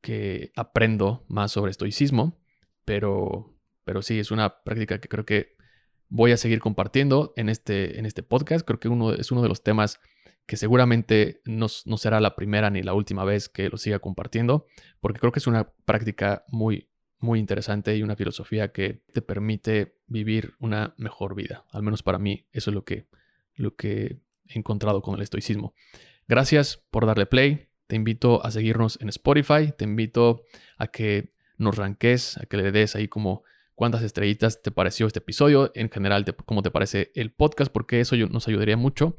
que 0.00 0.52
aprendo 0.56 1.24
más 1.28 1.52
sobre 1.52 1.70
estoicismo, 1.70 2.38
pero, 2.84 3.56
pero 3.84 4.02
sí, 4.02 4.18
es 4.18 4.30
una 4.30 4.62
práctica 4.62 5.00
que 5.00 5.08
creo 5.08 5.24
que 5.24 5.53
voy 6.14 6.30
a 6.30 6.36
seguir 6.36 6.60
compartiendo 6.60 7.32
en 7.34 7.48
este, 7.48 7.98
en 7.98 8.06
este 8.06 8.22
podcast. 8.22 8.64
Creo 8.64 8.78
que 8.78 8.86
es 9.20 9.32
uno 9.32 9.42
de 9.42 9.48
los 9.48 9.64
temas 9.64 9.98
que 10.46 10.56
seguramente 10.56 11.40
no, 11.44 11.66
no 11.86 11.96
será 11.96 12.20
la 12.20 12.36
primera 12.36 12.70
ni 12.70 12.82
la 12.82 12.94
última 12.94 13.24
vez 13.24 13.48
que 13.48 13.68
lo 13.68 13.78
siga 13.78 13.98
compartiendo, 13.98 14.68
porque 15.00 15.18
creo 15.18 15.32
que 15.32 15.40
es 15.40 15.48
una 15.48 15.72
práctica 15.84 16.44
muy, 16.46 16.88
muy 17.18 17.40
interesante 17.40 17.96
y 17.96 18.04
una 18.04 18.14
filosofía 18.14 18.70
que 18.70 19.02
te 19.12 19.22
permite 19.22 19.98
vivir 20.06 20.54
una 20.60 20.94
mejor 20.98 21.34
vida. 21.34 21.64
Al 21.72 21.82
menos 21.82 22.04
para 22.04 22.20
mí, 22.20 22.46
eso 22.52 22.70
es 22.70 22.74
lo 22.76 22.84
que, 22.84 23.08
lo 23.56 23.74
que 23.74 24.20
he 24.46 24.56
encontrado 24.56 25.02
con 25.02 25.16
el 25.16 25.22
estoicismo. 25.22 25.74
Gracias 26.28 26.84
por 26.92 27.06
darle 27.06 27.26
play. 27.26 27.70
Te 27.88 27.96
invito 27.96 28.44
a 28.46 28.52
seguirnos 28.52 29.00
en 29.00 29.08
Spotify. 29.08 29.72
Te 29.76 29.82
invito 29.82 30.44
a 30.78 30.86
que 30.86 31.34
nos 31.58 31.76
ranques, 31.76 32.38
a 32.38 32.46
que 32.46 32.56
le 32.56 32.70
des 32.70 32.94
ahí 32.94 33.08
como 33.08 33.42
cuántas 33.74 34.02
estrellitas 34.02 34.62
te 34.62 34.70
pareció 34.70 35.06
este 35.06 35.18
episodio, 35.18 35.70
en 35.74 35.90
general, 35.90 36.24
cómo 36.46 36.62
te 36.62 36.70
parece 36.70 37.10
el 37.14 37.32
podcast, 37.32 37.72
porque 37.72 38.00
eso 38.00 38.16
nos 38.16 38.48
ayudaría 38.48 38.76
mucho 38.76 39.16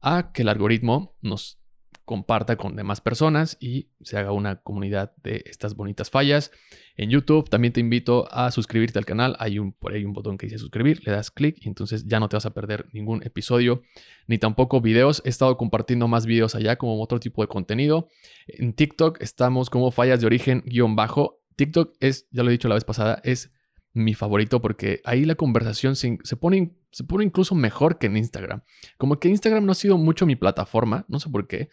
a 0.00 0.32
que 0.32 0.42
el 0.42 0.48
algoritmo 0.48 1.16
nos 1.22 1.58
comparta 2.06 2.56
con 2.56 2.76
demás 2.76 3.00
personas 3.00 3.58
y 3.60 3.90
se 4.00 4.16
haga 4.16 4.30
una 4.30 4.62
comunidad 4.62 5.12
de 5.24 5.42
estas 5.44 5.74
bonitas 5.74 6.08
fallas. 6.08 6.52
En 6.96 7.10
YouTube 7.10 7.50
también 7.50 7.72
te 7.72 7.80
invito 7.80 8.28
a 8.30 8.52
suscribirte 8.52 8.98
al 8.98 9.04
canal. 9.04 9.36
Hay 9.40 9.58
un, 9.58 9.72
por 9.72 9.92
ahí 9.92 10.04
un 10.04 10.12
botón 10.12 10.38
que 10.38 10.46
dice 10.46 10.58
suscribir, 10.58 11.02
le 11.04 11.12
das 11.12 11.32
clic 11.32 11.56
y 11.60 11.68
entonces 11.68 12.06
ya 12.06 12.20
no 12.20 12.28
te 12.28 12.36
vas 12.36 12.46
a 12.46 12.54
perder 12.54 12.86
ningún 12.92 13.24
episodio 13.24 13.82
ni 14.28 14.38
tampoco 14.38 14.80
videos. 14.80 15.20
He 15.24 15.28
estado 15.28 15.56
compartiendo 15.56 16.06
más 16.06 16.26
videos 16.26 16.54
allá 16.54 16.76
como 16.76 17.02
otro 17.02 17.18
tipo 17.18 17.42
de 17.42 17.48
contenido. 17.48 18.08
En 18.46 18.72
TikTok 18.72 19.20
estamos 19.20 19.68
como 19.68 19.90
fallas 19.90 20.20
de 20.20 20.26
origen 20.26 20.62
guion 20.64 20.94
bajo. 20.94 21.42
TikTok 21.56 21.96
es, 21.98 22.28
ya 22.30 22.44
lo 22.44 22.50
he 22.50 22.52
dicho 22.52 22.68
la 22.68 22.76
vez 22.76 22.84
pasada, 22.84 23.20
es 23.24 23.52
mi 23.96 24.14
favorito 24.14 24.60
porque 24.60 25.00
ahí 25.04 25.24
la 25.24 25.34
conversación 25.34 25.96
se, 25.96 26.18
se 26.22 26.36
pone, 26.36 26.72
se 26.90 27.04
pone 27.04 27.24
incluso 27.24 27.54
mejor 27.54 27.98
que 27.98 28.06
en 28.06 28.16
Instagram. 28.16 28.62
Como 28.98 29.18
que 29.18 29.28
Instagram 29.28 29.64
no 29.64 29.72
ha 29.72 29.76
sido 29.76 29.98
mucho 29.98 30.26
mi 30.26 30.36
plataforma, 30.36 31.04
no 31.08 31.18
sé 31.18 31.30
por 31.30 31.48
qué. 31.48 31.70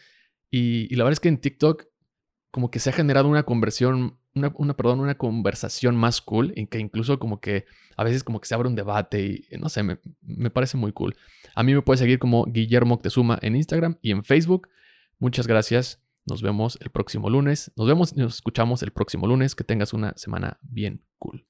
Y, 0.50 0.92
y 0.92 0.96
la 0.96 1.04
verdad 1.04 1.14
es 1.14 1.20
que 1.20 1.30
en 1.30 1.40
TikTok 1.40 1.86
como 2.52 2.70
que 2.70 2.80
se 2.80 2.92
ha 2.92 2.94
generado 2.94 3.28
una 3.28 3.44
conversión, 3.44 4.20
una, 4.36 4.54
una, 4.56 4.76
perdón, 4.76 5.00
una 5.00 5.16
conversación 5.16 5.96
más 5.96 6.22
cool, 6.22 6.54
en 6.56 6.68
que 6.68 6.80
incluso 6.80 7.18
como 7.18 7.42
que 7.42 7.66
a 7.98 8.04
veces 8.04 8.24
como 8.24 8.40
que 8.40 8.48
se 8.48 8.54
abre 8.54 8.70
un 8.70 8.76
debate 8.76 9.48
y 9.52 9.58
no 9.58 9.70
sé, 9.70 9.82
me, 9.82 9.98
me 10.22 10.50
parece 10.52 10.78
muy 10.78 10.92
cool. 10.92 11.16
A 11.56 11.64
mí 11.64 11.74
me 11.74 11.82
puedes 11.82 12.00
seguir 12.00 12.20
como 12.20 12.46
Guillermo 12.46 12.96
Octezuma 12.96 13.40
en 13.42 13.56
Instagram 13.56 13.98
y 14.02 14.12
en 14.12 14.24
Facebook. 14.24 14.70
Muchas 15.20 15.48
gracias. 15.48 16.00
Nos 16.26 16.42
vemos 16.42 16.78
el 16.82 16.90
próximo 16.90 17.30
lunes. 17.30 17.72
Nos 17.76 17.88
vemos 17.88 18.14
y 18.14 18.20
nos 18.20 18.36
escuchamos 18.36 18.82
el 18.84 18.92
próximo 18.92 19.28
lunes. 19.28 19.56
Que 19.56 19.64
tengas 19.64 19.94
una 19.94 20.14
semana 20.16 20.58
bien 20.62 21.04
cool. 21.18 21.46